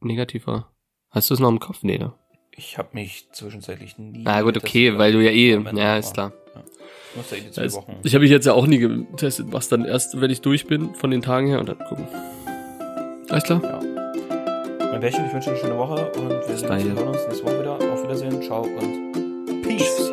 negativ 0.00 0.46
war? 0.46 0.72
Hast 1.10 1.28
du 1.28 1.34
es 1.34 1.40
noch 1.40 1.50
im 1.50 1.60
Kopf? 1.60 1.82
Nee, 1.82 1.98
ne? 1.98 2.14
Ich 2.52 2.78
habe 2.78 2.90
mich 2.92 3.30
zwischenzeitlich 3.32 3.98
nie. 3.98 4.26
Ah, 4.26 4.42
gut, 4.42 4.56
okay, 4.56 4.96
weil 4.98 5.12
du 5.12 5.20
ja 5.22 5.30
eh, 5.30 5.58
ja, 5.76 5.96
ist 5.96 6.14
klar. 6.14 6.32
Ich 6.69 6.69
muss 7.16 7.30
ja 7.30 7.36
eh 7.36 7.40
die 7.40 7.50
zwei 7.50 7.62
Also, 7.62 7.78
Wochen. 7.78 7.96
ich 8.02 8.14
habe 8.14 8.22
mich 8.22 8.30
jetzt 8.30 8.46
ja 8.46 8.52
auch 8.52 8.66
nie 8.66 8.78
getestet. 8.78 9.46
Was 9.50 9.68
dann 9.68 9.84
erst, 9.84 10.20
wenn 10.20 10.30
ich 10.30 10.40
durch 10.40 10.66
bin, 10.66 10.94
von 10.94 11.10
den 11.10 11.22
Tagen 11.22 11.46
her 11.48 11.60
und 11.60 11.68
dann 11.68 11.78
gucken. 11.78 12.06
Alles 13.28 13.44
klar? 13.44 13.60
Ja. 13.62 13.80
Mein 14.90 15.00
Bärchen, 15.00 15.24
ich 15.26 15.32
wünsche 15.32 15.50
dir 15.50 15.56
eine 15.56 15.60
schöne 15.60 15.78
Woche 15.78 16.10
und 16.18 16.30
wir 16.48 16.56
sehen 16.56 16.92
uns, 16.98 17.00
uns 17.00 17.26
nächste 17.28 17.44
Woche 17.46 17.60
wieder. 17.60 17.92
Auf 17.92 18.02
Wiedersehen, 18.04 18.42
ciao 18.42 18.62
und 18.62 19.62
Peace. 19.62 20.09